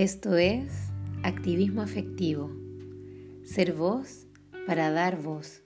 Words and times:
Esto 0.00 0.38
es 0.38 0.90
activismo 1.24 1.82
afectivo. 1.82 2.50
Ser 3.44 3.74
voz 3.74 4.26
para 4.66 4.90
dar 4.90 5.20
voz. 5.20 5.62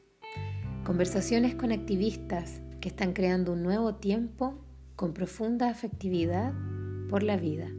Conversaciones 0.85 1.55
con 1.55 1.71
activistas 1.71 2.61
que 2.81 2.89
están 2.89 3.13
creando 3.13 3.53
un 3.53 3.63
nuevo 3.63 3.95
tiempo 3.95 4.59
con 4.97 5.15
profunda 5.15 5.71
afectividad 5.71 6.53
por 7.09 7.23
la 7.23 7.37
vida. 7.37 7.71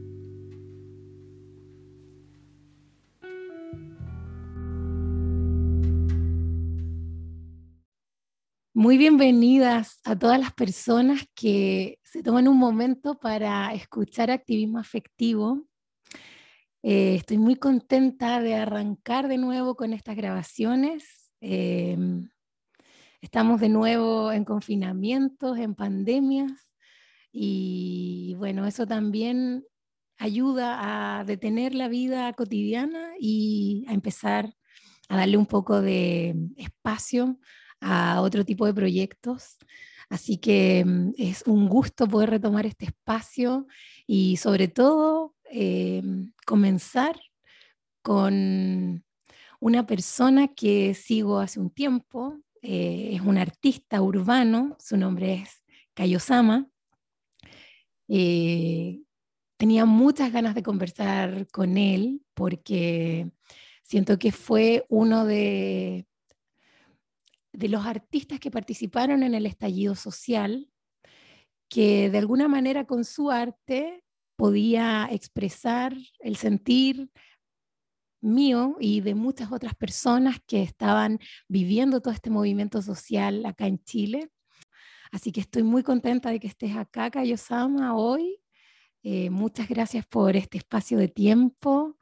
Muy 8.73 8.97
bienvenidas 8.97 9.99
a 10.05 10.17
todas 10.17 10.39
las 10.39 10.53
personas 10.53 11.25
que 11.35 11.99
se 12.03 12.23
toman 12.23 12.47
un 12.47 12.57
momento 12.57 13.19
para 13.19 13.73
escuchar 13.73 14.31
activismo 14.31 14.79
afectivo 14.79 15.67
eh, 16.87 17.15
estoy 17.15 17.39
muy 17.39 17.55
contenta 17.55 18.39
de 18.39 18.53
arrancar 18.53 19.27
de 19.27 19.39
nuevo 19.39 19.75
con 19.75 19.91
estas 19.91 20.15
grabaciones. 20.15 21.31
Em, 21.41 22.29
estamos 23.21 23.59
de 23.59 23.69
nuevo 23.69 24.31
en 24.31 24.45
confinamientos, 24.45 25.57
en 25.57 25.73
pandemias, 25.73 26.71
y 27.31 28.35
bueno, 28.37 28.67
eso 28.67 28.85
también 28.85 29.65
ayuda 30.19 31.19
a 31.19 31.23
detener 31.23 31.73
la 31.73 31.87
vida 31.87 32.31
cotidiana 32.33 33.13
y 33.19 33.85
a 33.87 33.93
empezar 33.93 34.53
a 35.09 35.17
darle 35.17 35.37
un 35.37 35.47
poco 35.47 35.81
de 35.81 36.35
espacio 36.55 37.39
a 37.81 38.21
otro 38.21 38.45
tipo 38.45 38.67
de 38.67 38.75
proyectos. 38.75 39.57
Así 40.07 40.37
que 40.37 40.81
em, 40.81 41.13
es 41.17 41.43
un 41.47 41.67
gusto 41.67 42.07
poder 42.07 42.29
retomar 42.29 42.67
este 42.67 42.85
espacio 42.85 43.65
y 44.05 44.37
sobre 44.37 44.67
todo 44.67 45.34
eh, 45.51 46.01
comenzar 46.45 47.19
con 48.01 49.03
una 49.59 49.87
persona 49.87 50.47
que 50.49 50.93
sigo 50.93 51.39
hace 51.39 51.59
un 51.59 51.69
tiempo, 51.69 52.39
eh, 52.61 53.11
es 53.13 53.21
un 53.21 53.37
artista 53.37 54.01
urbano, 54.01 54.75
su 54.79 54.97
nombre 54.97 55.35
es 55.35 55.63
Kayosama. 55.93 56.67
Eh, 58.07 59.01
tenía 59.57 59.85
muchas 59.85 60.31
ganas 60.31 60.55
de 60.55 60.63
conversar 60.63 61.47
con 61.47 61.77
él 61.77 62.21
porque 62.33 63.31
siento 63.83 64.19
que 64.19 64.31
fue 64.31 64.85
uno 64.89 65.25
de, 65.25 66.07
de 67.53 67.69
los 67.69 67.85
artistas 67.85 68.39
que 68.39 68.51
participaron 68.51 69.23
en 69.23 69.33
el 69.33 69.45
estallido 69.45 69.95
social, 69.95 70.69
que 71.69 72.09
de 72.09 72.17
alguna 72.17 72.47
manera 72.47 72.85
con 72.85 73.03
su 73.03 73.31
arte 73.31 74.04
podía 74.35 75.07
expresar 75.11 75.95
el 76.19 76.35
sentir 76.35 77.09
mío 78.21 78.75
y 78.79 79.01
de 79.01 79.15
muchas 79.15 79.51
otras 79.51 79.75
personas 79.75 80.37
que 80.45 80.63
estaban 80.63 81.19
viviendo 81.47 82.01
todo 82.01 82.13
este 82.13 82.29
movimiento 82.29 82.81
social 82.81 83.45
acá 83.45 83.67
en 83.67 83.83
Chile. 83.83 84.29
Así 85.11 85.31
que 85.31 85.41
estoy 85.41 85.63
muy 85.63 85.83
contenta 85.83 86.29
de 86.29 86.39
que 86.39 86.47
estés 86.47 86.75
acá, 86.75 87.11
Kayosama, 87.11 87.95
hoy. 87.95 88.41
Eh, 89.03 89.29
muchas 89.29 89.69
gracias 89.69 90.05
por 90.07 90.35
este 90.35 90.57
espacio 90.57 90.97
de 90.97 91.07
tiempo 91.07 91.97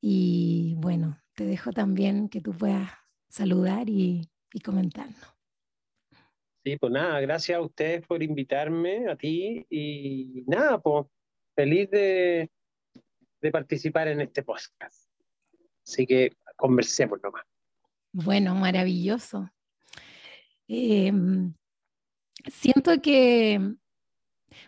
y 0.00 0.74
bueno, 0.78 1.20
te 1.34 1.44
dejo 1.44 1.70
también 1.70 2.28
que 2.30 2.40
tú 2.40 2.52
puedas 2.52 2.90
saludar 3.28 3.90
y, 3.90 4.30
y 4.52 4.60
comentarnos. 4.60 5.36
Sí, 6.64 6.76
pues 6.78 6.92
nada, 6.92 7.20
gracias 7.20 7.58
a 7.58 7.60
ustedes 7.60 8.04
por 8.06 8.22
invitarme, 8.22 9.08
a 9.08 9.16
ti 9.16 9.66
y 9.68 10.42
nada, 10.46 10.80
pues 10.80 11.06
feliz 11.56 11.90
de, 11.90 12.50
participar 13.52 14.08
en 14.08 14.20
este 14.20 14.42
podcast. 14.42 15.08
Así 15.86 16.04
que 16.04 16.36
conversemos 16.56 17.20
nomás. 17.22 17.44
Bueno, 18.12 18.56
maravilloso. 18.56 19.48
Em, 20.66 21.54
siento 22.50 23.00
que, 23.00 23.60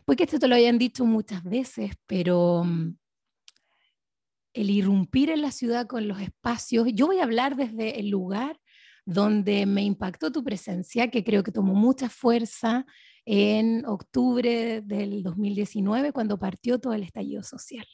porque 0.04 0.24
esto 0.24 0.38
te 0.38 0.46
lo 0.46 0.54
hayan 0.54 0.78
dicho 0.78 1.04
muchas 1.04 1.42
veces, 1.42 1.90
pero 2.06 2.62
mm, 2.64 2.96
el 4.54 4.70
irrumpir 4.70 5.30
en 5.30 5.42
la 5.42 5.50
ciudad 5.50 5.88
con 5.88 6.06
los 6.06 6.20
espacios, 6.20 6.86
yo 6.94 7.06
voy 7.06 7.18
a 7.18 7.24
hablar 7.24 7.56
desde 7.56 7.98
el 7.98 8.10
lugar 8.10 8.60
donde 9.04 9.66
me 9.66 9.82
impactó 9.82 10.30
tu 10.30 10.44
presencia, 10.44 11.10
que 11.10 11.24
creo 11.24 11.42
que 11.42 11.50
tomó 11.50 11.74
mucha 11.74 12.08
fuerza 12.08 12.86
en 13.30 13.84
octubre 13.84 14.80
del 14.80 15.22
2019, 15.22 16.12
cuando 16.12 16.38
partió 16.38 16.78
todo 16.78 16.94
el 16.94 17.02
estallido 17.02 17.42
social. 17.42 17.86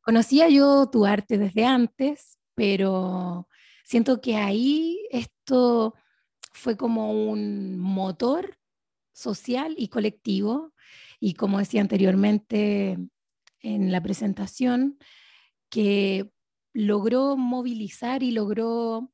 Conocía 0.00 0.48
yo 0.48 0.88
tu 0.88 1.04
arte 1.04 1.38
desde 1.38 1.64
antes, 1.64 2.38
pero 2.54 3.48
siento 3.82 4.20
que 4.20 4.36
ahí 4.36 5.00
esto 5.10 5.94
fue 6.52 6.76
como 6.76 7.10
un 7.28 7.76
motor 7.76 8.56
social 9.12 9.74
y 9.76 9.88
colectivo, 9.88 10.72
y 11.18 11.34
como 11.34 11.58
decía 11.58 11.80
anteriormente 11.80 12.96
en 13.58 13.90
la 13.90 14.00
presentación, 14.00 14.98
que 15.68 16.30
logró 16.72 17.36
movilizar 17.36 18.22
y 18.22 18.30
logró 18.30 19.10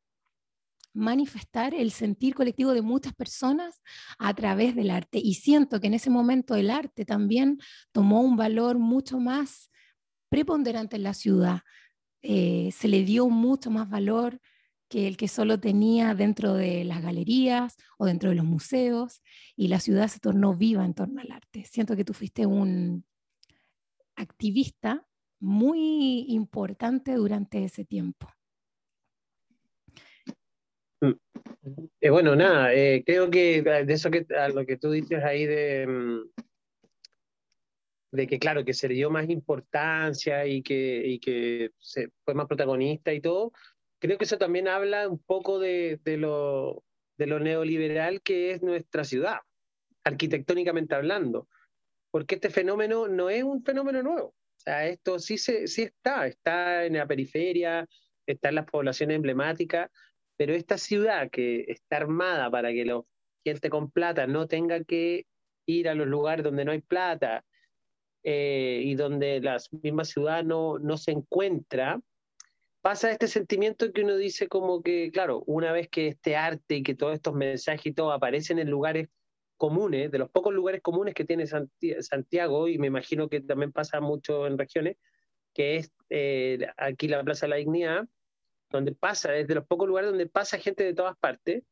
manifestar 0.92 1.74
el 1.74 1.90
sentir 1.90 2.34
colectivo 2.34 2.72
de 2.72 2.82
muchas 2.82 3.14
personas 3.14 3.80
a 4.18 4.34
través 4.34 4.74
del 4.74 4.90
arte. 4.90 5.18
Y 5.18 5.34
siento 5.34 5.80
que 5.80 5.86
en 5.86 5.94
ese 5.94 6.10
momento 6.10 6.54
el 6.54 6.70
arte 6.70 7.04
también 7.04 7.58
tomó 7.92 8.20
un 8.20 8.36
valor 8.36 8.78
mucho 8.78 9.18
más 9.18 9.70
preponderante 10.28 10.96
en 10.96 11.02
la 11.04 11.14
ciudad. 11.14 11.60
Eh, 12.22 12.70
se 12.72 12.88
le 12.88 13.04
dio 13.04 13.28
mucho 13.28 13.70
más 13.70 13.88
valor 13.88 14.40
que 14.88 15.06
el 15.06 15.16
que 15.16 15.28
solo 15.28 15.60
tenía 15.60 16.14
dentro 16.14 16.54
de 16.54 16.84
las 16.84 17.00
galerías 17.00 17.76
o 17.96 18.06
dentro 18.06 18.30
de 18.30 18.34
los 18.34 18.44
museos, 18.44 19.22
y 19.54 19.68
la 19.68 19.78
ciudad 19.78 20.08
se 20.08 20.18
tornó 20.18 20.56
viva 20.56 20.84
en 20.84 20.94
torno 20.94 21.20
al 21.20 21.30
arte. 21.30 21.64
Siento 21.64 21.94
que 21.94 22.04
tú 22.04 22.12
fuiste 22.12 22.44
un 22.44 23.04
activista 24.16 25.06
muy 25.38 26.26
importante 26.28 27.14
durante 27.14 27.64
ese 27.64 27.84
tiempo. 27.84 28.28
Eh, 32.00 32.10
bueno, 32.10 32.36
nada, 32.36 32.74
eh, 32.74 33.02
creo 33.04 33.30
que 33.30 33.62
de 33.62 33.92
eso 33.92 34.10
que 34.10 34.26
a 34.36 34.48
lo 34.48 34.64
que 34.66 34.76
tú 34.76 34.90
dices 34.90 35.22
ahí 35.22 35.46
de, 35.46 35.86
mm, 35.86 36.20
de 38.12 38.26
que 38.26 38.38
claro, 38.38 38.64
que 38.64 38.74
se 38.74 38.88
le 38.88 38.94
dio 38.94 39.10
más 39.10 39.28
importancia 39.28 40.46
y 40.46 40.62
que, 40.62 41.02
y 41.06 41.18
que 41.20 41.70
se 41.78 42.08
fue 42.24 42.34
más 42.34 42.46
protagonista 42.46 43.12
y 43.12 43.20
todo, 43.20 43.52
creo 43.98 44.18
que 44.18 44.24
eso 44.24 44.38
también 44.38 44.68
habla 44.68 45.08
un 45.08 45.18
poco 45.18 45.58
de, 45.58 46.00
de, 46.04 46.16
lo, 46.16 46.82
de 47.16 47.26
lo 47.26 47.38
neoliberal 47.38 48.22
que 48.22 48.52
es 48.52 48.62
nuestra 48.62 49.04
ciudad, 49.04 49.38
arquitectónicamente 50.04 50.94
hablando, 50.94 51.48
porque 52.10 52.36
este 52.36 52.50
fenómeno 52.50 53.08
no 53.08 53.30
es 53.30 53.42
un 53.44 53.62
fenómeno 53.62 54.02
nuevo. 54.02 54.28
O 54.28 54.62
sea, 54.62 54.86
esto 54.86 55.18
sí, 55.18 55.38
se, 55.38 55.66
sí 55.68 55.82
está, 55.82 56.26
está 56.26 56.84
en 56.84 56.94
la 56.94 57.06
periferia, 57.06 57.88
está 58.26 58.50
en 58.50 58.56
las 58.56 58.66
poblaciones 58.66 59.16
emblemáticas, 59.16 59.90
pero 60.40 60.54
esta 60.54 60.78
ciudad 60.78 61.28
que 61.30 61.66
está 61.68 61.98
armada 61.98 62.50
para 62.50 62.72
que 62.72 62.86
la 62.86 63.02
gente 63.44 63.68
con 63.68 63.90
plata 63.90 64.26
no 64.26 64.48
tenga 64.48 64.82
que 64.84 65.26
ir 65.66 65.86
a 65.86 65.94
los 65.94 66.06
lugares 66.06 66.42
donde 66.42 66.64
no 66.64 66.72
hay 66.72 66.80
plata 66.80 67.44
eh, 68.22 68.80
y 68.82 68.94
donde 68.94 69.42
la 69.42 69.58
misma 69.82 70.06
ciudad 70.06 70.42
no, 70.42 70.78
no 70.78 70.96
se 70.96 71.10
encuentra, 71.10 72.00
pasa 72.80 73.10
este 73.10 73.28
sentimiento 73.28 73.92
que 73.92 74.00
uno 74.00 74.16
dice 74.16 74.48
como 74.48 74.82
que, 74.82 75.10
claro, 75.12 75.42
una 75.44 75.72
vez 75.72 75.90
que 75.90 76.06
este 76.06 76.36
arte 76.36 76.76
y 76.76 76.82
que 76.82 76.94
todos 76.94 77.12
estos 77.12 77.34
mensajes 77.34 77.84
y 77.84 77.92
todo 77.92 78.10
aparecen 78.10 78.58
en 78.58 78.70
lugares 78.70 79.10
comunes, 79.58 80.10
de 80.10 80.18
los 80.20 80.30
pocos 80.30 80.54
lugares 80.54 80.80
comunes 80.80 81.12
que 81.12 81.26
tiene 81.26 81.44
Santiago, 81.46 82.66
y 82.66 82.78
me 82.78 82.86
imagino 82.86 83.28
que 83.28 83.42
también 83.42 83.72
pasa 83.72 84.00
mucho 84.00 84.46
en 84.46 84.56
regiones, 84.56 84.96
que 85.52 85.76
es 85.76 85.92
eh, 86.08 86.66
aquí 86.78 87.08
la 87.08 87.22
Plaza 87.22 87.44
de 87.44 87.50
la 87.50 87.56
Dignidad, 87.56 88.08
donde 88.70 88.92
pasa, 88.92 89.34
es 89.36 89.48
de 89.48 89.56
los 89.56 89.66
pocos 89.66 89.88
lugares 89.88 90.10
donde 90.10 90.26
pasa 90.26 90.58
gente 90.58 90.84
de 90.84 90.94
todas 90.94 91.16
partes 91.18 91.64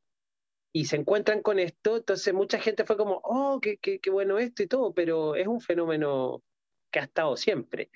y 0.72 0.84
se 0.84 0.96
encuentran 0.96 1.42
con 1.42 1.58
esto, 1.58 1.96
entonces 1.96 2.34
mucha 2.34 2.58
gente 2.58 2.84
fue 2.84 2.96
como, 2.96 3.20
oh, 3.24 3.60
qué, 3.60 3.78
qué, 3.78 4.00
qué 4.00 4.10
bueno 4.10 4.38
esto 4.38 4.62
y 4.62 4.66
todo, 4.66 4.92
pero 4.92 5.34
es 5.34 5.46
un 5.46 5.60
fenómeno 5.60 6.42
que 6.90 7.00
ha 7.00 7.04
estado 7.04 7.36
siempre. 7.36 7.90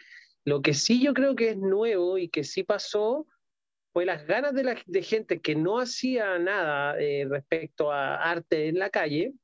Lo 0.45 0.63
que 0.63 0.75
sí 0.75 1.03
yo 1.03 1.15
creo 1.15 1.37
que 1.37 1.51
es 1.51 1.57
nuevo 1.57 2.19
y 2.19 2.29
que 2.29 2.45
sí 2.45 2.63
pasó 2.65 3.27
fue 3.93 4.07
las 4.07 4.27
ganas 4.27 4.55
de, 4.55 4.65
la, 4.65 4.83
de 4.87 5.03
gente 5.03 5.41
que 5.41 5.55
no 5.55 5.79
hacía 5.79 6.39
nada 6.39 6.99
eh, 6.99 7.27
respecto 7.29 7.93
a 7.93 8.17
arte 8.17 8.69
en 8.69 8.79
la 8.79 8.91
calle 8.91 9.35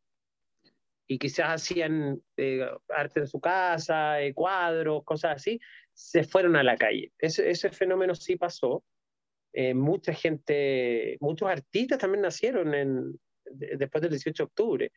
y 1.06 1.18
quizás 1.18 1.48
hacían 1.48 2.22
eh, 2.36 2.66
arte 2.88 3.20
en 3.20 3.26
su 3.26 3.40
casa, 3.40 4.20
eh, 4.20 4.34
cuadros, 4.34 5.04
cosas 5.04 5.36
así, 5.36 5.60
se 5.92 6.24
fueron 6.24 6.56
a 6.56 6.62
la 6.62 6.76
calle. 6.76 7.12
Ese, 7.18 7.50
ese 7.50 7.70
fenómeno 7.70 8.14
sí 8.14 8.36
pasó. 8.36 8.84
Eh, 9.52 9.74
mucha 9.74 10.12
gente, 10.12 11.16
muchos 11.20 11.48
artistas 11.48 11.98
también 11.98 12.22
nacieron 12.22 12.74
en, 12.74 13.20
después 13.44 14.02
del 14.02 14.10
18 14.10 14.42
de 14.42 14.46
octubre. 14.46 14.92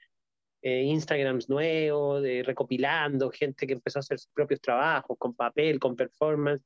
eh, 0.62 0.84
Instagrams 0.84 1.50
nuevos, 1.50 2.22
de, 2.22 2.44
recopilando, 2.44 3.32
gente 3.32 3.66
que 3.66 3.74
empezó 3.74 4.00
a 4.00 4.02
hacer 4.02 4.20
sus 4.20 4.32
propios 4.34 4.62
trabajos 4.62 5.18
con 5.18 5.34
papel, 5.36 5.80
con 5.80 5.96
performance. 5.96 6.64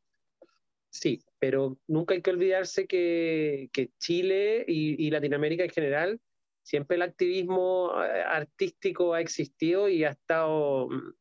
Sí, 0.89 1.21
pero 1.39 1.77
nunca 1.87 2.13
hay 2.13 2.21
que 2.21 2.31
olvidarse 2.31 2.87
que, 2.87 3.69
que 3.73 3.91
Chile 3.99 4.65
y, 4.67 5.05
y, 5.07 5.11
Latinoamérica 5.11 5.63
en 5.63 5.69
general, 5.69 6.21
siempre 6.63 6.95
el 6.95 7.03
activismo 7.03 7.91
eh, 8.03 8.21
artístico 8.21 9.13
ha 9.13 9.21
existido 9.21 9.87
y 9.89 10.03
ha 10.03 10.11
estado 10.11 10.87
mm, 10.89 11.13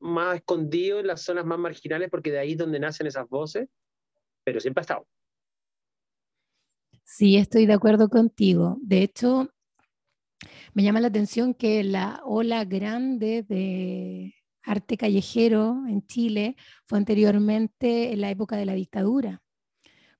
más 0.00 0.36
escondido 0.36 1.00
en 1.00 1.06
las 1.06 1.22
zonas 1.22 1.46
más 1.46 1.58
marginales 1.58 2.10
porque 2.10 2.32
de 2.32 2.38
ahí 2.40 2.52
es 2.52 2.58
donde 2.58 2.80
nacen 2.80 3.06
esas 3.06 3.28
voces, 3.28 3.68
pero 4.44 4.60
siempre 4.60 4.80
ha 4.80 4.82
estado. 4.82 5.06
Sí, 7.12 7.36
estoy 7.36 7.66
de 7.66 7.72
acuerdo 7.72 8.08
contigo. 8.08 8.78
De 8.82 9.02
hecho, 9.02 9.50
me 10.74 10.84
llama 10.84 11.00
la 11.00 11.08
atención 11.08 11.54
que 11.54 11.82
la 11.82 12.22
ola 12.24 12.64
grande 12.64 13.42
de 13.42 14.36
arte 14.62 14.96
callejero 14.96 15.82
en 15.88 16.06
Chile 16.06 16.54
fue 16.86 16.98
anteriormente 16.98 18.12
en 18.12 18.20
la 18.20 18.30
época 18.30 18.56
de 18.56 18.64
la 18.64 18.74
dictadura, 18.74 19.42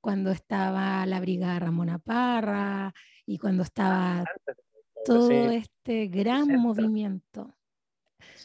cuando 0.01 0.33
estaba 0.33 1.07
la 1.07 1.21
Brigada 1.21 1.61
Ramona 1.61 2.01
Parra 2.01 2.93
y 3.25 3.39
cuando 3.39 3.63
estaba 3.63 4.25
todo 5.05 5.31
este 5.53 6.09
gran 6.09 6.49
movimiento, 6.57 7.57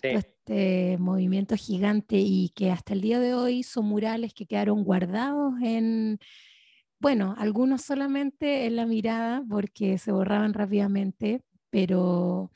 este 0.04 0.98
movimiento 1.00 1.56
gigante 1.56 2.18
y 2.18 2.50
que 2.50 2.70
hasta 2.70 2.94
el 2.94 3.02
día 3.02 3.20
de 3.20 3.34
hoy 3.34 3.64
son 3.64 3.86
murales 3.86 4.36
que 4.36 4.46
quedaron 4.46 4.84
guardados 4.84 5.56
en, 5.64 6.20
bueno, 7.06 7.36
algunos 7.38 7.84
solamente 7.84 8.66
en 8.66 8.78
la 8.78 8.88
mirada 8.88 9.44
porque 9.48 10.00
se 10.00 10.12
borraban 10.12 10.56
rápidamente, 10.56 11.44
pero 11.70 12.50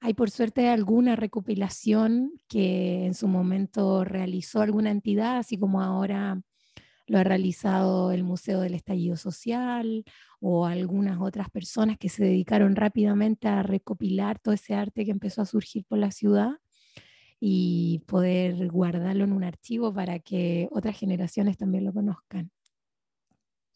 hay 0.00 0.14
por 0.14 0.30
suerte 0.30 0.70
alguna 0.70 1.16
recopilación 1.16 2.32
que 2.48 3.04
en 3.04 3.12
su 3.12 3.28
momento 3.28 4.02
realizó 4.04 4.62
alguna 4.62 4.90
entidad, 4.90 5.36
así 5.36 5.58
como 5.58 5.82
ahora 5.82 6.40
lo 7.06 7.18
ha 7.18 7.24
realizado 7.24 8.10
el 8.12 8.24
Museo 8.24 8.60
del 8.62 8.72
Estallido 8.74 9.18
Social 9.18 10.04
o 10.40 10.64
algunas 10.64 11.20
otras 11.20 11.50
personas 11.50 11.98
que 11.98 12.08
se 12.08 12.24
dedicaron 12.24 12.76
rápidamente 12.76 13.48
a 13.48 13.62
recopilar 13.62 14.38
todo 14.38 14.54
ese 14.54 14.74
arte 14.74 15.04
que 15.04 15.10
empezó 15.10 15.42
a 15.42 15.46
surgir 15.46 15.84
por 15.86 15.98
la 15.98 16.10
ciudad 16.10 16.52
y 17.38 18.00
poder 18.06 18.68
guardarlo 18.70 19.24
en 19.24 19.32
un 19.34 19.44
archivo 19.44 19.92
para 19.92 20.20
que 20.20 20.68
otras 20.72 20.98
generaciones 20.98 21.58
también 21.58 21.84
lo 21.84 21.92
conozcan. 21.92 22.50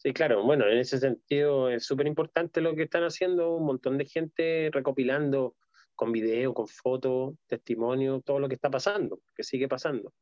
Sí, 0.01 0.13
claro. 0.13 0.43
Bueno, 0.43 0.65
en 0.65 0.77
ese 0.77 0.97
sentido 0.97 1.69
es 1.69 1.83
súper 1.83 2.07
importante 2.07 2.61
lo 2.61 2.73
que 2.73 2.83
están 2.83 3.03
haciendo 3.03 3.55
un 3.55 3.65
montón 3.65 3.97
de 3.97 4.05
gente 4.05 4.69
recopilando 4.71 5.57
con 5.93 6.13
video, 6.13 6.53
con 6.53 6.69
fotos, 6.69 7.35
testimonio, 7.47 8.21
todo 8.21 8.39
lo 8.39 8.47
que 8.47 8.55
está 8.55 8.69
pasando, 8.69 9.19
que 9.35 9.43
sigue 9.43 9.67
pasando. 9.67 10.13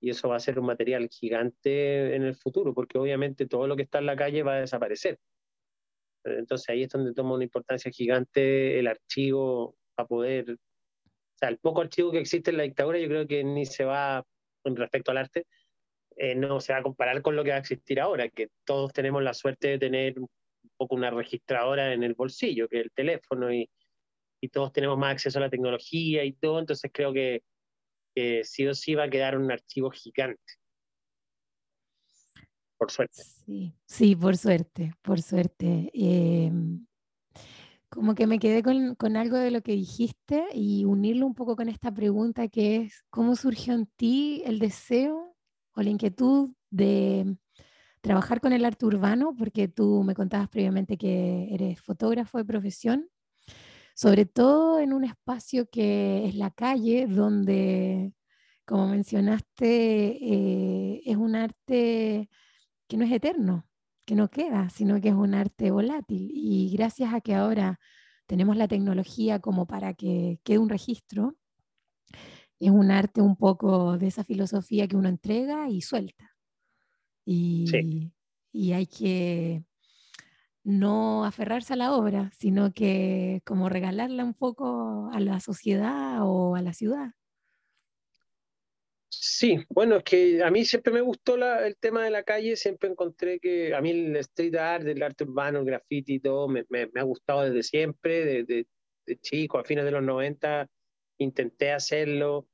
Y 0.00 0.08
eso 0.08 0.30
va 0.30 0.36
a 0.36 0.40
ser 0.40 0.58
un 0.58 0.64
material 0.64 1.10
gigante 1.10 2.14
en 2.16 2.22
el 2.22 2.34
futuro, 2.34 2.72
porque 2.72 2.96
obviamente 2.96 3.46
todo 3.46 3.66
lo 3.66 3.76
que 3.76 3.82
está 3.82 3.98
en 3.98 4.06
la 4.06 4.16
calle 4.16 4.42
va 4.42 4.54
a 4.54 4.60
desaparecer. 4.60 5.18
Entonces 6.24 6.66
ahí 6.70 6.84
es 6.84 6.88
donde 6.88 7.12
toma 7.12 7.34
una 7.34 7.44
importancia 7.44 7.90
gigante 7.90 8.78
el 8.78 8.86
archivo 8.86 9.76
para 9.94 10.08
poder, 10.08 10.52
o 10.52 11.36
sea, 11.38 11.50
el 11.50 11.58
poco 11.58 11.82
archivo 11.82 12.10
que 12.10 12.20
existe 12.20 12.50
en 12.50 12.56
la 12.56 12.62
dictadura 12.62 12.98
yo 12.98 13.08
creo 13.08 13.26
que 13.26 13.44
ni 13.44 13.66
se 13.66 13.84
va, 13.84 14.24
respecto 14.64 15.10
al 15.10 15.18
arte, 15.18 15.46
eh, 16.22 16.34
no 16.34 16.60
se 16.60 16.74
va 16.74 16.80
a 16.80 16.82
comparar 16.82 17.22
con 17.22 17.34
lo 17.34 17.42
que 17.42 17.48
va 17.48 17.56
a 17.56 17.60
existir 17.60 17.98
ahora, 17.98 18.28
que 18.28 18.50
todos 18.66 18.92
tenemos 18.92 19.22
la 19.22 19.32
suerte 19.32 19.68
de 19.68 19.78
tener 19.78 20.20
un 20.20 20.28
poco 20.76 20.94
una 20.94 21.10
registradora 21.10 21.94
en 21.94 22.02
el 22.02 22.12
bolsillo, 22.12 22.68
que 22.68 22.80
es 22.80 22.84
el 22.84 22.92
teléfono, 22.92 23.50
y, 23.50 23.70
y 24.38 24.48
todos 24.50 24.70
tenemos 24.70 24.98
más 24.98 25.12
acceso 25.12 25.38
a 25.38 25.40
la 25.40 25.48
tecnología 25.48 26.22
y 26.22 26.34
todo, 26.34 26.58
entonces 26.58 26.90
creo 26.92 27.14
que, 27.14 27.42
sí 28.42 28.66
o 28.66 28.74
sí 28.74 28.94
va 28.94 29.04
a 29.04 29.08
quedar 29.08 29.38
un 29.38 29.50
archivo 29.50 29.90
gigante. 29.90 30.42
Por 32.76 32.90
suerte. 32.90 33.22
Sí, 33.46 33.72
sí, 33.86 34.14
por 34.14 34.36
suerte, 34.36 34.92
por 35.00 35.22
suerte. 35.22 35.90
Em, 35.94 36.86
como 37.88 38.14
que 38.14 38.26
me 38.26 38.38
quedé 38.38 38.62
con, 38.62 38.94
con, 38.94 39.16
algo 39.16 39.38
de 39.38 39.50
lo 39.50 39.62
que 39.62 39.72
dijiste 39.72 40.44
y 40.52 40.84
unirlo 40.84 41.26
un 41.26 41.34
poco 41.34 41.56
con 41.56 41.70
esta 41.70 41.94
pregunta 41.94 42.48
que 42.48 42.76
es, 42.76 43.04
¿cómo 43.08 43.36
surgió 43.36 43.72
en 43.72 43.86
ti 43.86 44.42
el 44.44 44.58
deseo 44.58 45.29
la 45.82 45.90
inquietud 45.90 46.50
de 46.70 47.36
trabajar 48.00 48.40
con 48.40 48.52
el 48.52 48.64
arte 48.64 48.86
urbano, 48.86 49.34
porque 49.36 49.68
tú 49.68 50.02
me 50.04 50.14
contabas 50.14 50.48
previamente 50.48 50.96
que 50.96 51.48
eres 51.54 51.80
fotógrafo 51.80 52.38
de 52.38 52.44
profesión, 52.44 53.08
sobre 53.94 54.26
todo 54.26 54.80
en 54.80 54.92
un 54.92 55.04
espacio 55.04 55.68
que 55.70 56.26
es 56.26 56.34
la 56.34 56.50
calle, 56.50 57.06
donde, 57.06 58.14
como 58.64 58.88
mencionaste, 58.88 60.16
eh, 60.22 61.02
es 61.04 61.16
un 61.16 61.36
arte 61.36 62.30
que 62.88 62.96
no 62.96 63.04
es 63.04 63.12
eterno, 63.12 63.68
que 64.06 64.14
no 64.14 64.30
queda, 64.30 64.70
sino 64.70 65.00
que 65.00 65.10
es 65.10 65.14
un 65.14 65.34
arte 65.34 65.70
volátil. 65.70 66.30
Y 66.32 66.74
gracias 66.76 67.14
a 67.14 67.20
que 67.20 67.34
ahora 67.34 67.78
tenemos 68.26 68.56
la 68.56 68.68
tecnología 68.68 69.40
como 69.40 69.66
para 69.66 69.94
que 69.94 70.40
quede 70.44 70.58
un 70.58 70.68
registro, 70.68 71.36
es 72.60 72.70
un 72.70 72.90
arte 72.90 73.20
un 73.20 73.36
poco 73.36 73.98
de 73.98 74.06
esa 74.06 74.22
filosofía 74.22 74.86
que 74.86 74.96
uno 74.96 75.08
entrega 75.08 75.68
y 75.68 75.80
suelta. 75.80 76.36
Y, 77.24 78.12
y 78.52 78.72
hay 78.72 78.86
que 78.86 79.64
no 80.62 81.24
aferrarse 81.24 81.72
a 81.72 81.76
la 81.76 81.94
obra, 81.94 82.30
sino 82.36 82.72
que 82.72 83.40
como 83.44 83.68
regalarla 83.68 84.24
un 84.24 84.34
poco 84.34 85.10
a 85.12 85.20
la 85.20 85.40
sociedad 85.40 86.18
o 86.20 86.54
a 86.54 86.62
la 86.62 86.74
ciudad. 86.74 87.12
Sí, 89.08 89.58
bueno, 89.68 89.96
es 89.96 90.04
que 90.04 90.42
a 90.42 90.50
mí 90.50 90.64
siempre 90.64 90.92
me 90.92 91.00
gustó 91.00 91.34
el 91.34 91.76
tema 91.78 92.04
de 92.04 92.10
la 92.10 92.22
calle, 92.22 92.56
siempre 92.56 92.88
encontré 92.88 93.40
que 93.40 93.74
a 93.74 93.80
mí 93.80 93.90
el 93.90 94.16
street 94.16 94.54
art, 94.54 94.86
el 94.86 95.02
arte 95.02 95.24
urbano, 95.24 95.60
el 95.60 95.64
graffiti 95.64 96.14
y 96.14 96.20
todo, 96.20 96.46
me, 96.46 96.64
me, 96.68 96.88
ha 96.94 97.02
gustado 97.02 97.42
desde 97.42 97.62
siempre, 97.62 98.24
desde 98.24 98.66
de 99.06 99.16
chico, 99.18 99.58
a 99.58 99.64
fines 99.64 99.84
de 99.84 99.90
los 99.90 100.02
90, 100.02 100.68
intenté 101.18 101.72
hacerlo, 101.72 102.46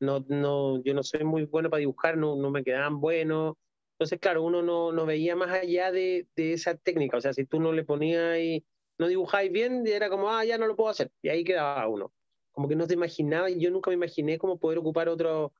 no, 0.00 0.24
no, 0.28 0.82
yo 0.82 0.94
no 0.94 1.02
soy 1.02 1.24
muy 1.24 1.44
bueno 1.44 1.70
para 1.70 1.80
dibujar, 1.80 2.16
no, 2.16 2.36
no 2.36 2.50
me 2.50 2.64
quedaban 2.64 3.00
buenos. 3.00 3.56
Entonces, 3.92 4.18
claro, 4.18 4.42
uno 4.42 4.62
no, 4.62 4.92
no 4.92 5.06
veía 5.06 5.36
más 5.36 5.50
allá 5.50 5.92
de, 5.92 6.26
de, 6.36 6.52
esa 6.52 6.74
técnica. 6.76 7.16
O 7.16 7.20
sea, 7.20 7.32
si 7.32 7.44
tú 7.44 7.60
no 7.60 7.72
le 7.72 7.84
ponías 7.84 8.38
y 8.38 8.64
no 8.98 9.08
dibujáis 9.08 9.52
bien, 9.52 9.86
era 9.86 10.10
como, 10.10 10.30
ah, 10.30 10.44
ya 10.44 10.58
no 10.58 10.66
lo 10.66 10.76
puedo 10.76 10.90
hacer. 10.90 11.10
Y 11.22 11.28
ahí 11.28 11.44
quedaba 11.44 11.86
uno. 11.88 12.12
Como 12.52 12.68
que 12.68 12.76
no 12.76 12.86
te 12.86 12.94
imaginaba, 12.94 13.50
y 13.50 13.60
yo 13.60 13.70
nunca 13.70 13.90
me 13.90 13.94
imaginé 13.94 14.38
cómo 14.38 14.58
poder 14.58 14.78
ocupar 14.78 15.08
otros 15.08 15.52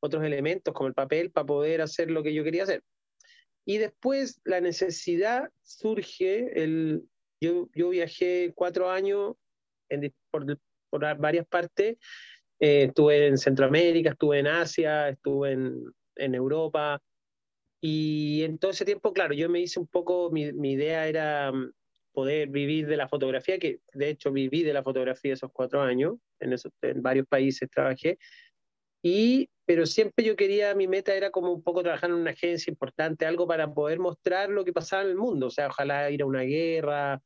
otros 0.00 0.24
elementos 0.24 0.74
como 0.74 0.88
el 0.88 0.94
papel 0.94 1.30
para 1.30 1.46
poder 1.46 1.80
hacer 1.80 2.10
lo 2.10 2.22
que 2.22 2.34
yo 2.34 2.44
quería 2.44 2.62
hacer. 2.62 2.82
Y 3.64 3.78
después 3.78 4.40
la 4.44 4.60
necesidad 4.60 5.50
surge, 5.62 6.62
el, 6.62 7.04
yo, 7.40 7.68
yo 7.74 7.90
viajé 7.90 8.52
cuatro 8.54 8.90
años 8.90 9.34
en, 9.88 10.12
por, 10.30 10.58
por 10.88 11.18
varias 11.18 11.46
partes 11.46 11.98
eh, 12.60 12.84
estuve 12.84 13.26
en 13.28 13.38
Centroamérica, 13.38 14.10
estuve 14.10 14.40
en 14.40 14.46
Asia, 14.48 15.08
estuve 15.08 15.52
en, 15.52 15.84
en, 16.16 16.34
Europa. 16.34 17.00
Y 17.80 18.42
en 18.42 18.58
todo 18.58 18.72
ese 18.72 18.84
tiempo, 18.84 19.12
claro, 19.12 19.34
yo 19.34 19.48
me 19.48 19.60
hice 19.60 19.78
un 19.78 19.86
poco, 19.86 20.30
mi, 20.30 20.42
idea 20.42 21.06
era 21.06 21.52
mm, 21.52 21.72
poder 22.12 22.48
vivir 22.48 22.86
de 22.88 22.96
la 22.96 23.08
fotografía, 23.08 23.58
que 23.58 23.80
de 23.94 24.10
hecho 24.10 24.32
viví 24.32 24.64
de 24.64 24.72
la 24.72 24.82
fotografía 24.82 25.34
esos 25.34 25.52
cuatro 25.52 25.80
años, 25.82 26.16
en, 26.40 26.52
esos, 26.52 26.72
en 26.82 27.02
varios 27.02 27.26
países 27.28 27.70
trabajé. 27.70 28.18
Y, 29.02 29.48
pero 29.64 29.86
siempre 29.86 30.24
yo 30.24 30.34
quería, 30.34 30.74
mi 30.74 30.88
meta 30.88 31.14
era 31.14 31.30
como 31.30 31.52
un 31.52 31.62
poco 31.62 31.82
trabajar 31.82 32.10
en 32.10 32.16
una 32.16 32.32
agencia 32.32 32.70
importante, 32.70 33.26
algo 33.26 33.46
para 33.46 33.72
poder 33.72 34.00
mostrar 34.00 34.48
lo 34.48 34.64
que 34.64 34.72
pasaba 34.72 35.02
en 35.02 35.10
el 35.10 35.16
mundo, 35.16 35.46
o 35.46 35.50
sea, 35.50 35.68
ojalá 35.68 36.10
ir 36.10 36.22
a 36.22 36.26
una 36.26 36.42
guerra, 36.42 37.22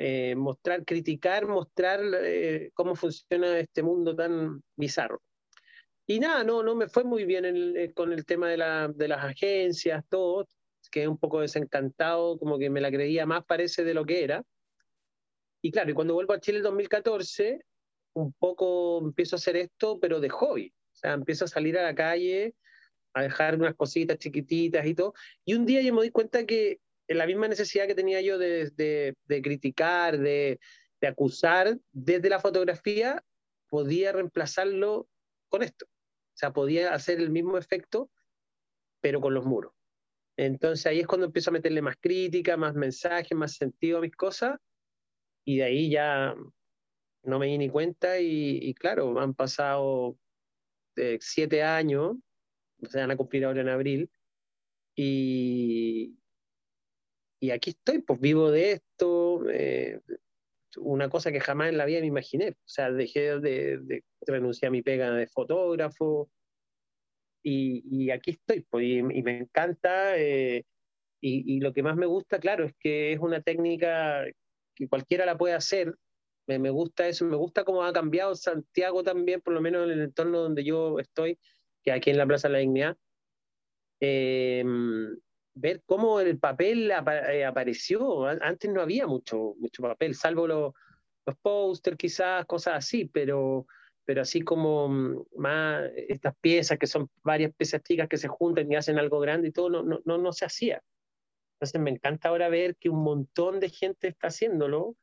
eh, 0.00 0.34
mostrar, 0.36 0.84
criticar, 0.84 1.46
mostrar 1.46 2.00
eh, 2.22 2.70
cómo 2.74 2.94
funciona 2.94 3.58
este 3.58 3.82
mundo 3.82 4.14
tan 4.14 4.62
bizarro. 4.76 5.22
Y 6.06 6.20
nada, 6.20 6.42
no, 6.44 6.62
no 6.62 6.74
me 6.74 6.88
fue 6.88 7.04
muy 7.04 7.24
bien 7.24 7.44
eh, 7.44 7.92
con 7.92 8.12
el 8.12 8.24
tema 8.24 8.48
de, 8.48 8.56
la, 8.56 8.88
de 8.88 9.08
las 9.08 9.24
agencias, 9.24 10.04
todo, 10.08 10.46
quedé 10.90 11.06
un 11.08 11.18
poco 11.18 11.40
desencantado, 11.40 12.38
como 12.38 12.58
que 12.58 12.70
me 12.70 12.80
la 12.80 12.90
creía 12.90 13.26
más 13.26 13.44
parece 13.44 13.84
de 13.84 13.94
lo 13.94 14.06
que 14.06 14.24
era. 14.24 14.42
Y 15.60 15.70
claro, 15.70 15.90
y 15.90 15.94
cuando 15.94 16.14
vuelvo 16.14 16.32
a 16.32 16.40
Chile 16.40 16.58
en 16.58 16.64
2014, 16.64 17.60
un 18.14 18.32
poco 18.32 19.00
empiezo 19.00 19.36
a 19.36 19.38
hacer 19.38 19.56
esto, 19.56 19.98
pero 20.00 20.20
de 20.20 20.28
hobby. 20.28 20.72
O 20.92 20.96
sea, 20.96 21.12
empiezo 21.12 21.44
a 21.44 21.48
salir 21.48 21.78
a 21.78 21.82
la 21.82 21.94
calle, 21.94 22.54
a 23.14 23.22
dejar 23.22 23.56
unas 23.56 23.74
cositas 23.74 24.18
chiquititas 24.18 24.86
y 24.86 24.94
todo. 24.94 25.14
Y 25.44 25.54
un 25.54 25.66
día 25.66 25.82
yo 25.82 25.94
me 25.94 26.02
di 26.02 26.10
cuenta 26.10 26.46
que 26.46 26.80
la 27.08 27.26
misma 27.26 27.48
necesidad 27.48 27.86
que 27.86 27.94
tenía 27.94 28.20
yo 28.20 28.38
de, 28.38 28.70
de, 28.76 29.42
criticar, 29.42 30.18
de, 30.18 30.60
de, 31.00 31.06
acusar 31.06 31.78
desde 31.92 32.28
la 32.28 32.40
fotografía, 32.40 33.24
podía 33.68 34.12
reemplazarlo 34.12 35.08
con 35.48 35.62
esto. 35.62 35.86
O 35.86 36.36
sea, 36.38 36.52
podía 36.52 36.94
hacer 36.94 37.18
el 37.18 37.30
mismo 37.30 37.58
efecto, 37.58 38.10
pero 39.00 39.20
con 39.20 39.34
los 39.34 39.44
muros. 39.44 39.72
Entonces 40.36 40.86
ahí 40.86 41.00
es 41.00 41.06
cuando 41.06 41.26
empiezo 41.26 41.50
a 41.50 41.54
meterle 41.54 41.82
más 41.82 41.96
crítica, 42.00 42.56
más 42.56 42.74
mensaje, 42.74 43.34
más 43.34 43.54
sentido 43.54 43.98
a 43.98 44.02
mis 44.02 44.14
cosas, 44.14 44.58
y 45.44 45.56
de 45.56 45.64
ahí 45.64 45.90
ya 45.90 46.36
no 47.24 47.38
me 47.38 47.46
di 47.46 47.58
ni 47.58 47.68
cuenta 47.68 48.20
y, 48.20 48.72
claro, 48.74 49.18
han 49.18 49.34
pasado 49.34 50.16
eh, 50.94 51.18
siete 51.20 51.64
años, 51.64 52.16
se 52.88 53.00
van 53.00 53.10
a 53.10 53.16
cumplir 53.16 53.44
ahora 53.44 53.62
en 53.62 53.68
abril, 53.68 54.10
y, 54.94 56.17
y 57.40 57.50
aquí 57.50 57.70
estoy, 57.70 58.00
pues 58.00 58.20
vivo 58.20 58.50
de 58.50 58.72
esto, 58.72 59.48
eh, 59.50 60.00
una 60.76 61.08
cosa 61.08 61.32
que 61.32 61.40
jamás 61.40 61.68
en 61.68 61.78
la 61.78 61.84
vida 61.84 62.00
me 62.00 62.06
imaginé. 62.06 62.50
O 62.50 62.68
sea, 62.68 62.90
dejé 62.90 63.38
de, 63.38 64.02
renunciar 64.26 64.68
a 64.68 64.72
mi 64.72 64.82
pega 64.82 65.10
de 65.12 65.26
fotógrafo 65.28 66.30
y, 67.42 67.82
y 67.90 68.10
aquí 68.10 68.32
estoy, 68.32 68.62
pues, 68.68 68.84
y, 68.84 69.02
me 69.02 69.38
encanta. 69.38 70.18
Eh, 70.18 70.64
y, 71.20 71.56
y, 71.56 71.60
lo 71.60 71.72
que 71.72 71.82
más 71.82 71.96
me 71.96 72.06
gusta, 72.06 72.38
claro, 72.38 72.64
es 72.64 72.74
que 72.78 73.12
es 73.12 73.20
una 73.20 73.40
técnica 73.40 74.24
que 74.74 74.88
cualquiera 74.88 75.26
la 75.26 75.38
puede 75.38 75.54
hacer. 75.54 75.94
Me, 76.46 76.70
gusta 76.70 77.06
eso, 77.06 77.26
me 77.26 77.36
gusta 77.36 77.64
cómo 77.64 77.84
ha 77.84 77.92
cambiado 77.92 78.34
Santiago 78.34 79.02
también, 79.02 79.42
por 79.42 79.52
lo 79.52 79.60
menos 79.60 79.84
en 79.84 79.90
el 79.90 80.00
entorno 80.00 80.38
donde 80.38 80.64
yo 80.64 80.98
estoy, 80.98 81.38
que 81.82 81.92
aquí 81.92 82.10
en 82.10 82.16
la 82.16 82.26
Plaza 82.26 82.48
de 82.48 82.52
la 82.52 82.58
Dignidad. 82.60 82.96
Eh, 84.00 84.64
ver 85.60 85.82
cómo 85.86 86.20
el 86.20 86.38
papel 86.38 86.90
eh, 86.90 87.44
apareció. 87.44 88.26
Antes 88.26 88.70
no 88.70 88.80
había 88.80 89.06
mucho, 89.06 89.54
mucho 89.58 89.82
papel, 89.82 90.14
salvo 90.14 90.46
los, 90.46 90.72
los 91.26 91.36
pósters 91.36 91.96
quizás, 91.96 92.46
cosas 92.46 92.74
así, 92.76 93.06
pero, 93.06 93.66
pero 94.04 94.22
así 94.22 94.40
como 94.42 94.88
mm, 94.88 95.24
más 95.36 95.90
estas 95.96 96.34
piezas 96.40 96.78
que 96.78 96.86
son 96.86 97.08
varias 97.22 97.52
piezas 97.54 97.82
chicas 97.82 98.08
que 98.08 98.16
se 98.16 98.28
juntan 98.28 98.70
y 98.70 98.76
hacen 98.76 98.98
algo 98.98 99.20
grande 99.20 99.48
y 99.48 99.52
todo, 99.52 99.70
no, 99.70 99.82
no, 99.82 100.00
no, 100.04 100.18
no 100.18 100.32
se 100.32 100.44
hacía. 100.44 100.82
Entonces 101.54 101.80
me 101.80 101.90
encanta 101.90 102.28
ahora 102.28 102.48
ver 102.48 102.76
que 102.76 102.88
un 102.88 103.02
montón 103.02 103.58
de 103.58 103.68
gente 103.68 104.08
está 104.08 104.28
haciéndolo 104.28 104.94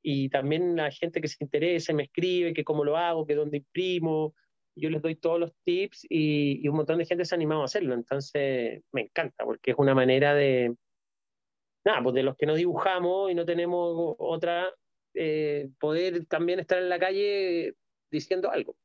y 0.00 0.28
también 0.28 0.76
la 0.76 0.90
gente 0.92 1.20
que 1.20 1.28
se 1.28 1.42
interesa 1.42 1.92
me 1.92 2.04
escribe 2.04 2.54
que 2.54 2.64
cómo 2.64 2.84
lo 2.84 2.96
hago, 2.96 3.26
que 3.26 3.34
dónde 3.34 3.58
imprimo, 3.58 4.34
yo 4.78 4.90
les 4.90 5.02
doy 5.02 5.16
todos 5.16 5.40
los 5.40 5.52
tips 5.64 6.06
y, 6.08 6.66
un 6.68 6.76
montón 6.76 6.98
de 6.98 7.06
gente 7.06 7.24
se 7.24 7.34
ha 7.34 7.36
animado 7.36 7.62
a 7.62 7.66
hacerlo. 7.66 7.94
Entonces, 7.94 8.82
me 8.92 9.02
encanta 9.02 9.44
porque 9.44 9.72
es 9.72 9.76
una 9.78 9.94
manera 9.94 10.34
de, 10.34 10.74
nada, 11.84 12.02
pues 12.02 12.14
de 12.14 12.22
los 12.22 12.36
que 12.36 12.46
no 12.46 12.54
dibujamos 12.54 13.30
y 13.30 13.34
no 13.34 13.44
tenemos 13.44 14.14
otra, 14.18 14.68
eh, 15.14 15.70
poder 15.78 16.26
también 16.26 16.60
estar 16.60 16.78
en 16.78 16.88
la 16.88 16.98
calle 16.98 17.74
diciendo 18.10 18.50
algo. 18.50 18.76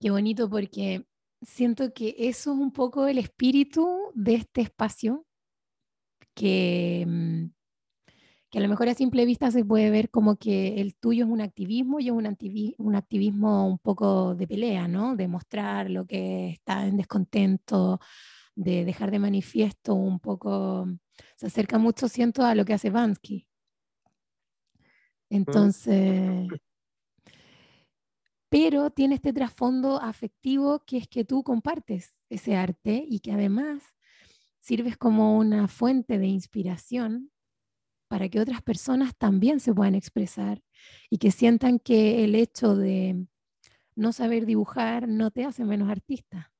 Qué 0.00 0.10
bonito 0.10 0.48
porque 0.48 1.04
siento 1.42 1.92
que 1.92 2.14
eso 2.18 2.52
es 2.52 2.58
un 2.58 2.72
poco 2.72 3.06
el 3.06 3.18
espíritu 3.18 4.12
de 4.14 4.34
este 4.34 4.60
espacio 4.60 5.26
que 6.34 7.04
mm, 7.06 7.46
que 8.50 8.58
a 8.58 8.62
lo 8.62 8.68
mejor 8.68 8.88
a 8.88 8.94
simple 8.94 9.26
vista 9.26 9.50
se 9.50 9.64
puede 9.64 9.90
ver 9.90 10.10
como 10.10 10.36
que 10.36 10.80
el 10.80 10.94
tuyo 10.96 11.24
es 11.26 11.30
un 11.30 11.40
activismo 11.40 12.00
y 12.00 12.06
es 12.08 12.12
un, 12.12 12.36
un 12.78 12.94
activismo 12.96 13.66
un 13.66 13.78
poco 13.78 14.34
de 14.34 14.46
pelea, 14.46 14.88
¿no? 14.88 15.16
De 15.16 15.28
mostrar 15.28 15.90
lo 15.90 16.06
que 16.06 16.50
está 16.50 16.86
en 16.86 16.96
descontento, 16.96 18.00
de 18.54 18.84
dejar 18.84 19.10
de 19.10 19.18
manifiesto 19.18 19.94
un 19.94 20.18
poco, 20.18 20.88
se 21.36 21.46
acerca 21.46 21.78
mucho, 21.78 22.08
siento, 22.08 22.44
a 22.44 22.54
lo 22.54 22.64
que 22.64 22.74
hace 22.74 22.90
Bansky. 22.90 23.46
Entonces, 25.30 26.48
pero 28.48 28.90
tiene 28.90 29.16
este 29.16 29.34
trasfondo 29.34 30.00
afectivo 30.00 30.84
que 30.86 30.96
es 30.96 31.08
que 31.08 31.24
tú 31.24 31.42
compartes 31.42 32.14
ese 32.30 32.56
arte 32.56 33.04
y 33.06 33.20
que 33.20 33.32
además 33.32 33.82
sirves 34.58 34.96
como 34.96 35.36
una 35.36 35.68
fuente 35.68 36.18
de 36.18 36.26
inspiración 36.26 37.30
para 38.08 38.28
que 38.28 38.40
otras 38.40 38.62
personas 38.62 39.14
también 39.16 39.60
se 39.60 39.74
puedan 39.74 39.94
expresar 39.94 40.62
y 41.10 41.18
que 41.18 41.30
sientan 41.30 41.78
que 41.78 42.24
el 42.24 42.34
hecho 42.34 42.74
de 42.74 43.26
no 43.94 44.12
saber 44.12 44.46
dibujar 44.46 45.08
no 45.08 45.30
te 45.30 45.44
hace 45.44 45.64
menos 45.64 45.90
artista. 45.90 46.52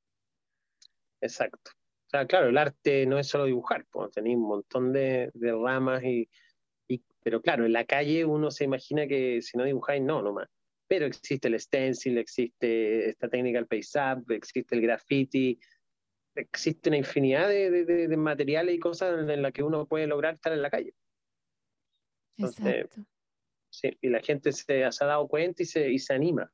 Exacto. 1.21 1.73
O 2.07 2.11
sea, 2.11 2.27
claro, 2.27 2.49
el 2.49 2.59
arte 2.59 3.07
no 3.07 3.19
es 3.19 3.29
solo 3.29 3.45
dibujar, 3.45 3.87
pues, 3.91 4.13
tenéis 4.13 4.37
un 4.37 4.49
montón 4.49 4.93
de, 4.93 5.31
ramas, 5.35 6.03
y, 6.05 6.29
pero 7.23 7.43
claro, 7.43 7.67
en 7.67 7.73
la 7.73 7.85
calle 7.85 8.25
uno 8.25 8.51
se 8.51 8.65
imagina 8.65 9.07
que 9.07 9.43
si 9.43 9.59
no 9.59 9.65
dibujáis, 9.65 10.03
no, 10.03 10.23
nomás. 10.23 10.49
Pero 10.87 11.05
existe 11.05 11.49
el 11.49 11.61
stencil, 11.61 12.17
existe 12.17 13.11
esta 13.11 13.29
técnica 13.29 13.59
del 13.59 13.67
paysap, 13.67 14.31
existe 14.31 14.75
el 14.75 14.81
graffiti, 14.81 15.61
existe 16.35 16.89
una 16.89 16.97
infinidad 16.97 17.49
de, 17.49 17.85
de 17.85 18.17
materiales 18.17 18.75
y 18.75 18.79
cosas 18.79 19.29
en 19.29 19.43
las 19.43 19.53
que 19.53 19.63
uno 19.63 19.87
puede 19.87 20.07
lograr 20.07 20.35
estar 20.35 20.53
en 20.53 20.63
la 20.63 20.71
calle. 20.71 20.95
Exacto. 22.39 23.03
Sí, 23.71 23.91
y 24.01 24.09
la 24.09 24.21
gente 24.21 24.53
se, 24.53 24.85
ha 24.85 24.91
dado 25.01 25.29
cuenta 25.29 25.63
y 25.63 25.67
se, 25.67 25.91
y 25.91 25.99
se 25.99 26.15
anima 26.15 26.51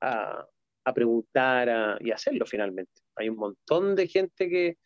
a, 0.00 0.44
a 0.84 0.94
preguntar 0.94 1.98
y 2.00 2.10
hacerlo 2.10 2.46
finalmente. 2.46 2.92
Hay 3.16 3.28
un 3.28 3.36
montón 3.36 3.94
de 3.94 4.08
gente 4.08 4.48
que, 4.48 4.78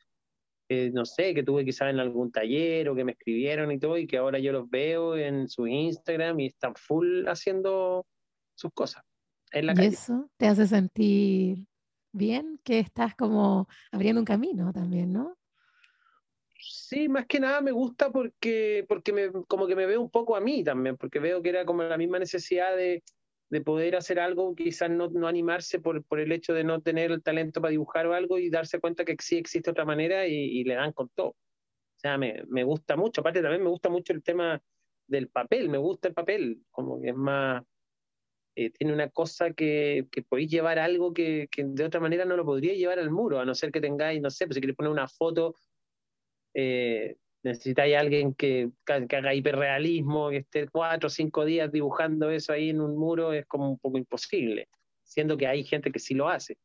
no 0.93 1.05
sé, 1.05 1.35
que 1.35 1.43
tuve 1.43 1.65
quizás 1.65 1.91
en 1.91 2.01
algún 2.01 2.31
taller 2.31 2.89
o 2.89 2.95
que 2.95 3.05
me 3.05 3.13
escribieron 3.13 3.71
y 3.73 3.79
todo, 3.79 3.97
y 3.97 4.07
que 4.07 4.19
ahora 4.19 4.39
yo 4.39 4.53
los 4.53 4.69
veo 4.69 5.17
en 5.17 5.49
su 5.49 5.67
Instagram 5.67 6.41
y 6.41 6.47
están 6.47 6.75
full 6.75 7.27
haciendo 7.27 8.07
sus 8.55 8.73
cosas. 8.73 9.03
En 9.53 9.67
la 9.67 9.75
y 9.77 9.87
eso 9.87 10.29
te 10.37 10.47
hace 10.47 10.67
sentir 10.67 11.67
bien, 12.13 12.59
que 12.65 12.81
estás 12.81 13.15
como 13.15 13.69
abriendo 13.93 14.21
un 14.21 14.25
camino 14.25 14.73
también, 14.73 15.13
¿no? 15.13 15.37
Sí, 16.69 17.09
más 17.09 17.27
que 17.27 17.39
nada 17.39 17.61
me 17.61 17.71
gusta 17.71 18.11
porque, 18.11 18.85
porque 18.89 19.13
me, 19.13 19.31
como 19.47 19.67
que 19.67 19.77
me 19.77 19.87
veo 19.87 20.01
un 20.01 20.11
poco 20.11 20.35
a 20.35 20.41
mí 20.41 20.65
también, 20.65 20.97
porque 20.97 21.21
veo 21.21 21.41
que 21.43 21.51
era 21.51 21.65
como 21.65 21.85
la 21.85 21.97
misma 21.97 22.19
necesidad 22.19 22.77
de, 22.77 23.05
de 23.51 23.61
poder 23.61 23.95
hacer 23.95 24.19
algo, 24.19 24.55
quizás 24.55 24.91
no, 24.91 25.09
no 25.09 25.29
animarse 25.29 25.79
por, 25.81 26.05
por, 26.05 26.19
el 26.19 26.33
hecho 26.33 26.55
de 26.55 26.65
no 26.65 26.81
tener 26.81 27.13
el 27.13 27.23
talento 27.23 27.61
para 27.61 27.71
dibujar 27.71 28.07
o 28.07 28.15
algo 28.15 28.39
y 28.39 28.51
darse 28.51 28.81
cuenta 28.81 29.05
que 29.05 29.17
sí 29.21 29.37
existe 29.37 29.71
otra 29.71 29.85
manera 29.85 30.27
y, 30.27 30.65
le 30.65 30.75
dan 30.75 30.93
con 30.93 31.09
todo. 31.11 31.29
O 31.29 31.99
sea, 31.99 32.19
me, 32.19 32.43
me, 32.49 32.65
gusta 32.65 32.97
mucho, 32.97 33.21
aparte 33.21 33.43
también 33.43 33.63
me 33.63 33.71
gusta 33.71 33.89
mucho 33.89 34.13
el 34.13 34.23
tema 34.23 34.61
del 35.07 35.29
papel, 35.29 35.69
me 35.69 35.79
gusta 35.79 36.09
el 36.09 36.15
papel, 36.15 36.63
como 36.71 37.01
que 37.01 37.11
es 37.11 37.17
más, 37.17 37.63
eh, 38.57 38.71
tiene 38.71 38.93
una 38.93 39.09
cosa 39.11 39.53
que, 39.53 40.09
que 40.11 40.23
podéis 40.23 40.51
llevar 40.51 40.79
algo 40.81 41.13
que, 41.13 41.49
que, 41.51 41.65
de 41.65 41.85
otra 41.85 42.01
manera 42.01 42.25
no 42.25 42.37
lo 42.37 42.45
podría 42.45 42.75
llevar 42.75 42.99
al 42.99 43.11
muro, 43.11 43.39
a 43.39 43.45
no 43.45 43.55
ser 43.55 43.71
que 43.71 43.81
tengáis, 43.81 44.21
no 44.21 44.31
sé, 44.31 44.47
pues 44.47 44.57
si 44.57 44.61
queréis 44.61 44.77
poner 44.77 44.91
una 44.91 45.09
foto 45.09 45.55
eh, 46.59 47.17
necesitáis 47.43 47.95
alguien 47.97 48.33
que, 48.33 48.71
que, 48.87 49.17
haga 49.17 49.35
hiperrealismo, 49.35 50.31
que 50.31 50.39
esté 50.39 50.67
cuatro 50.69 51.09
o 51.09 51.11
cinco 51.11 51.45
días 51.45 51.71
dibujando 51.71 52.31
eso 52.31 52.55
ahí 52.55 52.71
en 52.71 52.81
un 52.81 52.97
muro, 52.97 53.35
es 53.35 53.45
como 53.45 53.69
un 53.69 53.79
poco 53.79 53.99
imposible, 53.99 54.69
siendo 55.05 55.37
que 55.37 55.47
hay 55.47 55.65
gente 55.65 55.93
que 55.93 55.99
sí 55.99 56.15
lo 56.15 56.31
hace. 56.31 56.57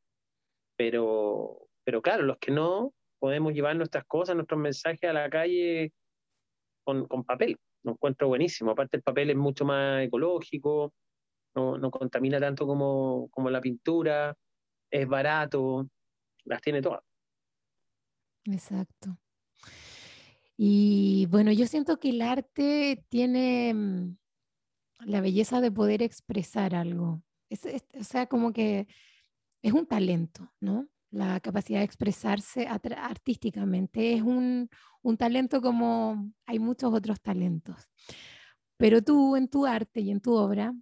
Pero, 0.78 1.68
pero 1.84 2.02
claro, 2.02 2.24
los 2.24 2.38
que 2.38 2.52
no, 2.52 2.94
podemos 3.20 3.54
llevar 3.54 3.76
nuestras 3.76 4.06
cosas, 4.06 4.36
nuestros 4.36 4.62
mensajes 4.62 5.04
a 5.10 5.14
la 5.14 5.30
calle 5.30 5.92
con, 6.86 7.06
con 7.08 7.26
papel. 7.26 7.58
Lo 7.84 7.92
encuentro 7.92 8.30
buenísimo. 8.30 8.72
Aparte, 8.72 8.96
el 8.96 9.04
papel 9.04 9.32
es 9.32 9.36
mucho 9.36 9.66
más 9.66 10.04
ecológico, 10.04 10.94
no, 11.54 11.78
no 11.78 11.92
contamina 11.92 12.40
tanto 12.40 12.66
como, 12.66 13.28
como 13.30 13.50
la 13.50 13.60
pintura, 13.60 14.34
es 14.90 15.06
barato, 15.06 15.90
las 16.46 16.62
tiene 16.62 16.82
todas. 16.82 17.02
Exacto. 18.46 19.18
Y 20.64 21.26
bueno, 21.32 21.52
yo 21.52 21.66
siento 21.66 22.00
que 22.00 22.12
el 22.12 22.22
arte 22.22 23.04
tiene 23.10 23.74
mm, 23.74 24.16
la 25.06 25.20
belleza 25.20 25.60
de 25.60 25.72
poder 25.72 26.04
expresar 26.04 26.76
algo. 26.76 27.24
o 28.00 28.04
sea, 28.04 28.28
como 28.28 28.54
que 28.54 28.88
es 29.64 29.74
un 29.74 29.88
talento, 29.88 30.54
¿no? 30.60 30.88
La 31.10 31.40
capacidad 31.40 31.80
de 31.80 31.86
expresarse 31.86 32.68
artísticamente 32.68 34.14
es 34.14 34.22
un, 34.22 34.70
un 35.02 35.18
talento 35.18 35.64
como 35.64 36.32
hay 36.46 36.60
muchos 36.60 36.94
otros 36.94 37.20
talentos. 37.22 37.90
Pero 38.78 39.02
tú 39.02 39.36
en 39.38 39.48
tu 39.50 39.66
arte 39.66 40.02
y 40.02 40.12
en 40.12 40.22
tu 40.22 40.34
obra 40.36 40.76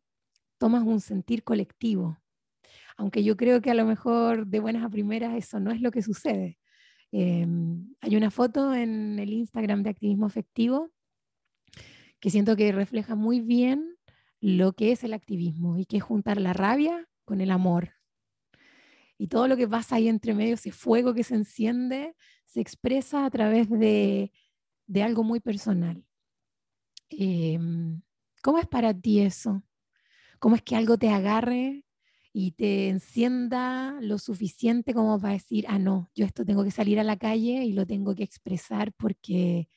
tomas 0.57 0.83
un 0.83 1.00
sentir 1.01 1.45
colectivo, 1.45 2.19
aunque 2.98 3.24
yo 3.24 3.38
creo 3.38 3.62
que 3.62 3.71
a 3.71 3.75
lo 3.75 3.86
mejor 3.86 4.48
de 4.48 4.59
buenas 4.59 4.83
a 4.86 4.89
primeras 4.89 5.38
eso 5.38 5.59
no 5.62 5.71
es 5.71 5.81
lo 5.81 5.91
que 5.91 6.01
sucede. 6.03 6.58
Em, 7.11 7.93
hay 8.01 8.15
una 8.15 8.31
foto 8.31 8.73
en 8.73 9.17
el 9.19 9.33
Instagram 9.33 9.83
de 9.83 9.89
activismo 9.89 10.27
afectivo 10.27 10.91
que 12.19 12.29
siento 12.29 12.55
que 12.55 12.71
refleja 12.71 13.15
muy 13.15 13.39
bien 13.39 13.97
lo 14.41 14.73
que 14.73 14.91
es 14.91 15.03
el 15.03 15.13
activismo 15.13 15.77
y 15.77 15.85
que 15.85 15.97
es 15.97 16.03
juntar 16.03 16.39
la 16.39 16.53
rabia 16.53 17.07
con 17.25 17.41
el 17.41 17.51
amor. 17.51 17.93
Y 19.17 19.27
todo 19.27 19.47
lo 19.47 19.57
que 19.57 19.67
pasa 19.67 19.95
ahí 19.95 20.07
entre 20.07 20.33
medio, 20.33 20.53
ese 20.53 20.71
fuego 20.71 21.13
que 21.13 21.23
se 21.23 21.35
enciende, 21.35 22.15
se 22.45 22.61
expresa 22.61 23.25
a 23.25 23.29
través 23.29 23.69
de, 23.69 24.31
de 24.87 25.03
algo 25.03 25.23
muy 25.23 25.39
personal. 25.39 26.05
Em, 27.09 28.01
¿Cómo 28.41 28.59
es 28.59 28.67
para 28.67 28.93
ti 28.93 29.19
eso? 29.19 29.63
¿Cómo 30.39 30.55
es 30.55 30.61
que 30.61 30.75
algo 30.75 30.97
te 30.97 31.09
agarre 31.09 31.83
y 32.31 32.51
te 32.51 32.89
encienda 32.89 33.98
lo 34.01 34.17
suficiente 34.17 34.93
como 34.93 35.19
para 35.19 35.33
decir, 35.33 35.65
ah, 35.67 35.79
no, 35.79 36.09
yo 36.15 36.25
esto 36.25 36.45
tengo 36.45 36.63
que 36.63 36.71
salir 36.71 37.00
a 37.00 37.03
la 37.03 37.17
calle 37.17 37.63
y 37.63 37.74
lo 37.74 37.86
tengo 37.86 38.15
que 38.15 38.24
expresar 38.24 38.93
porque, 38.93 39.67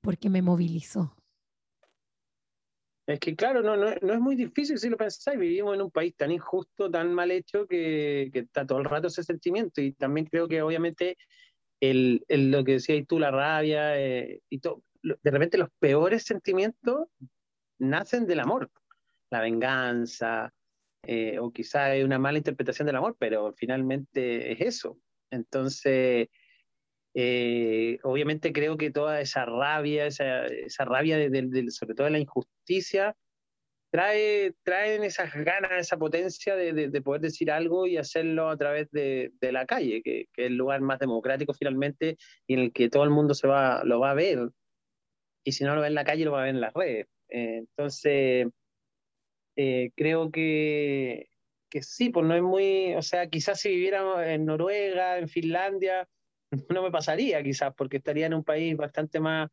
porque 0.00 0.30
me 0.30 0.42
movilizó. 0.42 1.14
Es 3.06 3.18
que 3.18 3.34
claro, 3.34 3.60
no, 3.62 3.76
no, 3.76 3.88
es 3.88 4.20
muy 4.20 4.36
difícil 4.36 4.78
si 4.78 4.88
lo 4.88 4.96
pensáis, 4.96 5.38
vivimos 5.38 5.74
en 5.74 5.82
un 5.82 5.90
país 5.90 6.14
tan 6.16 6.30
injusto, 6.30 6.90
tan 6.90 7.12
mal 7.12 7.30
hecho, 7.32 7.66
que, 7.66 8.30
que 8.32 8.40
está 8.40 8.64
todo 8.64 8.78
el 8.78 8.84
rato 8.84 9.08
ese 9.08 9.24
sentimiento. 9.24 9.80
Y 9.80 9.92
también 9.92 10.26
creo 10.26 10.46
que 10.46 10.62
obviamente 10.62 11.16
el, 11.80 12.24
lo 12.28 12.62
que 12.64 12.72
decías 12.72 13.04
tú, 13.08 13.18
la 13.18 13.30
rabia, 13.30 13.98
eh, 13.98 14.42
y 14.48 14.58
todo, 14.60 14.84
de 15.02 15.30
repente 15.30 15.58
los 15.58 15.70
peores 15.80 16.22
sentimientos 16.22 17.08
nacen 17.78 18.26
del 18.26 18.40
amor, 18.40 18.70
la 19.30 19.40
venganza, 19.40 20.52
eh, 21.02 21.38
o 21.38 21.50
quizá 21.52 21.94
es 21.94 22.04
una 22.04 22.18
mala 22.18 22.38
interpretación 22.38 22.86
del 22.86 22.96
amor, 22.96 23.16
pero 23.18 23.52
finalmente 23.54 24.52
es 24.52 24.60
eso. 24.60 24.98
Entonces, 25.30 26.28
eh, 27.14 27.98
obviamente 28.02 28.52
creo 28.52 28.76
que 28.76 28.90
toda 28.90 29.20
esa 29.20 29.44
rabia, 29.44 30.06
esa, 30.06 30.46
esa 30.46 30.84
rabia 30.84 31.18
sobre 31.70 31.94
todo 31.94 32.04
de 32.06 32.12
la 32.12 32.18
injusticia, 32.18 33.16
trae, 33.90 34.54
traen 34.62 35.04
esas 35.04 35.32
ganas, 35.34 35.72
esa 35.72 35.96
potencia 35.98 36.54
de, 36.56 37.02
poder 37.02 37.22
decir 37.22 37.50
algo 37.50 37.86
y 37.86 37.96
hacerlo 37.96 38.48
a 38.48 38.56
través 38.56 38.90
de, 38.90 39.32
la 39.40 39.66
calle, 39.66 40.02
que, 40.02 40.26
que, 40.32 40.44
es 40.44 40.46
el 40.48 40.56
lugar 40.56 40.80
más 40.80 40.98
democrático 40.98 41.54
finalmente 41.54 42.16
y 42.46 42.54
en 42.54 42.60
el 42.60 42.72
que 42.72 42.88
todo 42.88 43.04
el 43.04 43.10
mundo 43.10 43.34
se 43.34 43.48
va, 43.48 43.82
lo 43.84 44.00
va 44.00 44.12
a 44.12 44.14
ver. 44.14 44.50
Y 45.44 45.52
si 45.52 45.64
no 45.64 45.74
lo 45.74 45.80
ve 45.80 45.88
en 45.88 45.94
la 45.94 46.04
calle, 46.04 46.24
lo 46.24 46.32
va 46.32 46.42
a 46.42 46.44
ver 46.44 46.54
en 46.54 46.60
las 46.60 46.74
redes. 46.74 47.06
Eh, 47.30 47.58
entonces, 47.58 48.46
eh, 49.56 49.90
creo 49.96 50.30
que, 50.30 51.28
que 51.70 51.82
sí, 51.82 52.10
pues 52.10 52.26
no 52.26 52.34
es 52.34 52.42
muy, 52.42 52.94
o 52.94 53.02
sea, 53.02 53.28
quizás 53.28 53.60
si 53.60 53.70
viviera 53.70 54.32
en 54.32 54.44
Noruega, 54.46 55.18
en 55.18 55.28
Finlandia, 55.28 56.08
no 56.68 56.82
me 56.82 56.90
pasaría 56.90 57.42
quizás, 57.42 57.74
porque 57.74 57.98
estaría 57.98 58.26
en 58.26 58.34
un 58.34 58.44
país 58.44 58.76
bastante 58.76 59.20
más, 59.20 59.48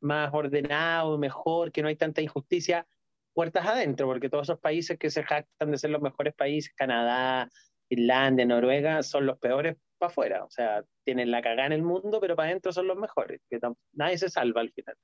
más 0.00 0.32
ordenado, 0.32 1.18
mejor, 1.18 1.72
que 1.72 1.82
no 1.82 1.88
hay 1.88 1.96
tanta 1.96 2.22
injusticia, 2.22 2.86
puertas 3.34 3.66
adentro, 3.66 4.06
porque 4.06 4.28
todos 4.28 4.48
esos 4.48 4.60
países 4.60 4.98
que 4.98 5.10
se 5.10 5.22
jactan 5.22 5.70
de 5.70 5.78
ser 5.78 5.90
los 5.90 6.02
mejores 6.02 6.34
países, 6.34 6.72
Canadá, 6.74 7.48
Finlandia, 7.88 8.46
Noruega, 8.46 9.02
son 9.02 9.26
los 9.26 9.38
peores 9.38 9.76
para 9.98 10.10
afuera, 10.10 10.44
o 10.44 10.50
sea, 10.50 10.84
tienen 11.04 11.30
la 11.30 11.42
cagada 11.42 11.66
en 11.66 11.72
el 11.72 11.82
mundo, 11.82 12.20
pero 12.20 12.36
para 12.36 12.48
adentro 12.48 12.72
son 12.72 12.86
los 12.86 12.96
mejores, 12.96 13.40
que 13.50 13.58
nadie 13.92 14.18
se 14.18 14.28
salva 14.28 14.60
al 14.60 14.70
final. 14.72 14.96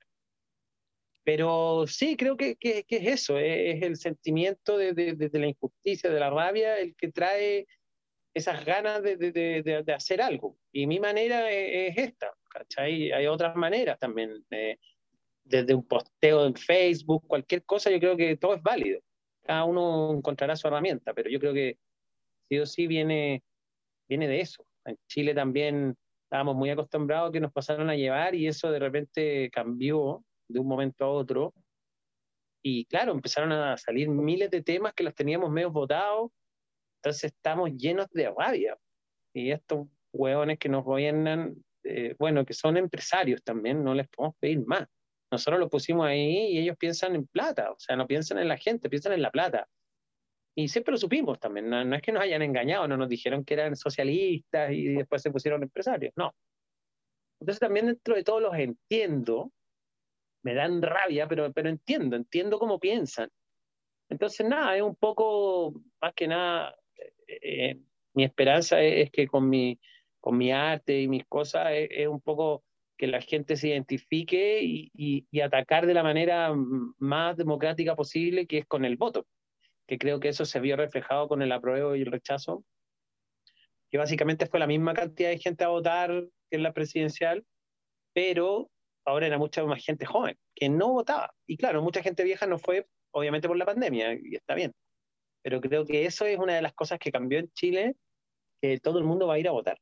Pero 1.25 1.85
sí, 1.87 2.15
creo 2.15 2.37
que, 2.37 2.55
que, 2.55 2.85
es 2.87 3.07
eso, 3.07 3.39
es, 3.39 3.81
el 3.81 3.97
sentimiento 3.97 4.77
de, 4.77 4.93
de, 4.93 5.15
de, 5.15 5.39
la 5.39 5.47
injusticia, 5.47 6.11
de 6.11 6.19
la 6.19 6.29
rabia, 6.29 6.77
el 6.77 6.95
que 6.95 7.11
trae 7.11 7.65
esas 8.31 8.63
ganas 8.63 9.01
de, 9.01 9.93
hacer 9.95 10.21
algo. 10.21 10.55
Y 10.71 10.85
mi 10.85 10.99
manera 10.99 11.49
es, 11.49 11.97
esta, 11.97 12.31
¿cachai? 12.47 13.11
Hay 13.11 13.25
otras 13.25 13.55
maneras 13.55 13.97
también, 13.97 14.45
eh, 14.51 14.77
desde 15.43 15.73
un 15.73 15.87
posteo 15.87 16.45
en 16.45 16.53
Facebook, 16.53 17.25
cualquier 17.25 17.63
cosa, 17.63 17.89
yo 17.89 17.99
creo 17.99 18.15
que 18.15 18.37
todo 18.37 18.53
es 18.53 18.61
válido. 18.61 18.99
Cada 19.41 19.63
uno 19.63 20.13
encontrará 20.13 20.55
su 20.55 20.67
herramienta, 20.67 21.15
pero 21.15 21.27
yo 21.27 21.39
creo 21.39 21.55
que 21.55 21.79
sí 22.47 22.59
o 22.59 22.67
sí 22.67 22.85
viene, 22.85 23.41
viene 24.07 24.27
de 24.27 24.41
eso. 24.41 24.63
En 24.85 24.95
Chile 25.07 25.33
también 25.33 25.95
estábamos 26.25 26.55
muy 26.55 26.69
acostumbrados 26.69 27.31
que 27.31 27.39
nos 27.39 27.51
pasaran 27.51 27.89
a 27.89 27.95
llevar 27.95 28.35
y 28.35 28.45
eso 28.45 28.69
de 28.69 28.77
repente 28.77 29.49
cambió 29.49 30.23
de 30.47 30.59
un 30.59 30.67
momento 30.67 31.05
a 31.05 31.09
otro. 31.09 31.53
Y 32.63 32.85
claro, 32.85 33.11
empezaron 33.11 33.51
a 33.51 33.77
salir 33.77 34.09
miles 34.09 34.49
de 34.49 34.63
temas 34.63 34.93
que 34.93 35.03
los 35.03 35.13
teníamos 35.13 35.51
medio 35.51 35.71
votados, 35.71 36.31
entonces 36.99 37.31
estamos 37.31 37.71
llenos 37.75 38.09
de 38.09 38.33
rabia. 38.35 38.77
Y 39.33 39.51
estos 39.51 39.87
hueones 40.11 40.57
que 40.57 40.69
nos 40.69 40.83
gobiernan, 40.83 41.55
eh, 41.83 42.15
bueno, 42.17 42.45
que 42.45 42.53
son 42.53 42.77
empresarios 42.77 43.43
también, 43.43 43.83
no 43.83 43.93
les 43.93 44.07
podemos 44.07 44.35
pedir 44.39 44.65
más. 44.65 44.87
Nosotros 45.31 45.59
lo 45.59 45.69
pusimos 45.69 46.07
ahí 46.07 46.53
y 46.53 46.59
ellos 46.59 46.77
piensan 46.77 47.15
en 47.15 47.27
plata, 47.27 47.71
o 47.71 47.75
sea, 47.77 47.95
no 47.95 48.07
piensan 48.07 48.39
en 48.39 48.47
la 48.47 48.57
gente, 48.57 48.89
piensan 48.89 49.13
en 49.13 49.21
la 49.21 49.31
plata. 49.31 49.67
Y 50.57 50.69
siempre 50.69 50.93
lo 50.93 50.97
supimos 50.97 51.39
también, 51.39 51.69
no, 51.69 51.83
no 51.83 51.95
es 51.95 52.01
que 52.01 52.13
nos 52.13 52.23
hayan 52.23 52.41
engañado, 52.41 52.87
no 52.87 52.95
nos 52.95 53.09
dijeron 53.09 53.43
que 53.43 53.55
eran 53.55 53.75
socialistas 53.75 54.71
y 54.71 54.93
después 54.93 55.21
se 55.21 55.31
pusieron 55.31 55.61
empresarios, 55.61 56.13
no. 56.15 56.33
Entonces 57.41 57.59
también 57.59 57.87
dentro 57.87 58.15
de 58.15 58.23
todo 58.23 58.39
los 58.39 58.55
entiendo, 58.55 59.51
me 60.45 60.53
dan 60.53 60.79
rabia, 60.79 61.27
pero, 61.27 61.51
pero 61.51 61.69
entiendo, 61.69 62.15
entiendo 62.15 62.59
cómo 62.59 62.79
piensan. 62.79 63.29
Entonces, 64.09 64.47
nada, 64.47 64.77
es 64.77 64.83
un 64.83 64.95
poco, 64.95 65.73
más 65.99 66.13
que 66.13 66.27
nada, 66.27 66.75
eh, 67.27 67.79
mi 68.13 68.23
esperanza 68.23 68.79
es, 68.79 69.09
que 69.09 69.27
con 69.27 69.49
mi, 69.49 69.79
con 70.21 70.37
mi 70.37 70.51
arte 70.51 71.01
y 71.01 71.07
mis 71.07 71.25
cosas 71.25 71.69
es, 71.73 72.07
un 72.07 72.21
poco 72.21 72.63
que 72.95 73.07
la 73.07 73.21
gente 73.21 73.55
se 73.57 73.69
identifique 73.69 74.61
y, 74.61 74.91
y, 74.93 75.41
atacar 75.41 75.87
de 75.87 75.95
la 75.95 76.03
manera 76.03 76.53
más 76.99 77.35
democrática 77.37 77.95
posible, 77.95 78.45
que 78.45 78.59
es 78.59 78.67
con 78.67 78.85
el 78.85 78.97
voto, 78.97 79.25
que 79.87 79.97
creo 79.97 80.19
que 80.19 80.29
eso 80.29 80.45
se 80.45 80.59
vio 80.59 80.77
reflejado 80.77 81.27
con 81.27 81.41
el 81.41 81.51
apruebo 81.51 81.95
y 81.95 82.03
el 82.03 82.11
rechazo, 82.11 82.63
que 83.89 83.97
básicamente 83.97 84.45
fue 84.45 84.59
la 84.59 84.67
misma 84.67 84.93
cantidad 84.93 85.29
de 85.29 85.39
gente 85.39 85.63
a 85.63 85.69
votar 85.69 86.11
que 86.51 86.57
en 86.57 86.63
la 86.63 86.71
presidencial, 86.71 87.43
pero 88.13 88.69
ahora 89.05 89.27
era 89.27 89.37
mucha 89.37 89.63
más 89.65 89.83
gente 89.83 90.05
joven 90.05 90.37
que 90.55 90.69
no 90.69 90.91
votaba. 90.91 91.33
Y 91.47 91.57
claro, 91.57 91.81
mucha 91.81 92.01
gente 92.01 92.23
vieja 92.23 92.47
no 92.47 92.57
fue, 92.57 92.87
obviamente, 93.11 93.47
por 93.47 93.57
la 93.57 93.65
pandemia, 93.65 94.13
y 94.13 94.35
está 94.35 94.55
bien. 94.55 94.73
Pero 95.43 95.61
creo 95.61 95.85
que 95.85 96.05
eso 96.05 96.25
es 96.25 96.37
una 96.39 96.55
de 96.55 96.61
las 96.61 96.73
cosas 96.73 96.99
que 96.99 97.11
cambió 97.11 97.39
en 97.39 97.51
Chile, 97.53 97.95
que 98.61 98.79
todo 98.79 98.97
el 98.99 99.05
mundo 99.05 99.27
va 99.27 99.35
a 99.35 99.39
ir 99.39 99.47
a 99.47 99.51
votar 99.51 99.79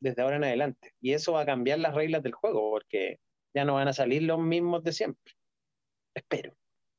desde 0.00 0.22
ahora 0.22 0.36
en 0.36 0.44
adelante. 0.44 0.92
Y 1.00 1.12
eso 1.12 1.32
va 1.32 1.42
a 1.42 1.46
cambiar 1.46 1.78
las 1.78 1.94
reglas 1.94 2.22
del 2.22 2.34
juego, 2.34 2.70
porque 2.70 3.18
ya 3.54 3.64
no 3.64 3.74
van 3.74 3.88
a 3.88 3.92
salir 3.92 4.22
los 4.22 4.38
mismos 4.38 4.84
de 4.84 4.92
siempre. 4.92 5.32
Espero. 6.14 6.54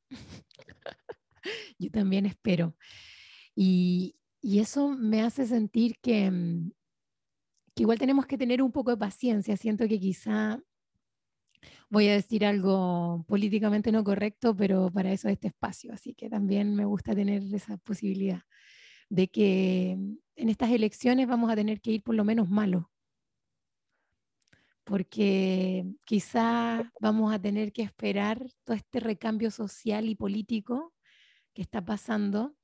Yo 1.78 1.92
también 1.92 2.26
espero. 2.26 2.76
Y, 3.56 4.16
y 4.42 4.60
eso 4.60 4.90
me 4.90 5.22
hace 5.22 5.46
sentir 5.46 5.98
que, 6.02 6.30
mm, 6.32 6.72
que 7.76 7.84
igual 7.84 8.00
tenemos 8.00 8.26
que 8.26 8.38
tener 8.38 8.64
un 8.64 8.72
poco 8.72 8.92
de 8.92 8.98
paciencia. 8.98 9.56
Siento 9.58 9.88
que 9.88 10.00
quizá 10.00 10.60
voy 11.90 12.08
a 12.10 12.14
decir 12.14 12.46
algo 12.46 13.26
políticamente 13.28 13.92
no 13.92 14.04
correcto, 14.04 14.56
pero 14.56 14.92
para 14.92 15.12
eso 15.12 15.30
este 15.30 15.48
espacio, 15.50 15.94
así 15.94 16.14
que 16.14 16.30
también 16.30 16.76
me 16.76 16.86
gusta 16.86 17.16
tener 17.16 17.44
esa 17.54 17.78
posibilidad 17.78 18.42
de 19.10 19.30
que 19.30 19.92
en 20.38 20.50
estas 20.50 20.72
elecciones 20.72 21.28
vamos 21.28 21.52
a 21.52 21.56
tener 21.56 21.82
que 21.82 21.92
ir 21.92 22.04
por 22.04 22.16
lo 22.16 22.24
menos 22.26 22.50
malo, 22.50 22.92
porque 24.84 25.86
quizá 26.06 26.92
vamos 27.02 27.34
a 27.34 27.40
tener 27.40 27.74
que 27.74 27.82
esperar 27.84 28.48
todo 28.64 28.76
este 28.78 29.00
recambio 29.00 29.52
social 29.52 30.08
y 30.08 30.16
político 30.16 30.94
que 31.56 31.64
está 31.64 31.86
pasando 31.86 32.57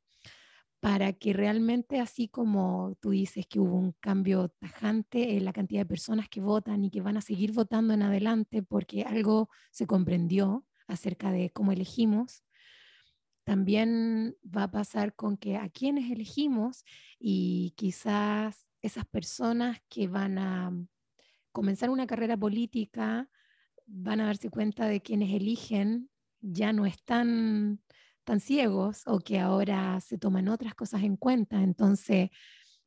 para 0.83 1.13
que 1.13 1.31
realmente, 1.31 2.01
así 2.01 2.27
como 2.27 2.97
tú 2.99 3.11
dices 3.11 3.47
que 3.47 3.57
hubo 3.57 3.77
un 3.77 3.93
cambio 4.01 4.49
tajante 4.49 5.37
en 5.37 5.45
la 5.45 5.53
cantidad 5.53 5.79
de 5.79 5.85
personas 5.85 6.27
que 6.27 6.41
votan 6.41 6.83
y 6.83 6.89
que 6.91 6.99
van 6.99 7.15
a 7.15 7.21
seguir 7.21 7.53
votando 7.53 7.93
en 7.93 8.01
adelante 8.01 8.63
porque 8.63 9.03
algo 9.03 9.49
se 9.71 9.87
comprendió 9.87 10.65
acerca 10.85 11.31
de 11.31 11.51
cómo 11.51 11.71
elegimos, 11.71 12.43
también 13.45 14.35
va 14.45 14.63
a 14.63 14.71
pasar 14.71 15.15
con 15.15 15.37
que 15.37 15.55
a 15.55 15.69
quienes 15.69 16.11
elegimos 16.11 16.83
y 17.17 17.73
quizás 17.77 18.67
esas 18.81 19.05
personas 19.05 19.79
que 19.87 20.09
van 20.09 20.37
a 20.37 20.69
comenzar 21.53 21.91
una 21.91 22.07
carrera 22.07 22.35
política 22.35 23.29
van 23.85 24.19
a 24.19 24.25
darse 24.25 24.49
cuenta 24.49 24.87
de 24.87 24.99
quienes 24.99 25.33
eligen 25.33 26.09
ya 26.41 26.73
no 26.73 26.85
están 26.85 27.79
tan 28.23 28.39
ciegos 28.39 29.03
o 29.05 29.19
que 29.19 29.39
ahora 29.39 29.99
se 30.01 30.17
toman 30.17 30.47
otras 30.47 30.75
cosas 30.75 31.03
en 31.03 31.17
cuenta. 31.17 31.61
Entonces, 31.61 32.29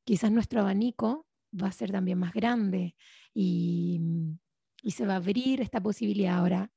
quizás 0.05 0.31
nuestro 0.31 0.61
abanico 0.61 1.27
va 1.53 1.68
a 1.68 1.72
ser 1.72 1.90
también 1.90 2.18
más 2.18 2.33
grande 2.33 2.96
y, 3.35 4.01
y 4.83 4.90
se 4.92 5.07
va 5.07 5.14
a 5.14 5.16
abrir 5.16 5.61
esta 5.61 5.81
posibilidad. 5.81 6.38
Ahora, 6.38 6.70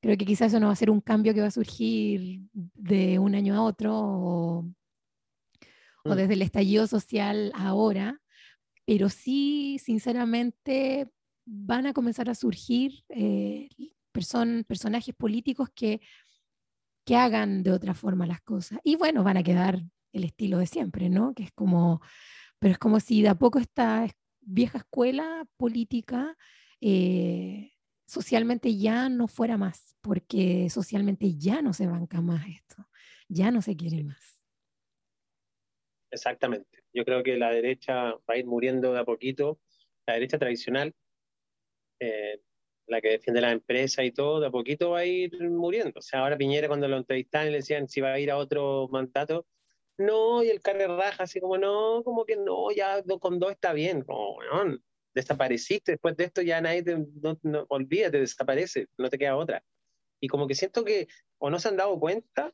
creo 0.00 0.16
que 0.16 0.26
quizás 0.26 0.48
eso 0.48 0.60
no 0.60 0.66
va 0.66 0.72
a 0.72 0.76
ser 0.76 0.90
un 0.90 1.00
cambio 1.00 1.34
que 1.34 1.40
va 1.40 1.48
a 1.48 1.50
surgir 1.50 2.42
de 2.52 3.18
un 3.18 3.34
año 3.34 3.54
a 3.54 3.62
otro 3.62 3.94
o, 3.94 4.58
o 6.04 6.10
mm. 6.10 6.16
desde 6.16 6.34
el 6.34 6.42
estallido 6.42 6.86
social 6.86 7.52
ahora, 7.54 8.20
pero 8.86 9.08
sí, 9.08 9.78
sinceramente, 9.82 11.10
van 11.44 11.86
a 11.86 11.92
comenzar 11.92 12.30
a 12.30 12.34
surgir 12.34 13.04
eh, 13.08 13.68
person 14.12 14.64
personajes 14.64 15.14
políticos 15.14 15.68
que 15.74 16.00
que 17.08 17.16
hagan 17.16 17.62
de 17.62 17.72
otra 17.72 17.94
forma 17.94 18.26
las 18.26 18.42
cosas. 18.42 18.80
Y 18.84 18.96
bueno, 18.96 19.24
van 19.24 19.38
a 19.38 19.42
quedar 19.42 19.80
el 20.12 20.24
estilo 20.24 20.58
de 20.58 20.66
siempre, 20.66 21.08
¿no? 21.08 21.32
Que 21.32 21.42
es 21.44 21.52
como, 21.52 22.02
pero 22.58 22.72
es 22.72 22.78
como 22.78 23.00
si 23.00 23.22
de 23.22 23.30
a 23.30 23.34
poco 23.34 23.58
esta 23.58 24.06
vieja 24.42 24.76
escuela 24.76 25.46
política 25.56 26.36
eh, 26.82 27.72
socialmente 28.06 28.76
ya 28.76 29.08
no 29.08 29.26
fuera 29.26 29.56
más, 29.56 29.96
porque 30.02 30.68
socialmente 30.68 31.34
ya 31.38 31.62
no 31.62 31.72
se 31.72 31.86
banca 31.86 32.20
más 32.20 32.46
esto, 32.46 32.90
ya 33.26 33.50
no 33.50 33.62
se 33.62 33.74
quiere 33.74 34.04
más. 34.04 34.38
Exactamente. 36.10 36.84
Yo 36.92 37.06
creo 37.06 37.22
que 37.22 37.38
la 37.38 37.50
derecha 37.50 38.12
va 38.12 38.34
a 38.34 38.36
ir 38.36 38.44
muriendo 38.44 38.92
de 38.92 39.00
a 39.00 39.04
poquito, 39.06 39.58
la 40.06 40.12
derecha 40.12 40.38
tradicional, 40.38 40.94
eh, 42.00 42.42
la 42.88 43.00
que 43.00 43.10
defiende 43.10 43.40
la 43.40 43.52
empresa 43.52 44.04
y 44.04 44.12
todo, 44.12 44.40
de 44.40 44.48
a 44.48 44.50
poquito 44.50 44.90
va 44.90 45.00
a 45.00 45.04
ir 45.06 45.32
muriendo. 45.50 45.98
O 45.98 46.02
sea, 46.02 46.20
ahora 46.20 46.36
Piñera 46.38 46.68
cuando 46.68 46.88
lo 46.88 46.96
entrevistaban 46.96 47.50
le 47.52 47.58
decían 47.58 47.88
si 47.88 48.00
va 48.00 48.12
a 48.12 48.18
ir 48.18 48.30
a 48.30 48.36
otro 48.38 48.88
mandato, 48.88 49.46
no, 49.98 50.42
y 50.44 50.50
el 50.50 50.60
carre 50.60 50.86
raja 50.86 51.24
así 51.24 51.40
como, 51.40 51.58
no, 51.58 52.02
como 52.04 52.24
que 52.24 52.36
no, 52.36 52.70
ya 52.70 53.02
con 53.20 53.38
dos 53.38 53.52
está 53.52 53.72
bien, 53.72 54.02
como, 54.02 54.34
bueno, 54.34 54.78
desapareciste, 55.14 55.92
después 55.92 56.16
de 56.16 56.24
esto 56.24 56.42
ya 56.42 56.60
nadie 56.60 56.82
te, 56.84 56.96
no, 57.42 57.66
olvídate, 57.68 58.20
desaparece, 58.20 58.86
no 58.96 59.10
te 59.10 59.18
queda 59.18 59.36
otra. 59.36 59.64
Y 60.20 60.28
como 60.28 60.46
que 60.46 60.54
siento 60.54 60.84
que 60.84 61.08
o 61.38 61.50
no 61.50 61.58
se 61.58 61.68
han 61.68 61.76
dado 61.76 61.98
cuenta 61.98 62.52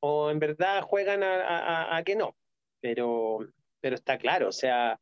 o 0.00 0.30
en 0.30 0.38
verdad 0.38 0.82
juegan 0.82 1.22
a, 1.22 1.96
a 1.96 2.04
que 2.04 2.16
no, 2.16 2.36
pero, 2.80 3.38
pero 3.80 3.96
está 3.96 4.18
claro, 4.18 4.48
o 4.48 4.52
sea, 4.52 5.00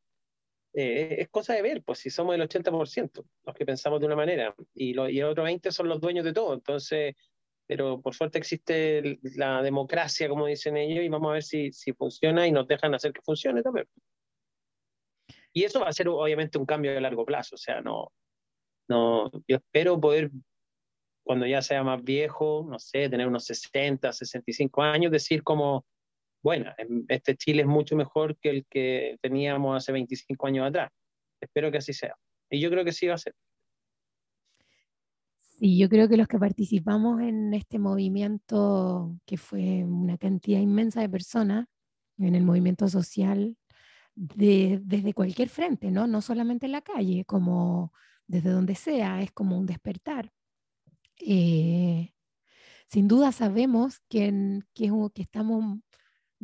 eh, 0.76 1.16
es 1.20 1.28
cosa 1.28 1.54
de 1.54 1.62
ver, 1.62 1.82
pues 1.84 2.00
si 2.00 2.10
somos 2.10 2.34
el 2.34 2.42
80%, 2.42 3.24
los 3.44 3.54
que 3.54 3.64
pensamos 3.64 4.00
de 4.00 4.06
una 4.06 4.16
manera, 4.16 4.54
y, 4.74 4.92
lo, 4.92 5.08
y 5.08 5.20
el 5.20 5.26
otro 5.26 5.44
20% 5.44 5.70
son 5.70 5.88
los 5.88 6.00
dueños 6.00 6.24
de 6.24 6.32
todo, 6.32 6.52
entonces, 6.54 7.14
pero 7.66 8.00
por 8.00 8.12
suerte 8.12 8.38
existe 8.38 9.20
la 9.36 9.62
democracia, 9.62 10.28
como 10.28 10.46
dicen 10.46 10.76
ellos, 10.76 11.04
y 11.04 11.08
vamos 11.08 11.30
a 11.30 11.34
ver 11.34 11.42
si, 11.44 11.70
si 11.72 11.92
funciona 11.92 12.46
y 12.48 12.52
nos 12.52 12.66
dejan 12.66 12.92
hacer 12.92 13.12
que 13.12 13.22
funcione 13.22 13.62
también. 13.62 13.86
Y 15.52 15.62
eso 15.62 15.78
va 15.78 15.86
a 15.86 15.92
ser 15.92 16.08
obviamente 16.08 16.58
un 16.58 16.66
cambio 16.66 16.92
de 16.92 17.00
largo 17.00 17.24
plazo, 17.24 17.54
o 17.54 17.58
sea, 17.58 17.80
no, 17.80 18.12
no, 18.88 19.30
yo 19.46 19.56
espero 19.56 20.00
poder, 20.00 20.32
cuando 21.22 21.46
ya 21.46 21.62
sea 21.62 21.84
más 21.84 22.02
viejo, 22.02 22.66
no 22.68 22.80
sé, 22.80 23.08
tener 23.08 23.28
unos 23.28 23.44
60, 23.44 24.12
65 24.12 24.82
años, 24.82 25.12
decir 25.12 25.44
como, 25.44 25.86
bueno, 26.44 26.70
este 27.08 27.36
Chile 27.36 27.62
es 27.62 27.66
mucho 27.66 27.96
mejor 27.96 28.36
que 28.36 28.50
el 28.50 28.66
que 28.66 29.16
teníamos 29.22 29.78
hace 29.78 29.92
25 29.92 30.46
años 30.46 30.68
atrás. 30.68 30.90
Espero 31.40 31.72
que 31.72 31.78
así 31.78 31.94
sea. 31.94 32.14
Y 32.50 32.60
yo 32.60 32.70
creo 32.70 32.84
que 32.84 32.92
sí 32.92 33.06
va 33.06 33.14
a 33.14 33.18
ser. 33.18 33.34
Sí, 35.38 35.78
yo 35.78 35.88
creo 35.88 36.06
que 36.06 36.18
los 36.18 36.28
que 36.28 36.38
participamos 36.38 37.22
en 37.22 37.54
este 37.54 37.78
movimiento, 37.78 39.16
que 39.24 39.38
fue 39.38 39.84
una 39.84 40.18
cantidad 40.18 40.60
inmensa 40.60 41.00
de 41.00 41.08
personas, 41.08 41.66
en 42.18 42.34
el 42.34 42.44
movimiento 42.44 42.88
social, 42.88 43.56
desde 44.14 45.14
cualquier 45.14 45.48
frente, 45.48 45.90
¿no? 45.90 46.06
No 46.06 46.20
solamente 46.20 46.66
en 46.66 46.72
la 46.72 46.82
calle, 46.82 47.24
como 47.24 47.90
desde 48.26 48.50
donde 48.50 48.74
sea, 48.74 49.22
es 49.22 49.32
como 49.32 49.56
un 49.56 49.64
despertar. 49.64 50.30
Eh, 51.20 52.12
sin 52.86 53.08
duda 53.08 53.32
sabemos 53.32 54.00
que, 54.10 54.60
que, 54.74 54.92
que 55.14 55.22
estamos 55.22 55.80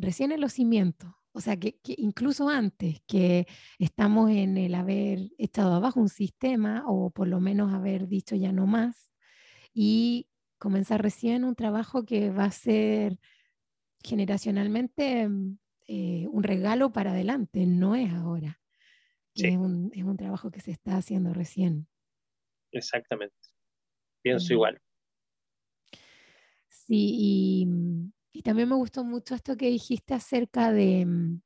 recién 0.00 0.32
en 0.32 0.40
los 0.40 0.54
cimientos, 0.54 1.12
o 1.32 1.40
sea, 1.40 1.56
que, 1.56 1.78
incluso 1.84 2.48
antes 2.48 3.00
que 3.06 3.46
estamos 3.78 4.30
en 4.30 4.56
el 4.56 4.74
haber 4.74 5.30
estado 5.38 5.74
abajo 5.74 6.00
un 6.00 6.08
sistema 6.08 6.84
o 6.86 7.10
por 7.10 7.28
lo 7.28 7.40
menos 7.40 7.72
haber 7.72 8.08
dicho 8.08 8.34
ya 8.34 8.52
no 8.52 8.66
más 8.66 9.12
y 9.72 10.28
comenzar 10.58 11.02
recién 11.02 11.44
un 11.44 11.54
trabajo 11.54 12.04
que 12.04 12.30
va 12.30 12.44
a 12.44 12.50
ser 12.50 13.18
generacionalmente 14.02 15.28
mm, 15.28 15.58
eh, 15.86 16.26
un 16.28 16.42
regalo 16.42 16.92
para 16.92 17.12
adelante, 17.12 17.66
no 17.66 17.94
es 17.94 18.12
ahora. 18.12 18.60
Es, 19.34 19.56
un, 19.56 19.90
es, 19.94 20.02
un, 20.02 20.16
trabajo 20.16 20.50
que 20.50 20.60
se 20.60 20.72
está 20.72 20.96
haciendo 20.96 21.32
recién. 21.32 21.88
Exactamente. 22.72 23.34
Pienso 24.22 24.52
igual. 24.52 24.80
Sí, 26.68 27.14
y 27.18 27.66
mm, 27.66 28.12
y 28.32 28.42
también 28.42 28.68
me 28.68 28.76
gustó 28.76 29.04
mucho 29.04 29.34
esto 29.34 29.56
que 29.56 29.70
dijiste 29.70 30.14
acerca 30.14 30.72
de, 30.72 31.04
mm, 31.06 31.42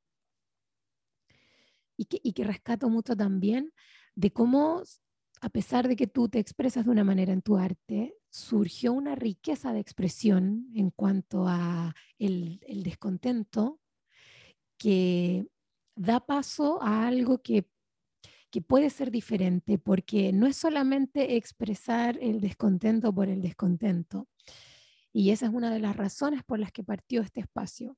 y 1.97 2.05
que, 2.05 2.19
y 2.23 2.33
que 2.33 2.43
rescato 2.43 2.89
mucho 2.89 3.15
también, 3.15 3.71
de 4.15 4.31
cómo, 4.31 4.83
a 5.41 5.49
pesar 5.49 5.87
de 5.87 5.95
que 5.95 6.07
tú 6.07 6.29
te 6.29 6.39
expresas 6.39 6.85
de 6.85 6.91
una 6.91 7.03
manera 7.03 7.33
en 7.33 7.41
tu 7.41 7.57
arte, 7.57 8.15
surgió 8.29 8.93
una 8.93 9.15
riqueza 9.15 9.73
de 9.73 9.79
expresión 9.79 10.67
en 10.73 10.91
cuanto 10.91 11.47
a 11.47 11.95
el, 12.19 12.59
el 12.67 12.83
descontento 12.83 13.79
que 14.77 15.47
da 15.95 16.19
paso 16.25 16.81
a 16.81 17.07
algo 17.07 17.41
que, 17.41 17.69
que 18.51 18.61
puede 18.61 18.89
ser 18.89 19.11
diferente, 19.11 19.77
porque 19.77 20.33
no 20.33 20.47
es 20.47 20.57
solamente 20.57 21.37
expresar 21.37 22.17
el 22.21 22.41
descontento 22.41 23.13
por 23.13 23.29
el 23.29 23.41
descontento, 23.41 24.27
y 25.15 25.31
esa 25.31 25.45
es 25.45 25.53
una 25.53 25.71
de 25.71 25.79
las 25.79 25.95
razones 25.95 26.43
por 26.43 26.59
las 26.59 26.73
que 26.73 26.83
partió 26.83 27.21
este 27.21 27.39
espacio, 27.39 27.97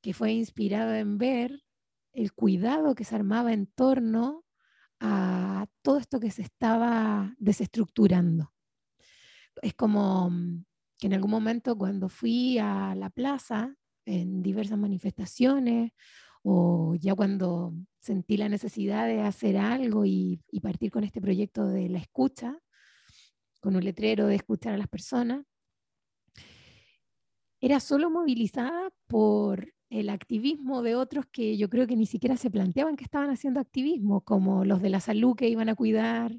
que 0.00 0.14
fue 0.14 0.32
inspirado 0.32 0.94
en 0.94 1.18
ver 1.18 1.62
el 2.14 2.32
cuidado 2.32 2.94
que 2.94 3.04
se 3.04 3.14
armaba 3.14 3.52
en 3.52 3.66
torno 3.66 4.42
a 5.00 5.66
todo 5.82 5.98
esto 5.98 6.20
que 6.20 6.30
se 6.30 6.40
estaba 6.40 7.34
desestructurando. 7.36 8.54
Es 9.60 9.74
como 9.74 10.30
mm, 10.30 10.64
que 10.98 11.08
en 11.08 11.12
algún 11.12 11.30
momento 11.30 11.76
cuando 11.76 12.08
fui 12.08 12.56
a 12.58 12.94
la 12.94 13.10
plaza 13.10 13.74
en 14.06 14.42
diversas 14.42 14.78
manifestaciones 14.78 15.92
o 16.42 16.94
ya 16.94 17.14
cuando 17.14 17.74
sentí 18.00 18.38
la 18.38 18.48
necesidad 18.48 19.06
de 19.06 19.20
hacer 19.20 19.58
algo 19.58 20.06
y, 20.06 20.40
y 20.50 20.60
partir 20.60 20.90
con 20.90 21.04
este 21.04 21.20
proyecto 21.20 21.66
de 21.66 21.90
la 21.90 21.98
escucha, 21.98 22.58
con 23.60 23.76
un 23.76 23.84
letrero 23.84 24.26
de 24.26 24.36
escuchar 24.36 24.72
a 24.72 24.78
las 24.78 24.88
personas, 24.88 25.44
era 27.64 27.80
solo 27.80 28.10
movilizada 28.10 28.90
por 29.06 29.72
el 29.88 30.10
activismo 30.10 30.82
de 30.82 30.96
otros 30.96 31.24
que 31.32 31.56
yo 31.56 31.70
creo 31.70 31.86
que 31.86 31.96
ni 31.96 32.04
siquiera 32.04 32.36
se 32.36 32.50
planteaban 32.50 32.94
que 32.94 33.04
estaban 33.04 33.30
haciendo 33.30 33.58
activismo, 33.58 34.20
como 34.20 34.66
los 34.66 34.82
de 34.82 34.90
la 34.90 35.00
salud 35.00 35.34
que 35.34 35.48
iban 35.48 35.70
a 35.70 35.74
cuidar, 35.74 36.38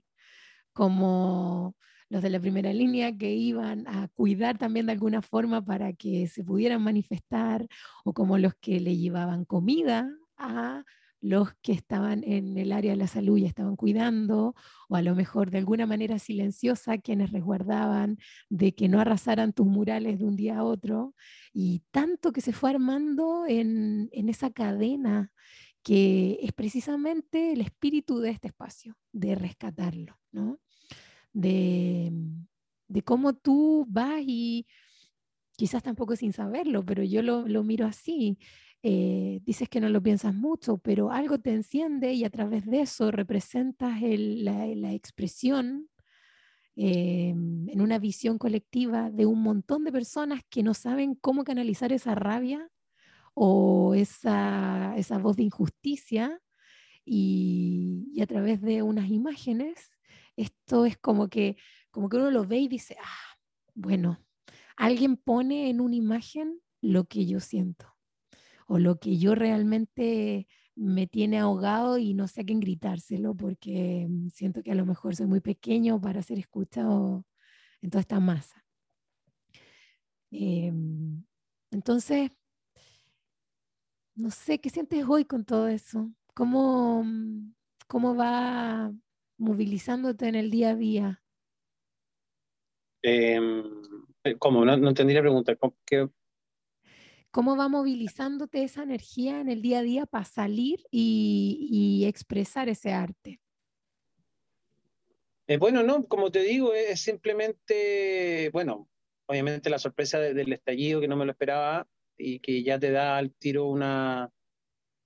como 0.71 1.75
los 2.09 2.21
de 2.21 2.29
la 2.29 2.39
primera 2.39 2.71
línea 2.73 3.17
que 3.17 3.33
iban 3.33 3.87
a 3.87 4.07
cuidar 4.09 4.59
también 4.59 4.85
de 4.85 4.91
alguna 4.91 5.23
forma 5.23 5.65
para 5.65 5.93
que 5.93 6.27
se 6.27 6.43
pudieran 6.43 6.83
manifestar, 6.83 7.67
o 8.03 8.13
como 8.13 8.37
los 8.37 8.53
que 8.61 8.79
le 8.79 8.95
llevaban 8.95 9.45
comida 9.45 10.07
a 10.37 10.83
los 11.25 11.55
que 11.63 11.71
estaban 11.71 12.23
en 12.23 12.55
el 12.55 12.71
área 12.71 12.91
de 12.91 12.97
la 12.97 13.07
salud 13.07 13.37
y 13.37 13.45
estaban 13.45 13.75
cuidando, 13.75 14.53
o 14.87 14.95
a 14.95 15.01
lo 15.01 15.15
mejor 15.15 15.49
de 15.49 15.57
alguna 15.57 15.87
manera 15.87 16.19
silenciosa 16.19 16.99
quienes 16.99 17.31
resguardaban 17.31 18.19
de 18.49 18.75
que 18.75 18.87
no 18.87 18.99
arrasaran 18.99 19.51
tus 19.51 19.65
murales 19.65 20.19
de 20.19 20.25
un 20.25 20.35
día 20.35 20.59
a 20.59 20.63
otro, 20.63 21.15
y 21.51 21.81
tanto 21.89 22.31
que 22.31 22.41
se 22.41 22.53
fue 22.53 22.69
armando 22.69 23.45
en, 23.47 24.09
esa 24.11 24.51
cadena 24.51 25.31
que 25.81 26.37
es 26.41 26.51
precisamente 26.53 27.53
el 27.53 27.61
espíritu 27.61 28.19
de 28.19 28.29
este 28.29 28.49
espacio, 28.49 28.95
de 29.11 29.33
rescatarlo, 29.33 30.19
¿no? 30.31 30.59
De, 31.33 32.11
cómo 33.03 33.33
tú 33.33 33.85
vas 33.89 34.21
y 34.25 34.67
quizás 35.57 35.81
tampoco 35.81 36.15
sin 36.15 36.33
saberlo, 36.33 36.85
pero 36.85 37.03
yo 37.03 37.23
lo 37.23 37.63
miro 37.63 37.87
así, 37.87 38.37
eh, 38.87 39.41
dices 39.43 39.67
que 39.67 39.79
no 39.79 39.89
lo 39.89 40.03
piensas 40.03 40.35
mucho, 40.35 40.77
pero 40.77 41.09
algo 41.09 41.39
te 41.39 41.51
enciende 41.51 42.13
y 42.13 42.23
a 42.23 42.29
través 42.29 42.67
de 42.67 42.81
eso 42.81 43.09
representas 43.09 43.99
la, 43.99 44.93
expresión 44.93 45.89
eh, 46.75 47.29
en 47.29 47.81
una 47.81 47.97
visión 47.97 48.37
colectiva 48.37 49.09
de 49.09 49.25
un 49.25 49.41
montón 49.41 49.85
de 49.85 49.91
personas 49.91 50.41
que 50.51 50.61
no 50.61 50.75
saben 50.75 51.15
cómo 51.15 51.43
canalizar 51.43 51.91
esa 51.93 52.13
rabia 52.13 52.69
o 53.33 53.95
esa, 53.95 54.93
esa 54.97 55.17
voz 55.17 55.35
de 55.37 55.43
injusticia 55.45 56.39
y, 57.03 58.11
y, 58.13 58.21
a 58.21 58.27
través 58.27 58.61
de 58.61 58.83
unas 58.83 59.09
imágenes, 59.09 59.89
esto 60.35 60.85
es 60.85 60.95
como 60.95 61.27
que, 61.27 61.57
como 61.89 62.07
que 62.07 62.17
uno 62.17 62.29
lo 62.29 62.45
ve 62.45 62.59
y 62.59 62.67
dice, 62.67 62.97
ah, 63.03 63.37
bueno, 63.73 64.19
alguien 64.77 65.17
pone 65.17 65.71
en 65.71 65.81
una 65.81 65.95
imagen 65.95 66.61
lo 66.81 67.05
que 67.05 67.25
yo 67.25 67.39
siento 67.39 67.94
o 68.65 68.79
lo 68.79 68.99
que 68.99 69.17
yo 69.17 69.35
realmente 69.35 70.47
me 70.75 71.07
tiene 71.07 71.39
ahogado 71.39 71.97
y 71.97 72.13
no 72.13 72.27
sé 72.27 72.41
a 72.41 72.43
quién 72.43 72.59
gritárselo 72.59 73.35
porque 73.35 74.07
mm, 74.09 74.29
siento 74.29 74.61
que 74.63 74.71
a 74.71 74.75
lo 74.75 74.85
mejor 74.85 75.15
soy 75.15 75.27
muy 75.27 75.39
pequeño 75.39 76.01
para 76.01 76.21
ser 76.21 76.39
escuchado 76.39 77.25
en 77.81 77.89
toda 77.89 78.01
esta 78.01 78.19
masa. 78.19 78.65
Em, 80.31 81.23
entonces, 81.71 82.31
no 84.15 84.31
sé, 84.31 84.59
¿qué 84.59 84.69
sientes 84.69 85.05
hoy 85.07 85.25
con 85.25 85.45
todo 85.45 85.67
eso? 85.67 86.11
¿Cómo, 86.33 87.03
mm, 87.03 87.53
cómo 87.87 88.15
va 88.15 88.91
movilizándote 89.37 90.27
en 90.27 90.35
el 90.35 90.51
día 90.51 90.71
a 90.71 90.75
día? 90.75 91.23
Em, 93.01 93.63
eh, 94.23 94.35
¿Cómo? 94.37 94.65
No, 94.65 94.75
no 94.77 94.89
entendí 94.89 95.13
la 95.13 95.21
pregunta. 95.21 95.55
¿Qué, 95.85 96.09
¿Cómo 97.35 97.57
va 97.57 97.67
movilizándote 97.67 98.63
esa 98.63 98.83
energía 98.83 99.41
en 99.41 99.49
el 99.49 99.61
día 99.61 99.79
a 99.79 99.81
día 99.81 100.05
para 100.05 100.23
salir 100.23 100.79
y, 100.89 102.05
expresar 102.07 102.69
ese 102.69 102.93
arte? 102.93 103.41
Eh, 105.45 105.57
bueno, 105.57 105.83
no, 105.83 106.05
como 106.07 106.31
te 106.31 106.43
digo, 106.43 106.73
es 106.73 107.01
simplemente, 107.01 108.49
bueno, 108.53 108.89
obviamente 109.25 109.69
la 109.69 109.79
sorpresa 109.79 110.17
del 110.17 110.53
estallido 110.53 111.01
que 111.01 111.09
no 111.09 111.17
me 111.17 111.25
lo 111.25 111.31
esperaba 111.31 111.85
y 112.17 112.39
que 112.39 112.63
ya 112.63 112.79
te 112.79 112.91
da 112.91 113.17
al 113.17 113.33
tiro 113.33 113.65
una, 113.65 114.31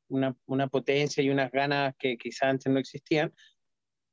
una, 0.08 0.68
potencia 0.68 1.24
y 1.24 1.32
unas 1.32 1.52
ganas 1.52 1.96
que 1.98 2.16
quizás 2.16 2.44
antes 2.44 2.72
no 2.72 2.78
existían. 2.78 3.34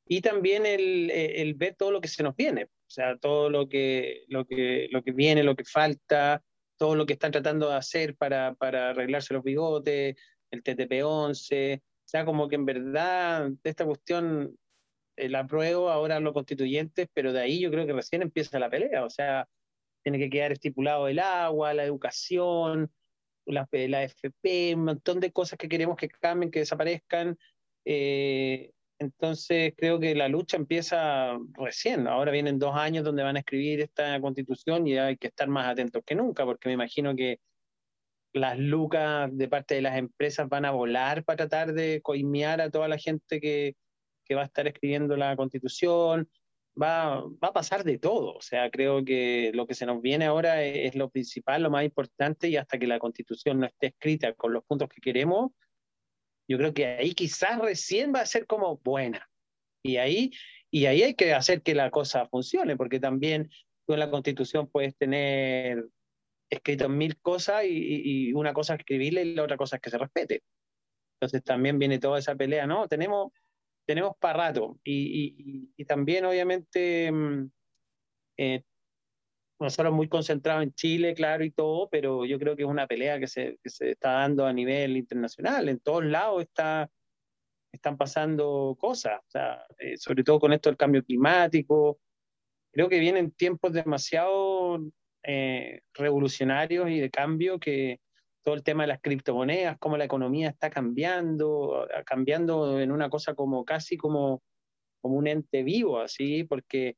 y 0.08 0.22
también 0.22 0.64
el, 0.64 1.10
el, 1.10 1.52
ver 1.52 1.74
todo 1.74 1.90
lo 1.90 2.00
que 2.00 2.08
se 2.08 2.22
nos 2.22 2.34
viene, 2.34 2.64
o 2.64 2.90
sea, 2.90 3.18
todo 3.18 3.50
lo 3.50 3.68
que, 3.68 4.24
lo 4.28 4.46
que, 4.46 4.88
lo 4.90 5.02
que 5.02 5.12
viene, 5.12 5.42
lo 5.44 5.54
que 5.54 5.66
falta, 5.66 6.42
todo 6.76 6.94
lo 6.94 7.06
que 7.06 7.14
están 7.14 7.32
tratando 7.32 7.68
de 7.68 7.76
hacer 7.76 8.16
para, 8.16 8.54
para 8.54 8.90
arreglarse 8.90 9.34
los 9.34 9.42
bigotes, 9.42 10.16
el 10.50 10.62
TTP-11, 10.62 11.78
o 11.78 12.08
sea, 12.08 12.24
como 12.24 12.48
que 12.48 12.54
en 12.54 12.64
verdad 12.64 13.50
esta 13.64 13.84
cuestión 13.84 14.56
el 15.16 15.34
apruebo 15.34 15.90
ahora 15.90 16.20
los 16.20 16.34
constituyentes, 16.34 17.08
pero 17.12 17.32
de 17.32 17.40
ahí 17.40 17.60
yo 17.60 17.70
creo 17.70 17.86
que 17.86 17.92
recién 17.92 18.22
empieza 18.22 18.58
la 18.58 18.70
pelea, 18.70 19.04
o 19.04 19.10
sea, 19.10 19.48
tiene 20.04 20.18
que 20.18 20.30
quedar 20.30 20.52
estipulado 20.52 21.08
el 21.08 21.18
agua, 21.18 21.74
la 21.74 21.84
educación, 21.84 22.92
la, 23.46 23.68
la 23.72 24.02
FP, 24.04 24.74
un 24.74 24.84
montón 24.84 25.20
de 25.20 25.32
cosas 25.32 25.58
que 25.58 25.68
queremos 25.68 25.96
que 25.96 26.08
cambien, 26.08 26.50
que 26.50 26.60
desaparezcan. 26.60 27.36
Eh, 27.84 28.70
entonces 28.98 29.74
creo 29.76 30.00
que 30.00 30.14
la 30.14 30.28
lucha 30.28 30.56
empieza 30.56 31.38
recién. 31.54 32.06
Ahora 32.06 32.32
vienen 32.32 32.58
dos 32.58 32.74
años 32.74 33.04
donde 33.04 33.22
van 33.22 33.36
a 33.36 33.40
escribir 33.40 33.80
esta 33.80 34.20
constitución 34.20 34.86
y 34.86 34.96
hay 34.98 35.16
que 35.16 35.28
estar 35.28 35.48
más 35.48 35.68
atentos 35.68 36.02
que 36.04 36.14
nunca, 36.14 36.44
porque 36.44 36.68
me 36.68 36.74
imagino 36.74 37.14
que 37.14 37.40
las 38.32 38.58
lucas 38.58 39.30
de 39.36 39.48
parte 39.48 39.74
de 39.74 39.82
las 39.82 39.96
empresas 39.96 40.48
van 40.48 40.64
a 40.64 40.70
volar 40.70 41.24
para 41.24 41.36
tratar 41.48 41.72
de 41.74 42.00
coimear 42.02 42.60
a 42.60 42.70
toda 42.70 42.88
la 42.88 42.98
gente 42.98 43.40
que, 43.40 43.76
que 44.24 44.34
va 44.34 44.42
a 44.42 44.46
estar 44.46 44.66
escribiendo 44.66 45.16
la 45.16 45.36
constitución. 45.36 46.28
Va, 46.80 47.22
va, 47.22 47.48
a 47.48 47.52
pasar 47.54 47.84
de 47.84 47.98
todo. 47.98 48.34
O 48.34 48.42
sea, 48.42 48.70
creo 48.70 49.04
que 49.04 49.50
lo 49.54 49.66
que 49.66 49.74
se 49.74 49.86
nos 49.86 50.02
viene 50.02 50.26
ahora 50.26 50.62
es, 50.62 50.90
es, 50.90 50.94
lo 50.94 51.08
principal, 51.08 51.62
lo 51.62 51.70
más 51.70 51.84
importante, 51.84 52.48
y 52.48 52.56
hasta 52.56 52.78
que 52.78 52.86
la 52.86 52.98
constitución 52.98 53.60
no 53.60 53.66
esté 53.66 53.88
escrita 53.88 54.34
con 54.34 54.52
los 54.52 54.62
puntos 54.64 54.88
que 54.90 55.00
queremos, 55.00 55.52
yo 56.48 56.58
creo 56.58 56.74
que 56.74 56.86
ahí 56.86 57.14
quizás 57.14 57.58
recién 57.58 58.12
va 58.14 58.20
a 58.20 58.26
ser 58.26 58.46
como 58.46 58.78
buena. 58.78 59.28
Y 59.82 59.96
ahí, 59.96 60.30
y 60.70 60.86
ahí 60.86 61.02
hay 61.02 61.14
que 61.14 61.34
hacer 61.34 61.62
que 61.62 61.74
la 61.74 61.90
cosa 61.90 62.26
funcione, 62.28 62.76
porque 62.76 63.00
también 63.00 63.50
tú 63.86 63.94
en 63.94 64.00
la 64.00 64.10
constitución 64.10 64.68
puedes 64.68 64.96
tener 64.96 65.84
escrito 66.50 66.88
mil 66.88 67.18
cosas 67.20 67.64
y, 67.64 68.28
y 68.28 68.32
una 68.32 68.52
cosa 68.52 68.74
es 68.74 68.80
escribirle 68.80 69.22
y 69.22 69.34
la 69.34 69.42
otra 69.42 69.56
cosa 69.56 69.76
es 69.76 69.82
que 69.82 69.90
se 69.90 69.98
respete. 69.98 70.42
Entonces 71.16 71.42
también 71.42 71.78
viene 71.78 71.98
toda 71.98 72.18
esa 72.18 72.34
pelea, 72.34 72.66
¿no? 72.66 72.88
Tenemos, 72.88 73.32
tenemos 73.86 74.16
para 74.20 74.48
rato. 74.48 74.78
Y, 74.84 75.72
y, 75.76 75.84
también, 75.84 76.24
obviamente, 76.26 77.10
mm, 77.10 77.50
eh, 78.38 78.62
nosotros 79.58 79.92
muy 79.92 80.08
concentrados 80.08 80.62
en 80.62 80.74
Chile, 80.74 81.14
claro, 81.14 81.44
y 81.44 81.50
todo, 81.50 81.88
pero 81.88 82.24
yo 82.24 82.38
creo 82.38 82.56
que 82.56 82.62
es 82.62 82.68
una 82.68 82.86
pelea 82.86 83.18
que 83.18 83.26
se, 83.26 83.58
que 83.62 83.70
se 83.70 83.92
está 83.92 84.12
dando 84.12 84.44
a 84.46 84.52
nivel 84.52 84.96
internacional. 84.96 85.68
En 85.68 85.80
todos 85.80 86.04
lados 86.04 86.42
está, 86.42 86.90
están 87.72 87.96
pasando 87.96 88.76
cosas, 88.78 89.20
o 89.20 89.30
sea, 89.30 89.64
eh, 89.78 89.96
sobre 89.96 90.24
todo 90.24 90.40
con 90.40 90.52
esto 90.52 90.68
del 90.68 90.76
cambio 90.76 91.02
climático. 91.02 91.98
Creo 92.70 92.88
que 92.88 93.00
vienen 93.00 93.30
tiempos 93.30 93.72
demasiado 93.72 94.80
eh, 95.22 95.80
revolucionarios 95.94 96.90
y 96.90 97.00
de 97.00 97.10
cambio 97.10 97.58
que 97.58 98.00
todo 98.42 98.54
el 98.54 98.62
tema 98.62 98.84
de 98.84 98.88
las 98.88 99.00
criptomonedas, 99.00 99.78
cómo 99.78 99.96
la 99.96 100.04
economía 100.04 100.50
está 100.50 100.70
cambiando, 100.70 101.88
cambiando 102.04 102.78
en 102.78 102.92
una 102.92 103.10
cosa 103.10 103.34
como 103.34 103.64
casi 103.64 103.96
como, 103.96 104.42
como 105.00 105.16
un 105.16 105.26
ente 105.26 105.64
vivo, 105.64 105.98
así, 105.98 106.44
porque 106.44 106.96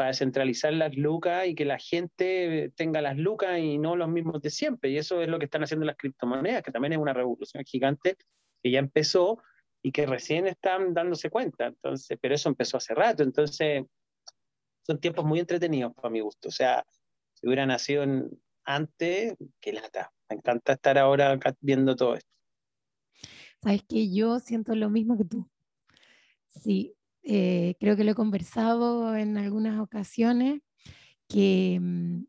para 0.00 0.08
descentralizar 0.08 0.72
las 0.72 0.96
lucas 0.96 1.46
y 1.46 1.54
que 1.54 1.66
la 1.66 1.78
gente 1.78 2.72
tenga 2.74 3.02
las 3.02 3.18
lucas 3.18 3.58
y 3.58 3.76
no 3.76 3.96
los 3.96 4.08
mismos 4.08 4.40
de 4.40 4.48
siempre. 4.48 4.88
Y 4.88 4.96
eso 4.96 5.20
es 5.20 5.28
lo 5.28 5.38
que 5.38 5.44
están 5.44 5.62
haciendo 5.62 5.84
las 5.84 5.98
criptomonedas, 5.98 6.62
que 6.62 6.72
también 6.72 6.94
es 6.94 6.98
una 6.98 7.12
revolución 7.12 7.62
gigante 7.66 8.16
que 8.62 8.70
ya 8.70 8.78
empezó 8.78 9.42
y 9.82 9.92
que 9.92 10.06
recién 10.06 10.46
están 10.46 10.94
dándose 10.94 11.28
cuenta. 11.28 11.66
Entonces, 11.66 12.16
pero 12.18 12.34
eso 12.34 12.48
empezó 12.48 12.78
hace 12.78 12.94
rato. 12.94 13.22
Entonces, 13.22 13.84
son 14.86 14.98
tiempos 15.00 15.26
muy 15.26 15.38
entretenidos 15.38 15.92
para 15.92 16.08
mi 16.08 16.20
gusto. 16.20 16.48
O 16.48 16.50
sea, 16.50 16.82
si 17.34 17.46
hubiera 17.46 17.66
nacido 17.66 18.02
antes, 18.64 19.34
qué 19.60 19.72
lata. 19.74 20.10
Me 20.30 20.36
encanta 20.36 20.72
estar 20.72 20.96
ahora 20.96 21.38
viendo 21.60 21.94
todo 21.94 22.14
esto. 22.14 22.30
Sabes 23.62 23.82
que 23.82 24.10
yo 24.10 24.38
siento 24.38 24.74
lo 24.74 24.88
mismo 24.88 25.18
que 25.18 25.26
tú. 25.26 25.46
Sí, 26.46 26.94
eh, 27.22 27.76
creo 27.78 27.96
que 27.96 28.04
lo 28.04 28.12
he 28.12 28.14
conversado 28.14 29.16
en 29.16 29.36
algunas 29.36 29.78
ocasiones, 29.78 30.62
que 31.28 31.78
mm, 31.80 32.24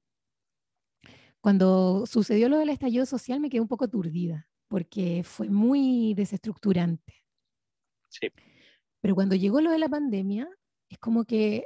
cuando 1.39 2.05
sucedió 2.05 2.49
lo 2.49 2.59
del 2.59 2.69
estallido 2.69 3.05
social 3.05 3.39
me 3.39 3.49
quedé 3.49 3.61
un 3.61 3.67
poco 3.67 3.85
aturdida, 3.85 4.47
porque 4.67 5.23
fue 5.23 5.49
muy 5.49 6.13
desestructurante. 6.13 7.23
Sí. 8.09 8.27
Pero 9.01 9.15
cuando 9.15 9.35
llegó 9.35 9.61
lo 9.61 9.71
de 9.71 9.79
la 9.79 9.89
pandemia, 9.89 10.47
es 10.89 10.99
como 10.99 11.25
que 11.25 11.65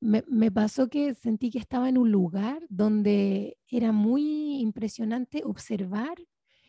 me, 0.00 0.22
me, 0.28 0.52
pasó 0.52 0.88
que 0.88 1.14
sentí 1.14 1.50
que 1.50 1.58
estaba 1.58 1.88
en 1.88 1.98
un 1.98 2.12
lugar 2.12 2.62
donde 2.68 3.58
era 3.66 3.90
muy 3.90 4.60
impresionante 4.60 5.42
observar 5.44 6.16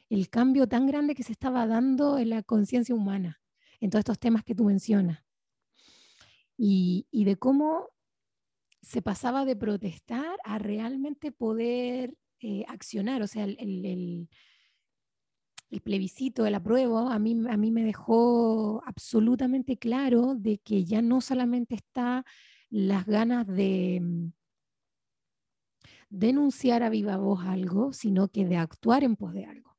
el 0.09 0.29
cambio 0.29 0.67
tan 0.67 0.87
grande 0.87 1.15
que 1.15 1.23
se 1.23 1.33
estaba 1.33 1.67
dando 1.67 2.17
en 2.17 2.29
la 2.29 2.43
conciencia 2.43 2.95
humana 2.95 3.41
en 3.79 3.89
todos 3.89 4.01
estos 4.01 4.19
temas 4.19 4.43
que 4.43 4.55
tú 4.55 4.65
mencionas. 4.65 5.23
Y, 6.57 7.07
y 7.11 7.25
de 7.25 7.35
cómo 7.35 7.89
se 8.85 9.01
pasaba 9.01 9.45
de 9.45 9.55
protestar 9.55 10.37
a 10.43 10.59
realmente 10.59 11.31
poder 11.31 12.15
eh, 12.39 12.63
accionar. 12.67 13.23
O 13.23 13.27
sea, 13.27 13.43
el, 13.45 13.57
el, 13.59 14.29
plebiscito, 15.83 16.45
el 16.45 16.55
apruebo, 16.55 17.09
a 17.09 17.19
mí, 17.19 17.35
a 17.49 17.57
mí 17.57 17.71
me 17.71 17.83
dejó 17.83 18.83
absolutamente 18.85 19.77
claro 19.77 20.35
de 20.35 20.59
que 20.59 20.85
ya 20.85 21.01
no 21.01 21.19
solamente 21.19 21.75
está 21.75 22.23
las 22.69 23.05
ganas 23.05 23.47
de 23.47 23.99
mm, 24.01 24.31
denunciar 26.09 26.83
a 26.83 26.89
viva 26.89 27.17
voz 27.17 27.43
algo, 27.45 27.91
sino 27.91 28.29
que 28.29 28.45
de 28.45 28.57
actuar 28.57 29.03
en 29.03 29.15
pos 29.15 29.33
de 29.33 29.45
algo. 29.45 29.74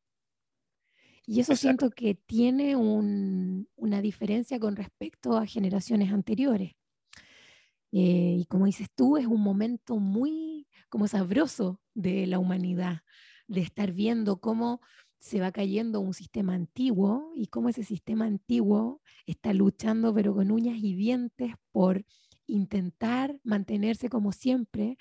Y 1.26 1.40
eso 1.40 1.56
siento 1.56 1.90
que 1.90 2.14
tiene 2.14 2.76
una 2.76 4.00
diferencia 4.00 4.60
con 4.60 4.76
respecto 4.76 5.36
a 5.36 5.44
generaciones 5.44 6.12
anteriores. 6.12 6.72
Eh, 7.92 8.36
y 8.40 8.46
como 8.46 8.66
dices 8.66 8.88
tú, 8.94 9.16
es 9.16 9.26
un 9.26 9.40
momento 9.40 9.96
muy 9.98 10.68
como 10.88 11.08
sabroso 11.08 11.80
de 11.94 12.26
la 12.26 12.38
humanidad, 12.38 13.00
de 13.48 13.60
estar 13.60 13.92
viendo 13.92 14.40
cómo 14.40 14.80
se 15.18 15.40
va 15.40 15.50
cayendo 15.50 16.00
un 16.00 16.14
sistema 16.14 16.54
antiguo 16.54 17.32
y 17.34 17.48
cómo 17.48 17.68
ese 17.68 17.82
sistema 17.82 18.26
antiguo 18.26 19.00
está 19.26 19.52
luchando 19.52 20.14
pero 20.14 20.34
con 20.34 20.50
uñas 20.52 20.78
y 20.78 20.94
dientes 20.94 21.54
por 21.72 22.04
intentar 22.46 23.36
mantenerse 23.42 24.08
como 24.08 24.30
siempre, 24.30 24.96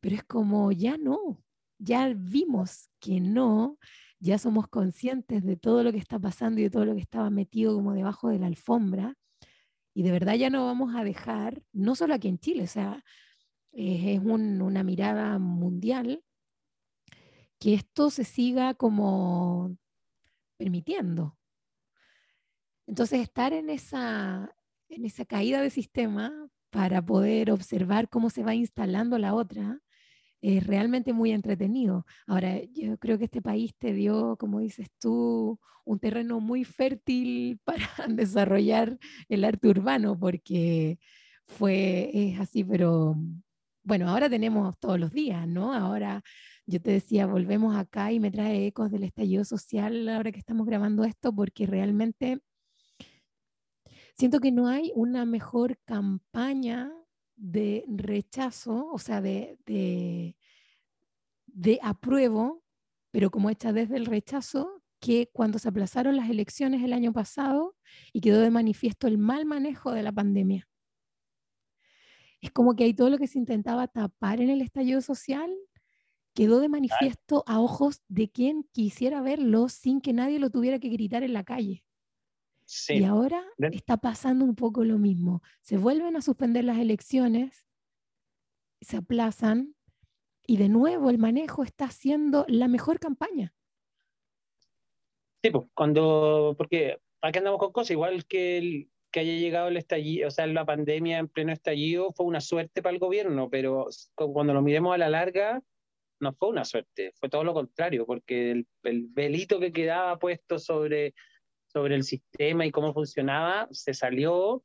pero 0.00 0.16
es 0.16 0.24
como 0.24 0.72
ya 0.72 0.96
no, 0.96 1.44
ya 1.78 2.12
vimos 2.16 2.88
que 2.98 3.20
no, 3.20 3.78
ya 4.20 4.38
somos 4.38 4.68
conscientes 4.68 5.42
de 5.44 5.56
todo 5.56 5.82
lo 5.82 5.92
que 5.92 5.98
está 5.98 6.18
pasando 6.18 6.60
y 6.60 6.64
de 6.64 6.70
todo 6.70 6.84
lo 6.84 6.94
que 6.94 7.00
estaba 7.00 7.30
metido 7.30 7.74
como 7.74 7.94
debajo 7.94 8.28
de 8.28 8.38
la 8.38 8.46
alfombra. 8.46 9.16
Y 9.94 10.02
de 10.02 10.12
verdad 10.12 10.34
ya 10.34 10.50
no 10.50 10.66
vamos 10.66 10.94
a 10.94 11.02
dejar, 11.02 11.62
no 11.72 11.96
solo 11.96 12.14
aquí 12.14 12.28
en 12.28 12.38
Chile, 12.38 12.64
o 12.64 12.68
sea, 12.68 13.02
es 13.72 14.20
una 14.20 14.84
mirada 14.84 15.38
mundial, 15.38 16.22
que 17.58 17.74
esto 17.74 18.10
se 18.10 18.24
siga 18.24 18.74
como 18.74 19.76
permitiendo. 20.56 21.36
Entonces, 22.86 23.20
estar 23.20 23.52
en 23.52 23.70
esa, 23.70 24.54
en 24.88 25.04
esa 25.04 25.24
caída 25.24 25.60
de 25.60 25.70
sistema 25.70 26.32
para 26.70 27.02
poder 27.02 27.50
observar 27.50 28.08
cómo 28.08 28.30
se 28.30 28.42
va 28.42 28.54
instalando 28.54 29.18
la 29.18 29.34
otra, 29.34 29.80
es 30.40 30.66
realmente 30.66 31.12
muy 31.12 31.32
entretenido. 31.32 32.06
Ahora, 32.26 32.60
yo 32.72 32.98
creo 32.98 33.18
que 33.18 33.24
este 33.24 33.42
país 33.42 33.74
te 33.78 33.92
dio, 33.92 34.36
como 34.36 34.60
dices 34.60 34.88
tú, 34.98 35.58
un 35.84 35.98
terreno 35.98 36.40
muy 36.40 36.64
fértil 36.64 37.60
para 37.64 37.88
desarrollar 38.08 38.98
el 39.28 39.44
arte 39.44 39.68
urbano, 39.68 40.18
porque 40.18 40.98
fue, 41.46 42.10
es 42.12 42.40
así, 42.40 42.64
pero 42.64 43.16
bueno, 43.82 44.08
ahora 44.08 44.28
tenemos 44.30 44.78
todos 44.78 44.98
los 45.00 45.12
días, 45.12 45.48
¿no? 45.48 45.74
Ahora 45.74 46.22
yo 46.66 46.80
te 46.80 46.92
decía, 46.92 47.26
volvemos 47.26 47.76
acá 47.76 48.12
y 48.12 48.20
me 48.20 48.30
trae 48.30 48.66
ecos 48.66 48.90
del 48.90 49.04
estallido 49.04 49.44
social 49.44 50.08
ahora 50.08 50.32
que 50.32 50.38
estamos 50.38 50.66
grabando 50.66 51.04
esto, 51.04 51.34
porque 51.34 51.66
realmente 51.66 52.40
siento 54.14 54.40
que 54.40 54.52
no 54.52 54.68
hay 54.68 54.92
una 54.94 55.24
mejor 55.24 55.78
campaña 55.84 56.92
de 57.40 57.84
rechazo, 57.88 58.88
o 58.92 58.98
sea, 58.98 59.20
de, 59.22 59.58
de, 59.64 60.36
de 61.46 61.80
apruebo, 61.82 62.62
pero 63.10 63.30
como 63.30 63.50
hecha 63.50 63.72
desde 63.72 63.96
el 63.96 64.06
rechazo, 64.06 64.82
que 65.00 65.30
cuando 65.32 65.58
se 65.58 65.68
aplazaron 65.68 66.16
las 66.16 66.28
elecciones 66.28 66.82
el 66.84 66.92
año 66.92 67.12
pasado 67.12 67.74
y 68.12 68.20
quedó 68.20 68.40
de 68.40 68.50
manifiesto 68.50 69.06
el 69.06 69.16
mal 69.16 69.46
manejo 69.46 69.92
de 69.92 70.02
la 70.02 70.12
pandemia. 70.12 70.68
Es 72.42 72.50
como 72.50 72.76
que 72.76 72.84
hay 72.84 72.94
todo 72.94 73.08
lo 73.08 73.18
que 73.18 73.26
se 73.26 73.38
intentaba 73.38 73.88
tapar 73.88 74.40
en 74.40 74.50
el 74.50 74.60
estallido 74.60 75.00
social, 75.00 75.50
quedó 76.34 76.60
de 76.60 76.68
manifiesto 76.68 77.42
a 77.46 77.60
ojos 77.60 78.02
de 78.08 78.30
quien 78.30 78.64
quisiera 78.72 79.22
verlo 79.22 79.68
sin 79.70 80.00
que 80.02 80.12
nadie 80.12 80.38
lo 80.38 80.50
tuviera 80.50 80.78
que 80.78 80.90
gritar 80.90 81.22
en 81.22 81.32
la 81.32 81.44
calle. 81.44 81.84
Y 82.88 83.04
ahora 83.04 83.44
está 83.58 83.96
pasando 83.96 84.44
un 84.44 84.54
poco 84.54 84.84
lo 84.84 84.98
mismo. 84.98 85.42
Se 85.60 85.76
vuelven 85.76 86.16
a 86.16 86.22
suspender 86.22 86.64
las 86.64 86.78
elecciones, 86.78 87.66
se 88.80 88.96
aplazan 88.96 89.74
y 90.46 90.56
de 90.56 90.68
nuevo 90.68 91.10
el 91.10 91.18
manejo 91.18 91.64
está 91.64 91.86
haciendo 91.86 92.44
la 92.48 92.68
mejor 92.68 93.00
campaña. 93.00 93.54
Sí, 95.42 95.50
pues 95.50 95.66
cuando, 95.74 96.54
porque 96.56 96.98
aquí 97.22 97.38
andamos 97.38 97.58
con 97.58 97.72
cosas, 97.72 97.92
igual 97.92 98.26
que, 98.26 98.58
el, 98.58 98.90
que 99.10 99.20
haya 99.20 99.32
llegado 99.32 99.68
el 99.68 99.76
estallido, 99.76 100.28
o 100.28 100.30
sea, 100.30 100.46
la 100.46 100.66
pandemia 100.66 101.18
en 101.18 101.28
pleno 101.28 101.52
estallido 101.52 102.12
fue 102.12 102.26
una 102.26 102.40
suerte 102.40 102.82
para 102.82 102.92
el 102.92 103.00
gobierno, 103.00 103.48
pero 103.50 103.88
cuando 104.14 104.52
lo 104.52 104.62
miremos 104.62 104.94
a 104.94 104.98
la 104.98 105.08
larga, 105.08 105.60
no 106.20 106.34
fue 106.34 106.50
una 106.50 106.64
suerte, 106.64 107.12
fue 107.18 107.30
todo 107.30 107.42
lo 107.42 107.54
contrario, 107.54 108.04
porque 108.06 108.50
el, 108.50 108.66
el 108.82 109.06
velito 109.08 109.58
que 109.58 109.72
quedaba 109.72 110.18
puesto 110.18 110.58
sobre, 110.58 111.14
sobre 111.72 111.94
el 111.94 112.02
sistema 112.02 112.66
y 112.66 112.70
cómo 112.70 112.92
funcionaba 112.92 113.68
se 113.70 113.94
salió 113.94 114.62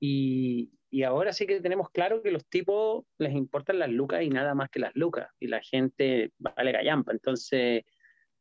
y, 0.00 0.70
y 0.90 1.02
ahora 1.02 1.32
sí 1.32 1.46
que 1.46 1.60
tenemos 1.60 1.90
claro 1.90 2.22
que 2.22 2.30
los 2.30 2.46
tipos 2.46 3.04
les 3.18 3.34
importan 3.34 3.78
las 3.78 3.90
lucas 3.90 4.22
y 4.22 4.30
nada 4.30 4.54
más 4.54 4.70
que 4.70 4.80
las 4.80 4.94
lucas, 4.94 5.28
y 5.40 5.46
la 5.48 5.60
gente 5.60 6.32
vale 6.38 6.72
gallampa. 6.72 7.12
Entonces, 7.12 7.84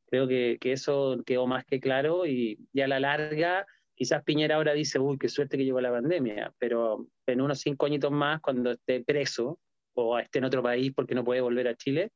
creo 0.07 0.27
que, 0.27 0.57
que 0.59 0.71
eso 0.71 1.21
quedó 1.25 1.47
más 1.47 1.65
que 1.65 1.79
claro 1.79 2.25
y, 2.25 2.59
ya 2.71 2.85
a 2.85 2.87
la 2.87 2.99
larga, 2.99 3.65
quizás 3.95 4.23
Piñera 4.23 4.55
ahora 4.55 4.73
dice, 4.73 4.99
uy, 4.99 5.17
qué 5.17 5.27
suerte 5.29 5.57
que 5.57 5.65
llegó 5.65 5.81
la 5.81 5.91
pandemia, 5.91 6.53
pero 6.57 7.07
en 7.25 7.41
unos 7.41 7.59
cinco 7.59 7.87
añitos 7.87 8.11
más, 8.11 8.41
cuando 8.41 8.71
esté 8.71 9.03
preso 9.03 9.59
o 9.93 10.19
esté 10.19 10.39
en 10.39 10.45
otro 10.45 10.61
país 10.61 10.93
porque 10.95 11.15
no 11.15 11.23
puede 11.23 11.41
volver 11.41 11.67
a 11.67 11.75
Chile, 11.75 12.11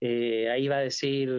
eh, 0.00 0.50
ahí 0.50 0.68
va 0.68 0.78
a 0.78 0.82
decir, 0.82 1.30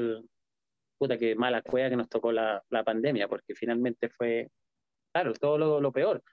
puta, 1.04 1.18
que 1.18 1.36
mala 1.36 1.62
cueva 1.62 1.90
que 1.90 1.98
nos 1.98 2.08
tocó 2.08 2.32
la, 2.32 2.64
la 2.70 2.84
pandemia, 2.84 3.28
porque 3.28 3.54
finalmente 3.56 4.08
fue, 4.10 4.50
claro, 5.12 5.34
todo 5.34 5.58
lo, 5.58 5.82
lo 5.82 5.92
peor. 5.92 6.24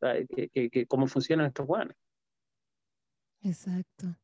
Que, 0.00 0.48
que, 0.70 0.86
cómo 0.86 1.06
funcionan 1.06 1.46
estos 1.46 1.66
guanes. 1.66 1.96
Exacto. 3.42 4.16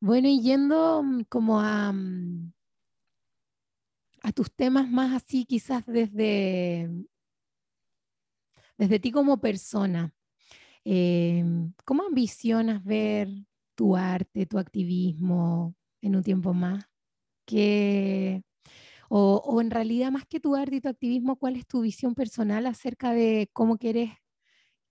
Bueno, 0.00 0.28
y 0.28 0.40
yendo 0.40 1.02
mm, 1.02 1.22
como 1.28 1.60
a, 1.60 1.92
mm, 1.92 2.52
a 4.22 4.32
tus 4.32 4.50
temas 4.54 4.88
más 4.88 5.14
así, 5.14 5.44
quizás 5.44 5.84
desde, 5.84 6.88
desde 8.78 8.98
ti 8.98 9.10
como 9.10 9.40
persona, 9.40 10.14
eh, 10.84 11.44
¿cómo 11.84 12.04
ambicionas 12.04 12.82
ver 12.82 13.28
tu 13.74 13.94
arte, 13.94 14.46
tu 14.46 14.58
activismo 14.58 15.74
en 16.00 16.16
un 16.16 16.22
tiempo 16.22 16.54
más? 16.54 16.88
¿Qué, 17.48 18.42
o, 19.08 19.60
en 19.62 19.70
realidad, 19.70 20.10
más 20.10 20.26
que 20.26 20.38
tu 20.38 20.54
arte 20.54 20.76
y 20.76 20.80
tu 20.82 20.90
activismo, 20.90 21.36
¿cuál 21.36 21.56
es 21.56 21.66
tu 21.66 21.80
visión 21.80 22.14
personal 22.14 22.66
acerca 22.66 23.12
de 23.12 23.48
cómo 23.54 23.78
quieres 23.78 24.10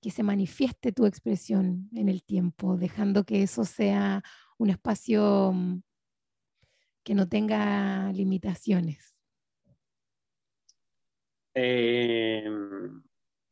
que 0.02 0.10
se 0.10 0.24
manifieste 0.24 0.92
tu 0.92 1.06
expresión 1.06 1.88
en 1.94 2.10
el 2.10 2.24
tiempo, 2.24 2.76
dejando 2.76 3.26
que 3.26 3.44
eso 3.44 3.64
sea 3.64 4.24
un 4.58 4.72
espacio 4.72 5.52
mm, 5.54 5.84
que 7.04 7.14
no 7.14 7.30
tenga 7.30 8.12
limitaciones? 8.12 9.16
Eh, 11.54 12.44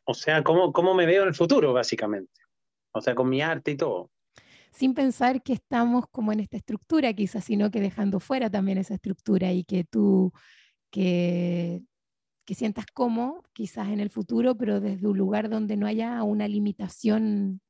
o 0.03 0.13
sea, 0.15 0.43
¿cómo, 0.43 0.73
¿cómo 0.73 0.95
me 0.95 1.05
veo 1.05 1.21
en 1.21 1.27
el 1.27 1.35
futuro, 1.35 1.73
básicamente? 1.73 2.41
O 2.91 3.01
sea, 3.01 3.13
con 3.13 3.29
mi 3.29 3.43
arte 3.43 3.71
y 3.71 3.77
todo. 3.77 4.09
Sin 4.75 4.93
pensar 4.93 5.41
que 5.41 5.53
estamos 5.53 6.05
como 6.11 6.33
en 6.33 6.41
esta 6.41 6.57
estructura 6.57 7.13
quizás, 7.13 7.45
sino 7.45 7.71
que 7.71 7.79
dejando 7.79 8.19
fuera 8.19 8.49
también 8.49 8.77
esa 8.77 8.95
estructura 8.95 9.53
y 9.53 9.63
que 9.63 9.85
tú, 9.85 10.33
que, 10.91 11.81
que 12.45 12.55
sientas 12.55 12.85
como 12.93 13.43
quizás 13.53 13.87
en 13.87 14.01
el 14.01 14.09
futuro, 14.09 14.55
pero 14.55 14.81
desde 14.81 15.07
un 15.07 15.17
lugar 15.17 15.49
donde 15.49 15.77
no 15.77 15.87
haya 15.87 16.21
una 16.23 16.47
limitación 16.47 17.61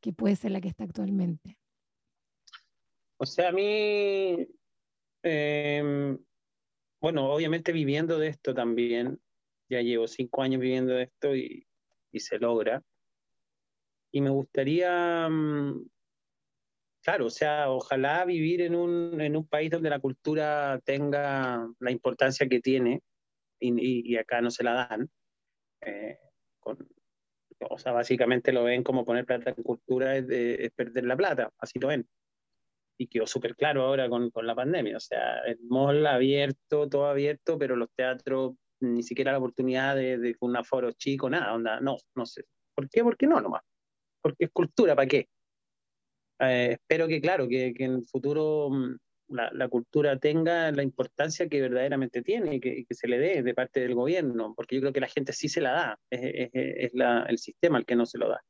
que 0.00 0.12
puede 0.12 0.36
ser 0.36 0.50
la 0.50 0.60
que 0.60 0.68
está 0.68 0.84
actualmente. 0.84 1.56
O 3.16 3.26
sea, 3.26 3.48
a 3.48 3.52
mí, 3.52 4.46
em, 5.22 6.18
bueno, 7.00 7.32
obviamente 7.32 7.72
viviendo 7.72 8.18
de 8.18 8.28
esto 8.28 8.54
también, 8.54 9.20
ya 9.68 9.82
llevo 9.82 10.06
cinco 10.06 10.42
años 10.42 10.60
viviendo 10.60 10.94
de 10.94 11.04
esto 11.04 11.34
y, 11.34 11.64
se 12.14 12.38
logra. 12.38 12.82
Y 14.10 14.20
me 14.20 14.30
gustaría, 14.30 15.28
mm, 15.28 15.88
claro, 17.08 17.24
o 17.24 17.30
sea, 17.30 17.70
ojalá 17.70 18.26
vivir 18.26 18.60
en 18.60 18.74
un, 18.74 19.18
en 19.18 19.34
un 19.34 19.48
país 19.48 19.70
donde 19.70 19.88
la 19.88 19.98
cultura 19.98 20.78
tenga 20.84 21.66
la 21.78 21.90
importancia 21.90 22.46
que 22.46 22.60
tiene 22.60 23.00
y, 23.58 24.14
acá 24.18 24.42
no 24.42 24.50
se 24.50 24.62
la 24.62 24.74
dan. 24.74 25.08
Eh, 25.80 26.18
o 27.70 27.78
sea, 27.78 27.92
básicamente 27.92 28.52
lo 28.52 28.64
ven 28.64 28.82
como 28.82 29.06
poner 29.06 29.24
plata 29.24 29.54
en 29.56 29.62
cultura 29.62 30.18
es, 30.18 30.28
es 30.28 30.70
perder 30.72 31.04
la 31.04 31.16
plata, 31.16 31.50
así 31.58 31.78
lo 31.78 31.88
ven 31.88 32.06
y 32.98 33.06
quedó 33.06 33.26
súper 33.26 33.56
claro 33.56 33.84
ahora 33.84 34.10
con, 34.10 34.30
con, 34.30 34.46
la 34.46 34.54
pandemia. 34.54 34.98
O 34.98 35.00
sea, 35.00 35.38
el 35.46 35.60
mall 35.62 36.06
abierto, 36.06 36.90
todo 36.90 37.06
abierto, 37.06 37.56
pero 37.58 37.74
los 37.74 37.88
teatros 37.96 38.56
ni 38.80 39.02
siquiera 39.02 39.32
la 39.32 39.38
oportunidad 39.38 39.96
de, 39.96 40.18
de 40.18 40.36
un 40.40 40.56
aforo 40.56 40.92
chico, 40.92 41.30
nada, 41.30 41.54
onda, 41.54 41.80
no, 41.80 41.96
no 42.14 42.26
sé. 42.26 42.44
¿Por 42.74 42.90
qué? 42.90 43.02
¿Por 43.02 43.16
qué 43.16 43.26
no 43.26 43.40
nomás? 43.40 43.62
Porque 44.20 44.44
es 44.44 44.50
cultura, 44.50 44.94
¿para 44.94 45.08
qué? 45.08 45.28
Eh, 46.40 46.72
espero 46.72 47.08
que, 47.08 47.20
claro, 47.20 47.48
que, 47.48 47.74
que, 47.74 47.84
en 47.84 47.94
el 47.94 48.06
futuro 48.06 48.70
mm, 48.70 48.96
la, 49.30 49.50
la, 49.52 49.68
cultura 49.68 50.18
tenga 50.18 50.70
la 50.72 50.82
importancia 50.82 51.48
que 51.48 51.60
verdaderamente 51.60 52.22
tiene 52.22 52.56
y 52.56 52.60
que, 52.60 52.84
que, 52.84 52.94
se 52.94 53.08
le 53.08 53.18
dé 53.18 53.42
de 53.42 53.54
parte 53.54 53.80
del 53.80 53.94
gobierno, 53.94 54.54
porque 54.56 54.76
yo 54.76 54.82
creo 54.82 54.92
que 54.92 55.00
la 55.00 55.08
gente 55.08 55.32
sí 55.32 55.48
se 55.48 55.60
la 55.60 55.72
da, 55.72 55.98
es, 56.10 56.50
es, 56.52 56.90
la, 56.94 57.24
el 57.28 57.38
sistema 57.38 57.78
el 57.78 57.86
que 57.86 57.96
no 57.96 58.06
se 58.06 58.18
lo 58.18 58.28
da 58.28 58.40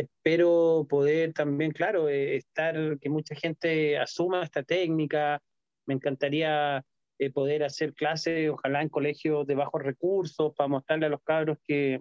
espero 0.00 0.86
poder 0.88 1.32
también, 1.32 1.72
claro, 1.72 2.08
eh, 2.08 2.36
estar, 2.36 2.98
que 2.98 3.10
mucha 3.10 3.34
gente 3.34 3.98
asuma 3.98 4.42
esta 4.42 4.62
técnica. 4.62 5.40
Me 5.86 5.94
encantaría 5.94 6.84
eh, 7.18 7.30
poder 7.30 7.64
hacer 7.64 7.94
clases, 7.94 8.50
ojalá 8.50 8.82
en 8.82 8.88
colegios 8.88 9.46
de 9.46 9.54
bajos 9.54 9.82
recursos, 9.82 10.52
para 10.56 10.68
mostrarle 10.68 11.06
a 11.06 11.10
los 11.10 11.22
cabros 11.22 11.58
que, 11.66 11.98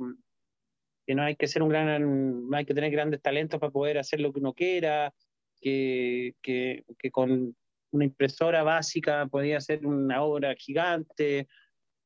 que 1.05 1.15
no 1.15 1.23
hay 1.23 1.35
que 1.35 1.47
ser 1.47 1.63
un 1.63 1.69
gran, 1.69 2.49
no 2.49 2.57
hay 2.57 2.65
que 2.65 2.73
tener 2.73 2.91
grandes 2.91 3.21
talentos 3.21 3.59
para 3.59 3.71
poder 3.71 3.97
hacer 3.97 4.19
lo 4.19 4.31
que 4.31 4.39
uno 4.39 4.53
quiera, 4.53 5.13
que, 5.59 6.35
que, 6.41 6.83
que 6.97 7.11
con 7.11 7.55
una 7.91 8.05
impresora 8.05 8.63
básica 8.63 9.27
podía 9.27 9.57
hacer 9.57 9.85
una 9.85 10.23
obra 10.23 10.55
gigante. 10.55 11.47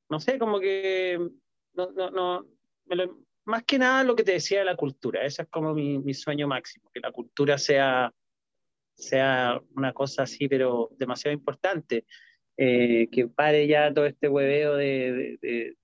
No 0.10 0.20
sé, 0.20 0.40
como 0.40 0.60
que 0.60 1.20
no, 1.74 1.92
no, 1.92 2.10
no 2.12 2.46
lo, 2.88 3.26
más 3.46 3.64
que 3.64 3.80
nada 3.80 4.04
lo 4.04 4.16
que 4.16 4.24
te 4.24 4.34
decía 4.34 4.60
de 4.60 4.66
la 4.66 4.76
cultura, 4.76 5.24
ese 5.24 5.44
es 5.44 5.48
como 5.50 5.74
mi, 5.74 6.00
mi 6.00 6.14
sueño 6.14 6.48
máximo, 6.48 6.90
que 6.94 7.00
la 7.00 7.12
cultura 7.12 7.58
sea, 7.58 8.12
sea 8.96 9.62
una 9.76 9.94
cosa 9.94 10.24
así, 10.24 10.48
pero 10.48 10.90
demasiado 10.98 11.34
importante, 11.34 12.06
eh, 12.58 13.08
que 13.12 13.28
pare 13.28 13.68
ya 13.68 13.94
todo 13.94 14.06
este 14.06 14.28
hueveo 14.28 14.76
de, 14.76 15.38
de, 15.42 15.76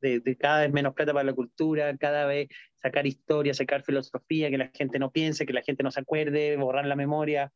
de, 0.00 0.36
cada 0.36 0.60
vez 0.60 0.72
menos 0.72 0.94
plata 0.94 1.12
para 1.12 1.24
la 1.24 1.32
cultura, 1.32 1.96
cada 1.96 2.26
vez 2.26 2.48
sacar 2.80 3.06
historia, 3.06 3.54
sacar 3.54 3.82
filosofía, 3.82 4.50
que 4.50 4.58
la 4.58 4.70
gente 4.74 4.98
no 4.98 5.10
piense, 5.10 5.46
que 5.46 5.52
la 5.52 5.62
gente 5.62 5.82
no 5.82 5.90
se 5.90 6.00
acuerde, 6.00 6.56
borrar 6.56 6.86
la 6.86 6.96
memoria. 6.96 7.52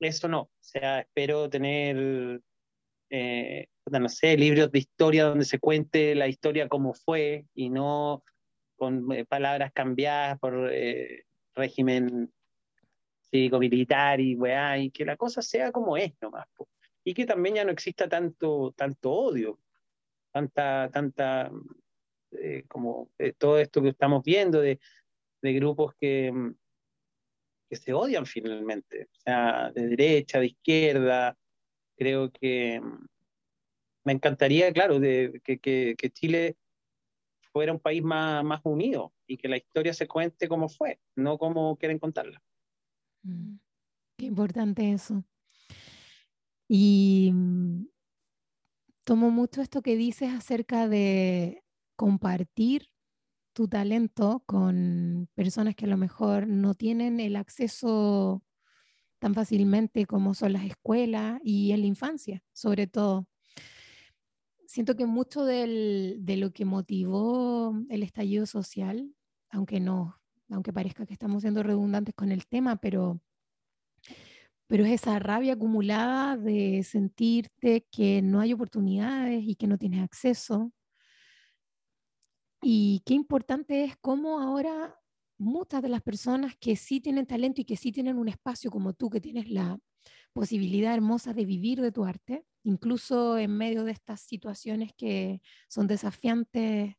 Eso 0.00 0.28
no, 0.28 0.42
o 0.42 0.50
sea, 0.60 1.00
espero 1.00 1.48
tener, 1.48 2.40
eh, 3.10 3.68
no 3.90 4.08
sé, 4.08 4.36
libros 4.36 4.70
de 4.70 4.78
historia 4.78 5.24
donde 5.24 5.44
se 5.44 5.58
cuente 5.58 6.14
la 6.14 6.28
historia 6.28 6.68
como 6.68 6.94
fue 6.94 7.46
y 7.54 7.70
no 7.70 8.22
con 8.76 9.10
eh, 9.12 9.24
palabras 9.24 9.72
cambiadas 9.72 10.38
por 10.38 10.70
eh, 10.70 11.24
régimen 11.54 12.30
cívico-militar 13.30 14.20
y 14.20 14.36
weá, 14.36 14.78
y 14.78 14.90
que 14.90 15.04
la 15.04 15.16
cosa 15.16 15.42
sea 15.42 15.72
como 15.72 15.96
es 15.96 16.12
nomás. 16.20 16.46
Y 17.04 17.14
que 17.14 17.26
también 17.26 17.56
ya 17.56 17.64
no 17.64 17.72
exista 17.72 18.08
tanto, 18.08 18.72
tanto 18.76 19.10
odio, 19.10 19.58
tanta, 20.36 20.90
tanta, 20.92 21.50
eh, 22.32 22.64
como 22.68 23.10
todo 23.38 23.58
esto 23.58 23.80
que 23.80 23.88
estamos 23.88 24.22
viendo 24.22 24.60
de, 24.60 24.78
de 25.40 25.52
grupos 25.54 25.94
que, 25.98 26.30
que 27.70 27.76
se 27.76 27.94
odian 27.94 28.26
finalmente, 28.26 29.04
o 29.04 29.20
sea, 29.20 29.70
de 29.72 29.86
derecha, 29.86 30.38
de 30.38 30.46
izquierda. 30.48 31.38
Creo 31.96 32.30
que 32.30 32.82
me 34.04 34.12
encantaría, 34.12 34.70
claro, 34.74 35.00
que, 35.00 35.40
que, 35.42 36.10
Chile 36.12 36.56
fuera 37.50 37.72
un 37.72 37.80
país 37.80 38.02
más, 38.02 38.44
más 38.44 38.60
unido 38.64 39.14
y 39.26 39.38
que 39.38 39.48
la 39.48 39.56
historia 39.56 39.94
se 39.94 40.06
cuente 40.06 40.48
como 40.48 40.68
fue, 40.68 41.00
no 41.14 41.38
como 41.38 41.78
quieren 41.78 41.98
contarla. 41.98 42.42
Mm, 43.22 43.56
qué 44.18 44.26
importante 44.26 44.92
eso. 44.92 45.24
Y 46.68 47.30
mm, 47.32 47.86
tomo 49.06 49.30
mucho 49.30 49.62
esto 49.62 49.82
que 49.82 49.96
dices 49.96 50.32
acerca 50.34 50.88
de 50.88 51.62
compartir 51.94 52.90
tu 53.52 53.68
talento 53.68 54.42
con 54.46 55.28
personas 55.34 55.76
que 55.76 55.84
a 55.84 55.88
lo 55.88 55.96
mejor 55.96 56.48
no 56.48 56.74
tienen 56.74 57.20
el 57.20 57.36
acceso 57.36 58.42
tan 59.20 59.32
fácilmente 59.32 60.06
como 60.06 60.34
son 60.34 60.54
las 60.54 60.64
escuelas 60.64 61.40
y 61.44 61.70
en 61.70 61.82
la 61.82 61.86
infancia, 61.86 62.42
sobre 62.52 62.88
todo. 62.88 63.28
Siento 64.66 64.96
que 64.96 65.06
mucho 65.06 65.44
del, 65.44 66.16
de 66.22 66.36
lo 66.36 66.52
que 66.52 66.64
motivó 66.64 67.76
el 67.88 68.02
estallido 68.02 68.44
social, 68.44 69.14
aunque 69.50 69.78
no, 69.78 70.20
aunque 70.50 70.72
parezca 70.72 71.06
que 71.06 71.12
estamos 71.12 71.42
siendo 71.42 71.62
redundantes 71.62 72.12
con 72.16 72.32
el 72.32 72.44
tema, 72.48 72.74
pero, 72.76 73.20
pero 74.66 74.84
es 74.84 74.92
esa 74.92 75.18
rabia 75.18 75.54
acumulada 75.54 76.36
de 76.36 76.82
sentirte 76.82 77.86
que 77.90 78.22
no 78.22 78.40
hay 78.40 78.52
oportunidades 78.52 79.44
y 79.44 79.54
que 79.54 79.66
no 79.66 79.78
tienes 79.78 80.02
acceso. 80.02 80.72
Y 82.62 83.02
qué 83.06 83.14
importante 83.14 83.84
es 83.84 83.96
cómo 84.00 84.40
ahora 84.40 84.98
muchas 85.38 85.82
de 85.82 85.88
las 85.88 86.02
personas 86.02 86.56
que 86.58 86.76
sí 86.76 87.00
tienen 87.00 87.26
talento 87.26 87.60
y 87.60 87.64
que 87.64 87.76
sí 87.76 87.92
tienen 87.92 88.18
un 88.18 88.28
espacio 88.28 88.70
como 88.70 88.92
tú, 88.94 89.10
que 89.10 89.20
tienes 89.20 89.50
la 89.50 89.78
posibilidad 90.32 90.94
hermosa 90.94 91.32
de 91.32 91.44
vivir 91.44 91.80
de 91.80 91.92
tu 91.92 92.04
arte, 92.04 92.44
incluso 92.64 93.38
en 93.38 93.56
medio 93.56 93.84
de 93.84 93.92
estas 93.92 94.20
situaciones 94.20 94.92
que 94.96 95.40
son 95.68 95.86
desafiantes 95.86 96.94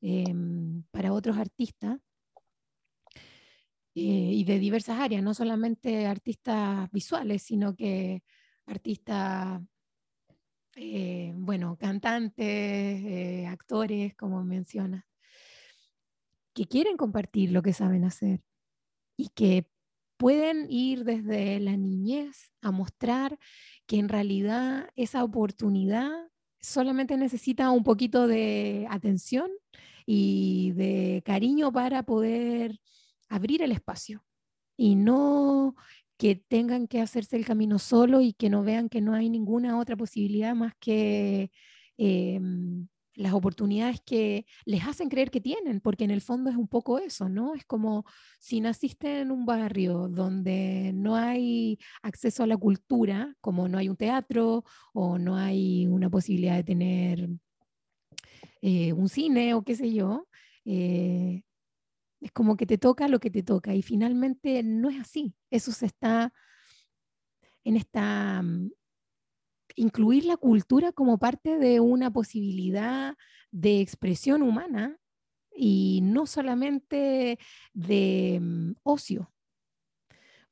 em, 0.00 0.84
para 0.90 1.12
otros 1.12 1.36
artistas 1.36 1.98
y 4.00 4.44
de 4.44 4.58
diversas 4.58 4.98
áreas, 5.00 5.22
no 5.22 5.34
solamente 5.34 6.06
artistas 6.06 6.90
visuales, 6.92 7.42
sino 7.42 7.74
que 7.74 8.22
artistas, 8.66 9.60
eh, 10.76 11.32
bueno, 11.34 11.76
cantantes, 11.76 12.46
eh, 12.46 13.46
actores, 13.48 14.14
como 14.14 14.44
mencionas, 14.44 15.04
que 16.54 16.66
quieren 16.66 16.96
compartir 16.96 17.52
lo 17.52 17.62
que 17.62 17.72
saben 17.72 18.04
hacer 18.04 18.40
y 19.16 19.28
que 19.30 19.68
pueden 20.16 20.66
ir 20.70 21.04
desde 21.04 21.60
la 21.60 21.76
niñez 21.76 22.52
a 22.60 22.70
mostrar 22.72 23.38
que 23.86 23.98
en 23.98 24.08
realidad 24.08 24.90
esa 24.96 25.24
oportunidad 25.24 26.10
solamente 26.60 27.16
necesita 27.16 27.70
un 27.70 27.84
poquito 27.84 28.26
de 28.26 28.86
atención 28.90 29.50
y 30.06 30.72
de 30.72 31.22
cariño 31.24 31.72
para 31.72 32.02
poder 32.02 32.80
abrir 33.28 33.62
el 33.62 33.72
espacio 33.72 34.24
y 34.76 34.94
no 34.94 35.74
que 36.18 36.34
tengan 36.36 36.88
que 36.88 37.00
hacerse 37.00 37.36
el 37.36 37.46
camino 37.46 37.78
solo 37.78 38.20
y 38.20 38.32
que 38.32 38.50
no 38.50 38.62
vean 38.64 38.88
que 38.88 39.00
no 39.00 39.14
hay 39.14 39.30
ninguna 39.30 39.78
otra 39.78 39.96
posibilidad 39.96 40.54
más 40.54 40.74
que 40.80 41.50
em, 41.96 42.88
las 43.18 43.32
oportunidades 43.32 44.00
que 44.04 44.46
les 44.64 44.86
hacen 44.86 45.08
creer 45.08 45.30
que 45.30 45.40
tienen, 45.40 45.80
porque 45.80 46.04
en 46.04 46.12
el 46.12 46.20
fondo 46.20 46.50
es 46.50 46.56
un 46.56 46.68
poco 46.68 46.98
eso, 46.98 47.28
¿no? 47.28 47.54
Es 47.54 47.64
como 47.64 48.04
si 48.38 48.60
naciste 48.60 49.20
en 49.20 49.32
un 49.32 49.44
barrio 49.44 50.08
donde 50.08 50.92
no 50.94 51.16
hay 51.16 51.78
acceso 52.02 52.44
a 52.44 52.46
la 52.46 52.56
cultura, 52.56 53.34
como 53.40 53.68
no 53.68 53.78
hay 53.78 53.88
un 53.88 53.96
teatro 53.96 54.64
o 54.92 55.18
no 55.18 55.36
hay 55.36 55.86
una 55.88 56.08
posibilidad 56.10 56.56
de 56.56 56.64
tener 56.64 57.28
eh, 58.62 58.92
un 58.92 59.08
cine 59.08 59.54
o 59.54 59.62
qué 59.62 59.74
sé 59.74 59.92
yo, 59.92 60.28
eh, 60.64 61.42
es 62.20 62.32
como 62.32 62.56
que 62.56 62.66
te 62.66 62.78
toca 62.78 63.08
lo 63.08 63.20
que 63.20 63.30
te 63.30 63.42
toca 63.42 63.74
y 63.74 63.82
finalmente 63.82 64.62
no 64.62 64.90
es 64.90 65.00
así. 65.00 65.34
Eso 65.50 65.72
se 65.72 65.86
está 65.86 66.32
en 67.64 67.76
esta 67.76 68.42
mm, 68.42 68.70
incluir 69.76 70.24
la 70.24 70.36
cultura 70.36 70.92
como 70.92 71.18
parte 71.18 71.58
de 71.58 71.80
una 71.80 72.10
posibilidad 72.10 73.14
de 73.50 73.80
expresión 73.80 74.42
humana 74.42 74.98
y 75.54 76.00
no 76.02 76.26
solamente 76.26 77.38
de 77.72 78.38
mm, 78.40 78.72
ocio, 78.82 79.32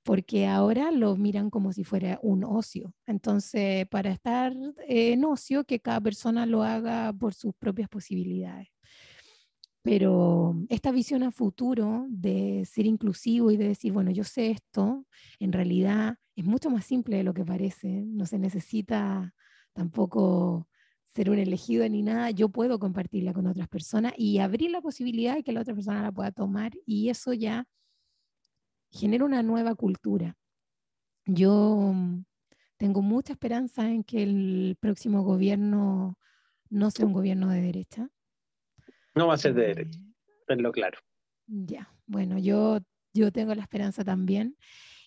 porque 0.02 0.46
ahora 0.46 0.92
lo 0.92 1.16
miran 1.16 1.50
como 1.50 1.72
si 1.72 1.82
fuera 1.84 2.18
un 2.22 2.44
ocio. 2.44 2.94
Entonces, 3.06 3.86
para 3.88 4.10
estar 4.10 4.52
en 4.86 5.24
ocio, 5.24 5.64
que 5.64 5.80
cada 5.80 6.00
persona 6.00 6.46
lo 6.46 6.62
haga 6.62 7.12
por 7.12 7.34
sus 7.34 7.54
propias 7.56 7.88
posibilidades. 7.88 8.68
Pero 9.86 10.56
esta 10.68 10.90
visión 10.90 11.22
a 11.22 11.30
futuro 11.30 12.06
de 12.08 12.64
ser 12.64 12.86
inclusivo 12.86 13.52
y 13.52 13.56
de 13.56 13.68
decir, 13.68 13.92
bueno, 13.92 14.10
yo 14.10 14.24
sé 14.24 14.50
esto, 14.50 15.06
en 15.38 15.52
realidad 15.52 16.18
es 16.34 16.44
mucho 16.44 16.70
más 16.70 16.84
simple 16.84 17.18
de 17.18 17.22
lo 17.22 17.32
que 17.32 17.44
parece. 17.44 18.02
No 18.04 18.26
se 18.26 18.36
necesita 18.36 19.32
tampoco 19.74 20.66
ser 21.04 21.30
un 21.30 21.38
elegido 21.38 21.88
ni 21.88 22.02
nada. 22.02 22.32
Yo 22.32 22.48
puedo 22.48 22.80
compartirla 22.80 23.32
con 23.32 23.46
otras 23.46 23.68
personas 23.68 24.12
y 24.16 24.40
abrir 24.40 24.72
la 24.72 24.80
posibilidad 24.80 25.36
de 25.36 25.44
que 25.44 25.52
la 25.52 25.60
otra 25.60 25.74
persona 25.74 26.02
la 26.02 26.10
pueda 26.10 26.32
tomar 26.32 26.72
y 26.84 27.08
eso 27.08 27.32
ya 27.32 27.68
genera 28.90 29.24
una 29.24 29.44
nueva 29.44 29.76
cultura. 29.76 30.36
Yo 31.26 31.94
tengo 32.76 33.02
mucha 33.02 33.34
esperanza 33.34 33.88
en 33.88 34.02
que 34.02 34.24
el 34.24 34.76
próximo 34.80 35.22
gobierno 35.22 36.18
no 36.70 36.90
sea 36.90 37.06
un 37.06 37.12
gobierno 37.12 37.50
de 37.50 37.62
derecha, 37.62 38.10
no 39.16 39.26
va 39.26 39.34
a 39.34 39.38
ser 39.38 39.54
de 39.54 39.66
derecha, 39.66 39.98
tenlo 40.46 40.70
claro. 40.70 40.98
Ya, 41.46 41.92
bueno, 42.06 42.38
yo, 42.38 42.78
yo 43.12 43.32
tengo 43.32 43.54
la 43.54 43.62
esperanza 43.62 44.04
también 44.04 44.56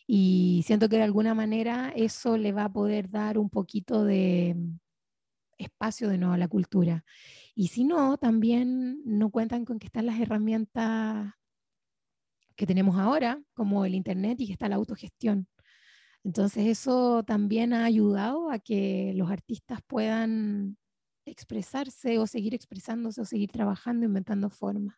y 0.07 0.64
siento 0.66 0.89
que 0.89 0.97
de 0.97 1.03
alguna 1.03 1.36
manera 1.36 1.93
eso 1.95 2.36
le 2.36 2.51
va 2.51 2.66
a 2.66 2.74
poder 2.74 3.12
dar 3.12 3.38
un 3.38 3.49
poquito 3.49 4.03
de 4.03 4.55
espacio 5.60 6.10
de 6.10 6.18
nuevo 6.18 6.34
a 6.34 6.38
la 6.38 6.47
cultura. 6.47 7.05
Y 7.53 7.68
si 7.68 7.84
no, 7.84 8.18
también 8.18 9.03
no 9.05 9.30
cuentan 9.30 9.64
con 9.64 9.78
que 9.78 9.86
están 9.86 10.07
las 10.07 10.20
herramientas 10.20 11.34
que 12.55 12.66
tenemos 12.66 12.97
ahora, 12.97 13.39
como 13.53 13.86
el 13.86 13.93
Internet 13.93 14.41
y 14.41 14.47
que 14.47 14.53
está 14.53 14.68
la 14.68 14.78
autogestión. 14.78 15.47
Entonces 16.24 16.66
eso 16.66 17.24
también 17.24 17.74
ha 17.74 17.86
ayudado 17.86 18.49
a 18.49 18.57
que 18.57 19.14
los 19.16 19.30
artistas 19.30 19.82
puedan 19.86 20.78
expresarse 21.30 22.17
o 22.19 22.27
seguir 22.27 22.53
expresándose 22.53 23.21
o 23.21 23.25
seguir 23.25 23.51
trabajando, 23.51 24.05
inventando 24.05 24.49
formas. 24.49 24.95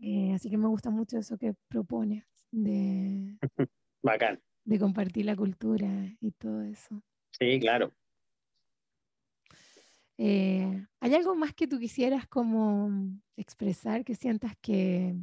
Eh, 0.00 0.32
así 0.34 0.48
que 0.48 0.56
me 0.56 0.68
gusta 0.68 0.90
mucho 0.90 1.18
eso 1.18 1.36
que 1.36 1.54
propones 1.68 2.24
de, 2.50 3.36
Bacán. 4.02 4.40
de 4.64 4.78
compartir 4.78 5.26
la 5.26 5.36
cultura 5.36 5.88
y 6.20 6.30
todo 6.32 6.62
eso. 6.62 7.02
Sí, 7.38 7.58
claro. 7.58 7.92
Eh, 10.18 10.86
¿Hay 11.00 11.14
algo 11.14 11.34
más 11.36 11.54
que 11.54 11.68
tú 11.68 11.78
quisieras 11.78 12.26
como 12.26 12.90
expresar, 13.36 14.04
que 14.04 14.16
sientas 14.16 14.52
que, 14.60 15.14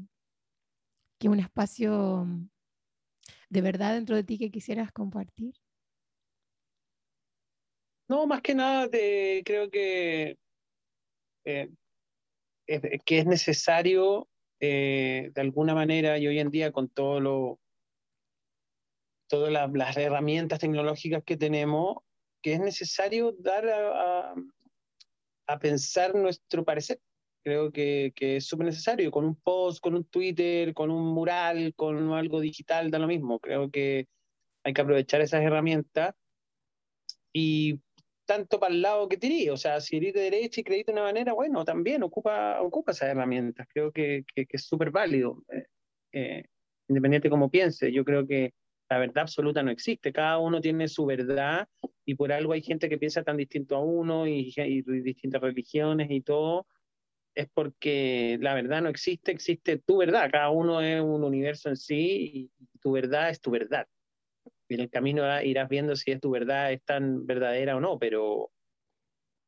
que 1.20 1.28
un 1.30 1.40
espacio 1.40 2.28
de 3.50 3.62
verdad 3.62 3.94
dentro 3.94 4.16
de 4.16 4.24
ti 4.24 4.38
que 4.38 4.52
quisieras 4.52 4.92
compartir? 4.92 5.54
No, 8.08 8.28
más 8.28 8.42
que 8.42 8.54
nada 8.54 8.88
creo 8.90 9.70
que, 9.70 10.38
eh, 11.46 11.70
es, 12.68 12.82
que 13.06 13.20
es 13.20 13.26
necesario 13.26 14.28
eh, 14.60 15.32
de 15.34 15.42
alguna 15.42 15.74
manera 15.74 16.18
y 16.18 16.28
hoy 16.28 16.40
en 16.40 16.52
día 16.52 16.72
con 16.72 16.90
todo 16.90 17.20
lo, 17.20 17.60
todas 19.28 19.52
las 19.52 19.98
herramientas 19.98 20.60
tecnológicas 20.60 21.24
que 21.24 21.38
tenemos, 21.38 21.98
que 22.42 22.54
es 22.54 22.60
necesario 22.60 23.36
dar 23.40 23.68
a, 23.70 24.36
a, 25.48 25.60
pensar 25.60 26.14
nuestro 26.16 26.64
parecer. 26.64 27.00
Creo 27.44 27.72
que, 27.72 28.12
que 28.16 28.38
es 28.38 28.46
súper 28.48 28.68
necesario, 28.68 29.12
con 29.12 29.26
un 29.26 29.36
post, 29.36 29.80
con 29.80 29.96
un 29.96 30.06
Twitter, 30.06 30.74
con 30.74 30.90
un 30.90 31.14
mural, 31.14 31.74
con 31.76 32.12
algo 32.14 32.40
digital, 32.40 32.90
da 32.90 33.00
lo 33.00 33.08
mismo. 33.08 33.40
Creo 33.40 33.70
que 33.70 34.08
hay 34.64 34.74
que 34.74 34.82
aprovechar 34.82 35.22
esas 35.22 35.44
herramientas 35.44 36.16
y 37.34 37.80
tanto 38.26 38.60
para 38.60 38.74
el 38.74 38.82
lado 38.82 39.08
que 39.08 39.18
tiré. 39.18 39.52
O 39.52 39.58
sea, 39.58 39.80
si 39.82 39.98
eres 39.98 40.14
de 40.14 40.22
derecha 40.22 40.62
y 40.62 40.64
crees 40.64 40.86
de 40.86 40.92
una 40.94 41.04
manera, 41.04 41.34
bueno, 41.34 41.64
también 41.66 42.04
ocupa, 42.04 42.62
ocupa 42.62 42.92
esas 42.92 43.10
herramientas. 43.10 43.68
Creo 43.72 43.92
que, 43.92 44.26
que, 44.36 44.46
es 44.50 44.64
súper 44.66 44.92
válido, 44.92 45.44
eh, 45.52 45.66
eh, 46.14 46.44
independiente 46.88 47.28
de 47.28 47.32
cómo 47.32 47.50
piense. 47.50 47.92
Yo 47.92 48.04
creo 48.04 48.28
que 48.28 48.54
la 48.90 49.00
verdad 49.00 49.24
absoluta 49.24 49.64
no 49.64 49.72
existe. 49.72 50.14
Cada 50.14 50.38
uno 50.40 50.62
tiene 50.62 50.88
su 50.88 51.06
verdad 51.06 51.68
y 52.06 52.16
por 52.16 52.32
algo 52.32 52.54
hay 52.54 52.62
gente 52.62 52.90
que 52.90 52.98
piensa 52.98 53.24
tan 53.24 53.38
distinto 53.38 53.76
a 53.76 53.84
uno 53.84 54.28
y, 54.28 54.54
y, 54.56 54.82
distintas 55.02 55.42
religiones 55.42 56.10
y 56.12 56.22
todo. 56.22 56.68
Es 57.36 57.48
porque 57.54 58.38
la 58.42 58.54
verdad 58.54 58.82
no 58.82 58.90
existe, 58.90 59.32
existe 59.32 59.78
tu 59.80 59.98
verdad. 59.98 60.30
Cada 60.32 60.50
uno 60.50 60.82
es 60.82 61.02
un 61.02 61.24
universo 61.24 61.70
en 61.70 61.76
sí 61.76 62.52
y 62.54 62.80
tu 62.80 62.92
verdad 62.94 63.30
es 63.30 63.42
tu 63.42 63.52
verdad 63.52 63.88
en 64.70 64.80
el 64.80 64.90
camino 64.90 65.24
irás 65.42 65.70
viendo 65.70 65.96
si 65.96 66.12
es 66.12 66.20
tu 66.20 66.32
verdad 66.32 66.72
es 66.72 66.84
tan 66.84 67.26
verdadera 67.26 67.76
o 67.76 67.80
no, 67.80 68.00
pero, 68.00 68.52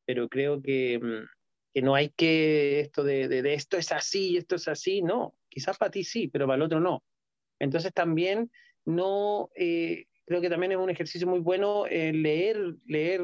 pero 0.06 0.30
creo 0.30 0.62
que, 0.62 1.00
mm, 1.00 1.26
que 1.74 1.82
no 1.82 1.96
hay 1.96 2.10
que 2.10 2.80
esto 2.80 3.04
de, 3.04 3.28
de, 3.28 3.54
esto 3.54 3.78
es 3.78 3.92
así 3.92 4.38
esto 4.38 4.56
es 4.56 4.68
así, 4.68 5.02
no, 5.02 5.36
quizás 5.50 5.78
para 5.78 5.92
ti 5.92 6.04
sí, 6.04 6.28
pero 6.28 6.46
para 6.46 6.58
el 6.58 6.64
otro 6.64 6.80
no. 6.80 7.04
Entonces 7.60 7.94
también 7.94 8.52
no, 8.86 9.50
eh, 9.56 10.06
creo 10.26 10.42
que 10.42 10.50
también 10.50 10.74
es 10.74 10.78
un 10.78 10.90
ejercicio 10.90 11.28
muy 11.28 11.40
bueno 11.40 11.88
eh, 11.88 12.14
leer, 12.14 12.76
leer 12.86 13.22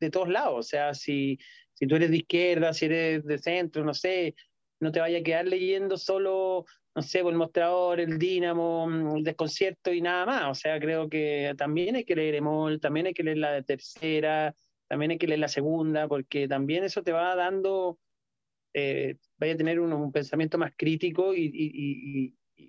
de 0.00 0.10
todos 0.10 0.28
lados, 0.28 0.58
o 0.58 0.62
sea, 0.62 0.94
si, 0.94 1.38
si 1.72 1.86
tú 1.86 1.96
eres 1.96 2.10
de 2.10 2.18
izquierda, 2.18 2.72
si 2.72 2.86
eres 2.86 3.24
de 3.24 3.38
centro, 3.38 3.84
no 3.84 3.94
sé, 3.94 4.34
no 4.80 4.90
te 4.92 5.00
vaya 5.00 5.18
a 5.18 5.22
quedar 5.22 5.46
leyendo 5.46 5.96
solo 5.96 6.66
no 6.94 7.02
sé, 7.02 7.20
el 7.20 7.34
mostrador, 7.34 8.00
el 8.00 8.18
dínamo, 8.18 8.86
mm, 8.86 9.16
el 9.16 9.24
desconcierto 9.24 9.92
y 9.92 10.00
nada 10.02 10.26
más. 10.26 10.50
O 10.50 10.54
sea, 10.54 10.78
creo 10.78 11.08
que 11.08 11.54
también 11.56 11.96
hay 11.96 12.04
que 12.04 12.16
leer 12.16 12.34
Emol, 12.34 12.80
también 12.80 13.06
hay 13.06 13.14
que 13.14 13.22
leer 13.22 13.38
la 13.38 13.62
tercera, 13.62 14.54
también 14.88 15.12
hay 15.12 15.18
que 15.18 15.26
leer 15.26 15.40
la 15.40 15.48
segunda, 15.48 16.06
porque 16.08 16.48
también 16.48 16.84
eso 16.84 17.02
te 17.02 17.12
va 17.12 17.34
dando, 17.34 17.98
eh, 18.74 19.16
vaya 19.38 19.54
a 19.54 19.56
tener 19.56 19.80
un, 19.80 20.12
pensamiento 20.12 20.58
más 20.58 20.72
crítico 20.76 21.34
y, 21.34 21.44
y, 21.46 22.34
y, 22.56 22.68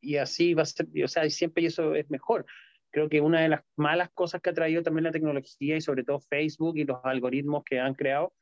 y, 0.00 0.16
así 0.16 0.54
va 0.54 0.62
a 0.62 0.66
ser, 0.66 0.88
o 1.04 1.08
sea, 1.08 1.28
siempre 1.30 1.64
eso 1.66 1.94
es 1.94 2.10
mejor. 2.10 2.46
Creo 2.90 3.08
que 3.08 3.20
una 3.20 3.40
de 3.40 3.48
las 3.48 3.62
malas 3.76 4.10
cosas 4.12 4.42
que 4.42 4.50
ha 4.50 4.54
traído 4.54 4.82
también 4.82 5.04
la 5.04 5.12
tecnología 5.12 5.76
y 5.76 5.80
sobre 5.80 6.04
todo 6.04 6.20
Facebook 6.20 6.76
y 6.76 6.84
los 6.84 6.98
algoritmos 7.04 7.64
que 7.64 7.80
han 7.80 7.94
creado 7.94 8.34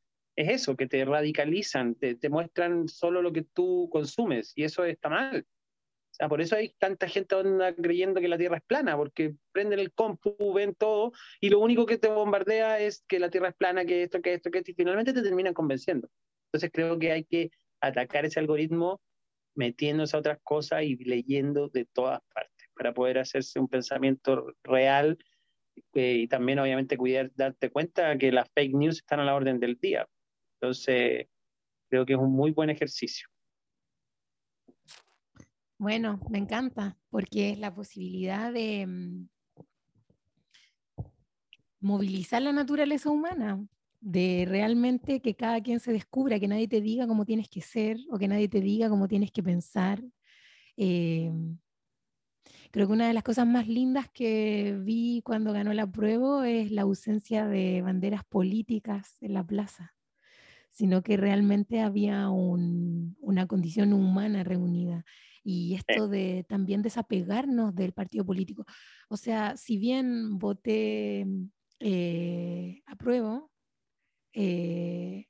es 0.42 0.48
eso, 0.48 0.76
que 0.76 0.86
te 0.86 1.04
radicalizan, 1.04 1.94
te, 1.94 2.14
te 2.14 2.28
muestran 2.28 2.88
solo 2.88 3.22
lo 3.22 3.32
que 3.32 3.42
tú 3.42 3.88
consumes 3.90 4.52
y 4.56 4.64
eso 4.64 4.84
está 4.84 5.08
mal 5.08 5.46
por 6.28 6.40
eso 6.40 6.56
hay 6.56 6.74
tanta 6.78 7.08
gente 7.08 7.34
creyendo 7.78 8.20
que 8.20 8.28
la 8.28 8.38
Tierra 8.38 8.58
es 8.58 8.62
plana, 8.62 8.96
porque 8.96 9.34
prenden 9.52 9.78
el 9.78 9.92
compu, 9.92 10.52
ven 10.52 10.74
todo, 10.74 11.12
y 11.40 11.48
lo 11.48 11.60
único 11.60 11.86
que 11.86 11.98
te 11.98 12.08
bombardea 12.08 12.80
es 12.80 13.04
que 13.08 13.18
la 13.18 13.30
Tierra 13.30 13.48
es 13.48 13.54
plana, 13.54 13.84
que 13.84 14.02
esto, 14.02 14.20
que 14.20 14.34
esto, 14.34 14.50
que 14.50 14.58
esto, 14.58 14.70
y 14.72 14.74
finalmente 14.74 15.12
te 15.12 15.22
terminan 15.22 15.54
convenciendo. 15.54 16.08
Entonces 16.46 16.70
creo 16.72 16.98
que 16.98 17.12
hay 17.12 17.24
que 17.24 17.50
atacar 17.80 18.24
ese 18.24 18.40
algoritmo 18.40 19.00
metiéndose 19.54 20.16
a 20.16 20.20
otras 20.20 20.38
cosas 20.42 20.82
y 20.82 20.96
leyendo 20.96 21.68
de 21.68 21.86
todas 21.86 22.20
partes 22.32 22.68
para 22.74 22.92
poder 22.92 23.18
hacerse 23.18 23.58
un 23.58 23.68
pensamiento 23.68 24.54
real 24.62 25.18
eh, 25.94 26.14
y 26.14 26.28
también 26.28 26.58
obviamente 26.58 26.96
cuidar, 26.96 27.30
darte 27.34 27.70
cuenta 27.70 28.16
que 28.18 28.32
las 28.32 28.48
fake 28.54 28.74
news 28.74 28.96
están 28.98 29.20
a 29.20 29.24
la 29.24 29.34
orden 29.34 29.58
del 29.58 29.76
día. 29.76 30.06
Entonces 30.60 31.26
creo 31.88 32.04
que 32.04 32.12
es 32.12 32.18
un 32.18 32.32
muy 32.32 32.50
buen 32.50 32.68
ejercicio. 32.68 33.28
Bueno, 35.78 36.20
me 36.28 36.36
encanta, 36.36 36.98
porque 37.08 37.50
es 37.50 37.58
la 37.58 37.74
posibilidad 37.74 38.52
de 38.52 38.86
mm, 38.86 39.28
movilizar 41.80 42.42
la 42.42 42.52
naturaleza 42.52 43.08
humana, 43.08 43.64
de 44.00 44.44
realmente 44.46 45.20
que 45.20 45.34
cada 45.34 45.62
quien 45.62 45.80
se 45.80 45.92
descubra, 45.92 46.38
que 46.38 46.48
nadie 46.48 46.68
te 46.68 46.82
diga 46.82 47.06
cómo 47.06 47.24
tienes 47.24 47.48
que 47.48 47.62
ser 47.62 47.96
o 48.10 48.18
que 48.18 48.28
nadie 48.28 48.48
te 48.48 48.60
diga 48.60 48.90
cómo 48.90 49.08
tienes 49.08 49.30
que 49.30 49.42
pensar. 49.42 50.02
Eh, 50.76 51.32
creo 52.70 52.86
que 52.86 52.92
una 52.92 53.08
de 53.08 53.14
las 53.14 53.22
cosas 53.22 53.46
más 53.46 53.66
lindas 53.66 54.10
que 54.10 54.78
vi 54.82 55.22
cuando 55.24 55.54
ganó 55.54 55.72
la 55.72 55.90
prueba 55.90 56.46
es 56.48 56.70
la 56.70 56.82
ausencia 56.82 57.46
de 57.46 57.80
banderas 57.80 58.24
políticas 58.24 59.16
en 59.22 59.32
la 59.32 59.46
plaza, 59.46 59.94
sino 60.70 61.02
que 61.02 61.16
realmente 61.16 61.80
había 61.80 62.28
una 62.30 63.46
condición 63.46 63.92
humana 63.92 64.44
reunida 64.44 65.04
y 65.42 65.74
esto 65.74 66.08
de 66.08 66.44
también 66.48 66.82
desapegarnos 66.82 67.74
del 67.74 67.92
partido 67.92 68.24
político. 68.24 68.64
O 69.08 69.16
sea, 69.16 69.56
si 69.56 69.78
bien 69.78 70.38
voté 70.38 71.26
eh, 71.80 72.82
apruebo, 72.86 73.50
eh, 74.32 75.26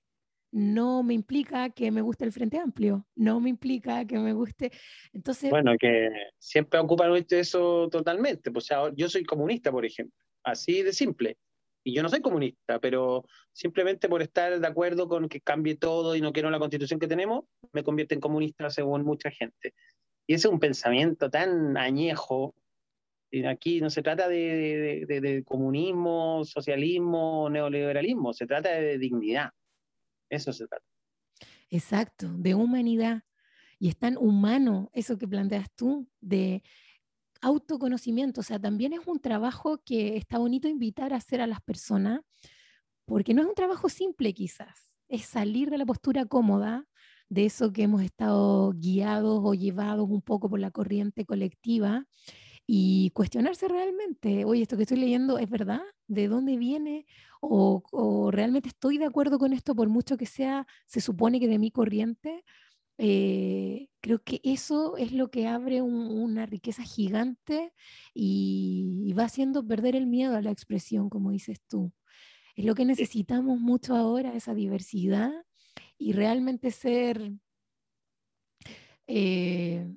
no 0.53 1.03
me 1.05 1.15
implica 1.15 1.71
que 1.71 1.91
me 1.91 2.03
guste 2.03 2.25
el 2.25 2.33
Frente 2.33 2.59
Amplio, 2.59 3.07
no 3.15 3.41
me 3.41 3.51
implica 3.51 4.05
que 4.05 4.19
me 4.19 4.33
guste. 4.33 4.73
Entonces. 5.13 5.51
Bueno, 5.51 5.73
que 5.79 6.09
siempre 6.39 6.81
ocupan 6.81 7.13
eso 7.31 7.89
totalmente. 7.89 8.51
Pues, 8.51 8.65
o 8.65 8.67
sea, 8.67 8.95
yo 8.97 9.09
soy 9.09 9.25
comunista, 9.25 9.71
por 9.71 9.85
ejemplo, 9.85 10.17
así 10.43 10.83
de 10.83 10.93
simple. 10.93 11.39
Y 11.83 11.95
yo 11.95 12.03
no 12.03 12.09
soy 12.09 12.21
comunista, 12.21 12.79
pero 12.79 13.25
simplemente 13.53 14.09
por 14.09 14.23
estar 14.23 14.61
de 14.61 14.67
acuerdo 14.67 15.09
con 15.09 15.29
que 15.29 15.41
cambie 15.41 15.77
todo 15.77 16.15
y 16.15 16.21
no 16.21 16.33
quiero 16.33 16.51
la 16.51 16.59
constitución 16.59 17.01
que 17.01 17.09
tenemos, 17.09 17.45
me 17.73 17.83
convierte 17.83 18.15
en 18.15 18.21
comunista 18.21 18.69
según 18.71 19.05
mucha 19.05 19.31
gente. 19.31 19.75
Y 20.27 20.35
ese 20.35 20.49
es 20.49 20.53
un 20.53 20.61
pensamiento 20.61 21.31
tan 21.31 21.77
añejo. 21.77 22.55
Aquí 23.49 23.81
no 23.81 23.91
se 23.91 24.03
trata 24.03 24.29
de, 24.29 25.07
de, 25.07 25.45
comunismo, 25.45 26.45
socialismo, 26.45 27.49
neoliberalismo, 27.49 28.33
se 28.33 28.47
trata 28.47 28.71
de 28.71 28.99
dignidad. 28.99 29.51
Eso 30.29 30.53
se 30.53 30.67
trata. 30.67 30.85
Exacto, 31.71 32.29
de 32.37 32.55
humanidad. 32.55 33.23
Y 33.79 33.89
es 33.89 33.97
tan 33.97 34.17
humano 34.19 34.91
eso 34.93 35.17
que 35.17 35.27
planteas 35.27 35.71
tú, 35.75 36.07
de 36.21 36.63
autoconocimiento. 37.41 38.41
O 38.41 38.45
sea, 38.45 38.59
también 38.59 38.93
es 38.93 39.01
un 39.07 39.21
trabajo 39.21 39.79
que 39.85 40.17
está 40.17 40.39
bonito 40.39 40.69
invitar 40.69 41.13
a 41.13 41.17
hacer 41.17 41.41
a 41.41 41.47
las 41.47 41.61
personas, 41.61 42.21
porque 43.07 43.35
no 43.35 43.43
es 43.43 43.49
un 43.49 43.55
trabajo 43.55 43.89
simple 43.89 44.33
quizás, 44.35 44.93
es 45.09 45.25
salir 45.27 45.71
de 45.71 45.79
la 45.79 45.87
postura 45.87 46.27
cómoda, 46.27 46.87
de 47.29 47.47
eso 47.47 47.73
que 47.73 47.85
hemos 47.85 48.03
estado 48.03 48.73
guiados 48.73 49.41
o 49.43 49.55
llevados 49.55 50.09
un 50.11 50.23
poco 50.23 50.51
por 50.51 50.61
la 50.61 50.71
corriente 50.71 51.25
colectiva 51.25 52.07
y 52.67 53.11
cuestionarse 53.11 53.69
realmente, 53.69 54.45
oye, 54.45 54.63
esto 54.63 54.77
que 54.77 54.85
estoy 54.85 54.99
leyendo 54.99 55.39
es 55.39 55.51
verdad, 55.51 55.83
de 56.07 56.29
dónde 56.29 56.57
viene 56.57 57.07
o, 57.41 58.31
realmente 58.33 58.69
estoy 58.69 58.99
de 58.99 59.07
acuerdo 59.07 59.39
con 59.39 59.53
esto 59.53 59.75
por 59.75 59.89
mucho 59.89 60.17
que 60.17 60.27
sea, 60.27 60.67
se 60.87 61.01
supone 61.01 61.41
que 61.41 61.49
de 61.49 61.59
mi 61.59 61.71
corriente. 61.71 62.45
Eh, 63.03 63.89
creo 64.01 64.23
que 64.23 64.43
eso 64.45 64.99
es 64.99 65.13
lo 65.13 65.31
que 65.31 65.47
abre 65.47 65.81
una 65.81 66.45
riqueza 66.45 66.83
gigante 66.83 67.73
y, 68.13 69.05
y 69.07 69.13
va 69.15 69.25
haciendo 69.25 69.67
perder 69.67 69.97
el 69.97 70.07
miedo 70.07 70.37
a 70.37 70.43
la 70.43 70.51
expresión, 70.51 71.09
como 71.09 71.31
dices 71.31 71.63
tú. 71.67 71.95
Es 72.57 72.67
lo 72.67 72.75
que 72.75 72.85
necesitamos 72.85 73.59
mucho 73.59 73.97
ahora, 73.97 74.35
esa 74.35 74.53
diversidad 74.53 75.33
y 75.97 76.13
realmente 76.13 76.71
ser 76.71 77.33
eh, 79.07 79.91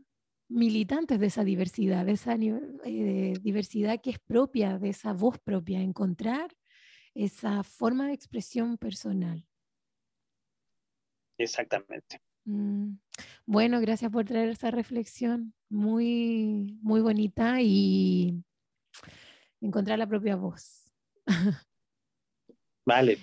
militantes 0.47 1.19
de 1.19 1.27
esa 1.27 1.43
diversidad, 1.43 2.05
de 2.05 2.13
esa 2.13 2.35
eh, 2.35 3.33
diversidad 3.41 3.99
que 4.01 4.11
es 4.11 4.19
propia, 4.19 4.79
de 4.79 4.89
esa 4.89 5.11
voz 5.11 5.39
propia, 5.39 5.81
encontrar 5.81 6.55
esa 7.13 7.63
forma 7.63 8.07
de 8.07 8.13
expresión 8.13 8.77
personal. 8.77 9.45
Exactamente. 11.37 12.21
Mm. 12.45 12.97
Bueno, 13.45 13.79
gracias 13.79 14.11
por 14.11 14.25
traer 14.25 14.49
esa 14.49 14.71
reflexión 14.71 15.53
muy, 15.69 16.77
muy 16.81 17.01
bonita 17.01 17.61
y 17.61 18.43
encontrar 19.61 19.99
la 19.99 20.07
propia 20.07 20.35
voz. 20.35 20.91
Vale, 22.85 23.17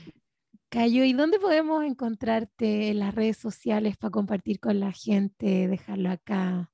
Cayo, 0.71 1.03
¿y 1.03 1.13
dónde 1.15 1.41
podemos 1.41 1.83
encontrarte 1.83 2.91
en 2.91 3.01
las 3.01 3.13
redes 3.13 3.37
sociales 3.37 3.97
para 3.97 4.13
compartir 4.13 4.61
con 4.61 4.79
la 4.79 4.93
gente, 4.93 5.67
dejarlo 5.67 6.11
acá? 6.11 6.71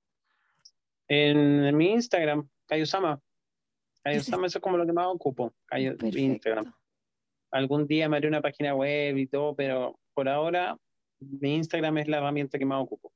En 1.08 1.74
mi 1.74 1.92
Instagram, 1.92 2.46
Cayo 2.66 2.84
Sama. 2.84 3.18
Cayo 4.02 4.20
Sama, 4.20 4.48
eso 4.48 4.58
es 4.58 4.62
como 4.62 4.76
lo 4.76 4.84
que 4.84 4.92
más 4.92 5.06
ocupo, 5.06 5.54
Cayo, 5.64 5.96
Instagram. 5.98 6.74
Algún 7.50 7.86
día 7.86 8.06
me 8.10 8.18
haré 8.18 8.28
una 8.28 8.42
página 8.42 8.74
web 8.74 9.16
y 9.16 9.28
todo, 9.28 9.56
pero 9.56 9.98
por 10.12 10.28
ahora 10.28 10.76
mi 11.20 11.56
Instagram 11.56 11.98
es 11.98 12.08
la 12.08 12.18
herramienta 12.18 12.58
que 12.58 12.64
más 12.64 12.82
ocupo. 12.82 13.12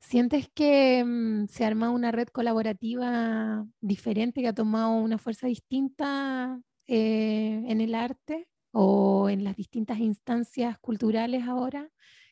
¿Sientes 0.00 0.48
que 0.54 1.02
mm, 1.04 1.46
se 1.48 1.64
arma 1.64 1.90
una 1.90 2.12
red 2.12 2.28
colaborativa 2.28 3.64
diferente, 3.80 4.42
que 4.42 4.48
ha 4.48 4.54
tomado 4.54 4.92
una 4.92 5.18
fuerza 5.18 5.46
distinta 5.46 6.60
eh, 6.86 7.62
en 7.66 7.80
el 7.80 7.94
arte? 7.94 8.48
o 8.74 9.28
en 9.30 9.44
las 9.44 9.56
distintas 9.56 9.98
instancias 10.00 10.78
culturales 10.80 11.44
ahora, 11.44 11.88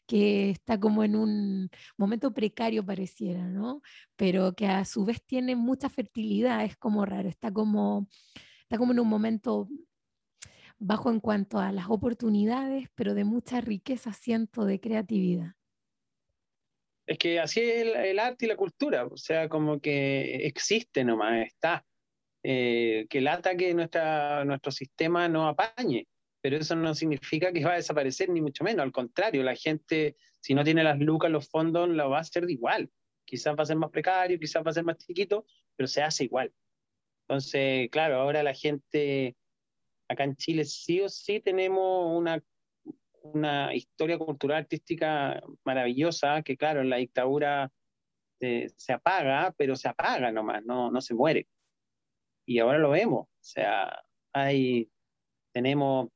que 0.06 0.50
está 0.50 0.78
como 0.78 1.04
en 1.04 1.14
un 1.14 1.70
momento 1.96 2.34
precario 2.34 2.84
pareciera, 2.84 3.46
¿no? 3.48 3.80
Pero 4.16 4.52
que 4.54 4.66
a 4.66 4.84
su 4.84 5.04
vez 5.04 5.24
tiene 5.24 5.54
mucha 5.54 5.88
fertilidad, 5.88 6.64
es 6.64 6.76
como 6.76 7.06
raro, 7.06 7.28
está 7.28 7.52
como, 7.52 8.08
está 8.62 8.76
como 8.76 8.92
en 8.92 9.00
un 9.00 9.08
momento 9.08 9.68
bajo 10.82 11.10
en 11.10 11.20
cuanto 11.20 11.58
a 11.58 11.72
las 11.72 11.86
oportunidades, 11.88 12.88
pero 12.94 13.14
de 13.14 13.24
mucha 13.24 13.60
riqueza, 13.60 14.12
siento, 14.12 14.64
de 14.64 14.80
creatividad. 14.80 15.52
Es 17.06 17.18
que 17.18 17.40
así 17.40 17.60
es 17.60 17.86
el, 17.94 18.18
arte 18.18 18.46
y 18.46 18.48
la 18.48 18.56
cultura, 18.56 19.06
o 19.06 19.16
sea, 19.16 19.48
como 19.48 19.80
que 19.80 20.46
existe 20.46 21.04
nomás, 21.04 21.46
está. 21.46 21.84
Eh, 22.44 23.06
que 23.08 23.20
lata 23.20 23.56
que 23.56 23.72
nuestra, 23.74 24.44
nuestro 24.44 24.72
sistema 24.72 25.28
no 25.28 25.46
apañe 25.46 26.08
pero 26.42 26.56
eso 26.56 26.74
no 26.74 26.92
significa 26.92 27.52
que 27.52 27.64
va 27.64 27.74
a 27.74 27.76
desaparecer, 27.76 28.28
ni 28.28 28.40
mucho 28.40 28.64
menos. 28.64 28.82
Al 28.82 28.90
contrario, 28.90 29.44
la 29.44 29.54
gente, 29.54 30.16
si 30.40 30.54
no 30.54 30.64
tiene 30.64 30.82
las 30.82 30.98
lucas, 30.98 31.30
los 31.30 31.48
fondos, 31.48 31.88
lo 31.88 32.10
va 32.10 32.18
a 32.18 32.22
hacer 32.22 32.46
de 32.46 32.52
igual. 32.52 32.90
Quizás 33.24 33.56
va 33.56 33.62
a 33.62 33.66
ser 33.66 33.76
más 33.76 33.90
precario, 33.90 34.38
quizás 34.40 34.66
va 34.66 34.72
a 34.72 34.74
ser 34.74 34.84
más 34.84 34.98
chiquito, 34.98 35.46
pero 35.76 35.86
se 35.86 36.02
hace 36.02 36.24
igual. 36.24 36.52
Entonces, 37.28 37.88
claro, 37.92 38.16
ahora 38.16 38.42
la 38.42 38.54
gente, 38.54 39.36
acá 40.12 40.24
en 40.24 40.36
Chile 40.36 40.64
sí 40.64 41.00
o 41.00 41.08
sí 41.08 41.40
tenemos 41.40 42.16
una, 42.16 42.42
una 43.22 43.74
historia 43.74 44.18
cultural 44.18 44.58
artística 44.58 45.42
maravillosa, 45.64 46.42
que 46.42 46.56
claro, 46.56 46.80
en 46.80 46.90
la 46.90 46.96
dictadura 46.96 47.70
eh, 48.40 48.70
se 48.76 48.92
apaga, 48.92 49.54
pero 49.56 49.76
se 49.76 49.88
apaga 49.88 50.32
nomás, 50.32 50.64
no, 50.64 50.90
no 50.90 51.00
se 51.00 51.14
muere. 51.14 51.46
Y 52.46 52.58
ahora 52.58 52.78
lo 52.78 52.90
vemos, 52.90 53.26
o 53.26 53.30
sea, 53.40 54.02
hay, 54.32 54.90
tenemos 55.52 56.08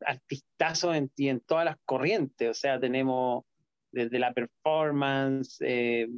artistazos 0.00 0.96
en, 0.96 1.10
en 1.16 1.40
todas 1.40 1.64
las 1.64 1.76
corrientes, 1.84 2.48
o 2.48 2.54
sea, 2.54 2.78
tenemos 2.78 3.44
desde 3.94 4.18
la 4.18 4.32
performance, 4.32 5.58
eh, 5.60 6.08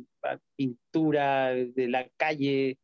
pintura, 0.56 1.54
de 1.54 1.88
la 1.88 2.08
calle, 2.16 2.78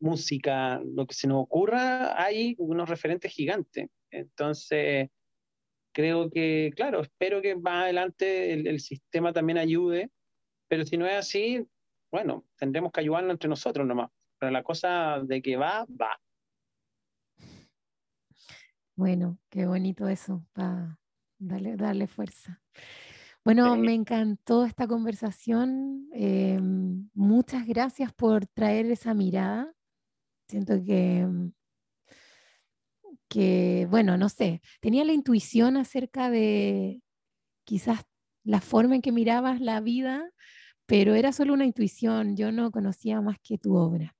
música, 0.00 0.80
lo 0.84 1.06
que 1.06 1.14
se 1.14 1.26
nos 1.26 1.42
ocurra, 1.42 2.20
hay 2.22 2.54
unos 2.58 2.88
referentes 2.88 3.32
gigantes. 3.32 3.88
Entonces, 4.10 5.10
creo 5.92 6.30
que, 6.30 6.72
claro, 6.76 7.00
espero 7.00 7.40
que 7.40 7.56
más 7.56 7.84
adelante 7.84 8.52
el, 8.52 8.80
sistema 8.80 9.32
también 9.32 9.58
ayude, 9.58 10.10
pero 10.68 10.84
si 10.84 10.96
no 10.96 11.06
es 11.06 11.14
así, 11.14 11.66
bueno, 12.10 12.44
tendremos 12.56 12.92
que 12.92 13.00
ayudarnos 13.00 13.32
entre 13.32 13.48
nosotros 13.48 13.86
nomás. 13.86 14.10
Pero 14.38 14.52
la 14.52 14.62
cosa 14.62 15.20
de 15.24 15.40
que 15.40 15.56
va, 15.56 15.86
va. 15.86 16.20
Bueno, 18.94 19.38
qué 19.50 19.66
bonito 19.66 20.08
eso, 20.08 20.44
para 20.52 20.98
darle, 21.38 21.76
darle 21.76 22.06
fuerza. 22.06 22.60
Bueno, 23.46 23.76
me 23.76 23.94
encantó 23.94 24.64
esta 24.64 24.88
conversación. 24.88 26.08
Eh, 26.12 26.58
muchas 27.14 27.64
gracias 27.64 28.12
por 28.12 28.44
traer 28.44 28.90
esa 28.90 29.14
mirada. 29.14 29.72
Siento 30.48 30.82
que 30.84 31.26
que, 33.28 33.86
bueno, 33.90 34.16
no 34.16 34.28
sé, 34.28 34.62
tenía 34.80 35.04
la 35.04 35.12
intuición 35.12 35.76
acerca 35.76 36.30
de 36.30 37.02
quizás 37.64 38.04
la 38.44 38.60
forma 38.60 38.94
en 38.94 39.02
que 39.02 39.12
mirabas 39.12 39.60
la 39.60 39.80
vida, 39.80 40.30
pero 40.86 41.14
era 41.14 41.32
solo 41.32 41.54
una 41.54 41.66
intuición, 41.66 42.36
yo 42.36 42.52
no 42.52 42.70
conocía 42.70 43.20
más 43.20 43.38
que 43.42 43.58
tu 43.58 43.76
obra. 43.76 44.14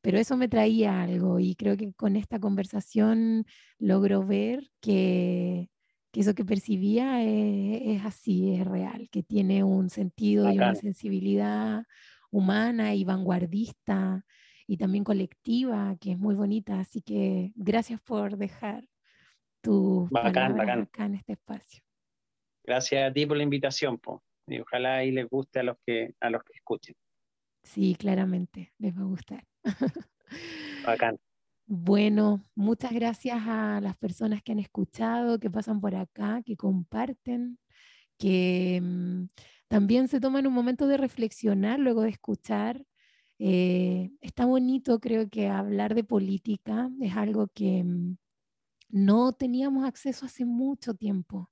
Pero 0.00 0.18
eso 0.18 0.36
me 0.36 0.48
traía 0.48 1.02
algo 1.02 1.40
y 1.40 1.54
creo 1.56 1.76
que 1.76 1.92
con 1.94 2.16
esta 2.16 2.38
conversación 2.40 3.46
logro 3.78 4.26
ver 4.26 4.70
que, 4.80 5.70
eso 6.12 6.34
que 6.34 6.44
percibía 6.44 7.22
es, 7.22 8.04
así, 8.04 8.54
es 8.54 8.66
real, 8.66 9.08
que 9.10 9.22
tiene 9.22 9.62
un 9.62 9.88
sentido 9.88 10.50
y 10.52 10.56
una 10.56 10.74
sensibilidad 10.74 11.84
humana 12.32 12.94
y 12.94 13.04
vanguardista 13.04 14.24
y 14.68 14.76
también 14.76 15.02
colectiva, 15.02 15.96
que 15.98 16.12
es 16.12 16.18
muy 16.18 16.34
bonita. 16.34 16.78
Así 16.78 17.00
que 17.00 17.52
gracias 17.56 18.00
por 18.02 18.36
dejar 18.36 18.86
tu 19.62 20.06
bacán, 20.10 20.60
acá 20.60 21.06
en 21.06 21.14
este 21.14 21.32
espacio. 21.32 21.82
Gracias 22.62 23.10
a 23.10 23.12
ti 23.12 23.24
por 23.24 23.38
la 23.38 23.42
invitación, 23.42 23.98
po. 23.98 24.22
y 24.46 24.60
ojalá 24.60 24.96
ahí 24.96 25.10
les 25.10 25.26
guste 25.26 25.60
a 25.60 25.62
los 25.62 25.76
que 25.84 26.14
a 26.20 26.28
los 26.28 26.44
que 26.44 26.52
escuchen. 26.54 26.94
Sí, 27.62 27.96
claramente 27.98 28.74
les 28.78 28.94
va 28.94 29.00
a 29.00 29.04
gustar. 29.04 29.44
Bacán. 30.86 31.18
Bueno, 31.66 32.44
muchas 32.54 32.92
gracias 32.92 33.38
a 33.46 33.80
las 33.80 33.96
personas 33.96 34.42
que 34.42 34.52
han 34.52 34.58
escuchado, 34.58 35.38
que 35.38 35.50
pasan 35.50 35.80
por 35.80 35.94
acá, 35.94 36.42
que 36.44 36.56
comparten, 36.56 37.58
que 38.18 38.80
mm, 38.82 39.24
también 39.68 40.08
se 40.08 40.20
toman 40.20 40.46
un 40.46 40.52
momento 40.52 40.86
de 40.86 40.98
reflexionar 40.98 41.78
luego 41.78 42.02
de 42.02 42.10
escuchar 42.10 42.84
eh, 43.38 44.10
está 44.20 44.46
bonito, 44.46 45.00
creo 45.00 45.28
que 45.28 45.48
hablar 45.48 45.94
de 45.94 46.04
política 46.04 46.90
es 47.00 47.16
algo 47.16 47.48
que 47.48 47.84
mm, 47.84 48.16
no 48.90 49.32
teníamos 49.32 49.86
acceso 49.86 50.26
hace 50.26 50.44
mucho 50.44 50.94
tiempo. 50.94 51.50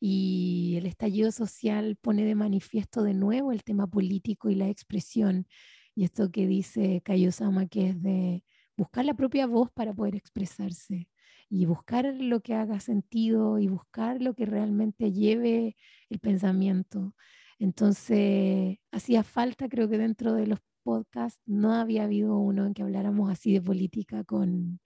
Y 0.00 0.76
el 0.78 0.86
estallido 0.86 1.32
social 1.32 1.96
pone 2.00 2.24
de 2.24 2.34
manifiesto 2.36 3.02
de 3.02 3.14
nuevo 3.14 3.52
el 3.52 3.64
tema 3.64 3.88
político 3.88 4.50
y 4.50 4.54
la 4.56 4.68
expresión. 4.68 5.46
Y 5.94 6.04
esto 6.04 6.30
que 6.30 6.46
dice 6.46 7.02
Kayosama, 7.04 7.66
que 7.66 7.90
es 7.90 8.02
de 8.02 8.44
buscar 8.76 9.04
la 9.04 9.14
propia 9.14 9.46
voz 9.46 9.70
para 9.72 9.94
poder 9.94 10.14
expresarse 10.16 11.08
y 11.50 11.66
buscar 11.66 12.14
lo 12.14 12.40
que 12.40 12.54
haga 12.54 12.80
sentido 12.80 13.58
y 13.58 13.68
buscar 13.68 14.22
lo 14.22 14.34
que 14.34 14.46
realmente 14.46 15.12
lleve 15.12 15.76
el 16.10 16.20
pensamiento. 16.20 17.14
Entonces, 17.58 18.78
hacía 18.92 19.24
falta, 19.24 19.68
creo 19.68 19.88
que 19.88 19.98
dentro 19.98 20.34
de 20.34 20.46
los 20.46 20.60
podcast 20.88 21.38
no 21.44 21.74
había 21.74 22.04
habido 22.04 22.38
uno 22.38 22.64
en 22.66 22.72
que 22.72 22.82
habláramos 22.82 23.30
así 23.30 23.52
de 23.52 23.60
política 23.60 24.24
con, 24.24 24.80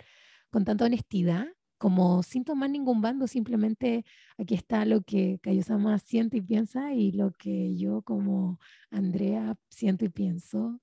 con 0.50 0.64
tanta 0.64 0.86
honestidad, 0.86 1.46
como 1.78 2.24
sin 2.24 2.44
tomar 2.44 2.70
ningún 2.70 3.00
bando, 3.00 3.28
simplemente 3.28 4.04
aquí 4.36 4.54
está 4.54 4.84
lo 4.84 5.02
que 5.02 5.38
Kayosama 5.42 5.98
siente 6.00 6.38
y 6.38 6.40
piensa 6.40 6.92
y 6.92 7.12
lo 7.12 7.30
que 7.32 7.76
yo 7.76 8.02
como 8.02 8.58
Andrea 8.90 9.54
siento 9.68 10.04
y 10.04 10.08
pienso. 10.08 10.80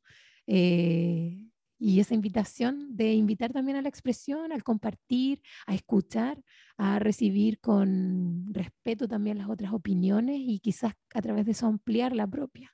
Eh, 0.48 1.50
y 1.78 2.00
esa 2.00 2.16
invitación 2.16 2.96
de 2.96 3.14
invitar 3.14 3.52
también 3.52 3.78
a 3.78 3.82
la 3.82 3.90
expresión, 3.90 4.54
al 4.54 4.64
compartir, 4.64 5.42
a 5.68 5.76
escuchar, 5.76 6.42
a 6.78 7.00
recibir 7.00 7.60
con 7.60 8.46
respeto 8.54 9.08
también 9.08 9.38
las 9.38 9.50
otras 9.50 9.74
opiniones 9.74 10.38
y 10.40 10.60
quizás 10.60 10.94
a 11.14 11.22
través 11.22 11.46
de 11.46 11.52
eso 11.52 11.68
ampliar 11.68 12.16
la 12.16 12.28
propia. 12.28 12.74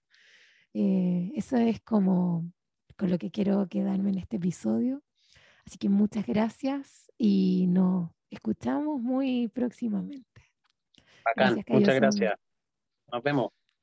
Eh, 0.78 1.32
eso 1.36 1.56
es 1.56 1.80
como 1.80 2.52
con 2.98 3.10
lo 3.10 3.18
que 3.18 3.32
quiero 3.32 3.66
quedarme 3.70 4.10
en 4.10 4.18
este 4.18 4.36
episodio. 4.36 5.02
Así 5.66 5.78
que 5.78 5.88
muchas 5.88 6.26
gracias 6.26 7.10
y 7.18 7.68
nos 7.68 8.12
escuchamos 8.30 9.00
muy 9.00 9.48
próximamente. 9.48 10.52
Bacán, 11.24 11.64
muchas 11.70 11.96
gracias. 11.96 12.34
Nos 13.10 13.24
vemos. 13.24 13.55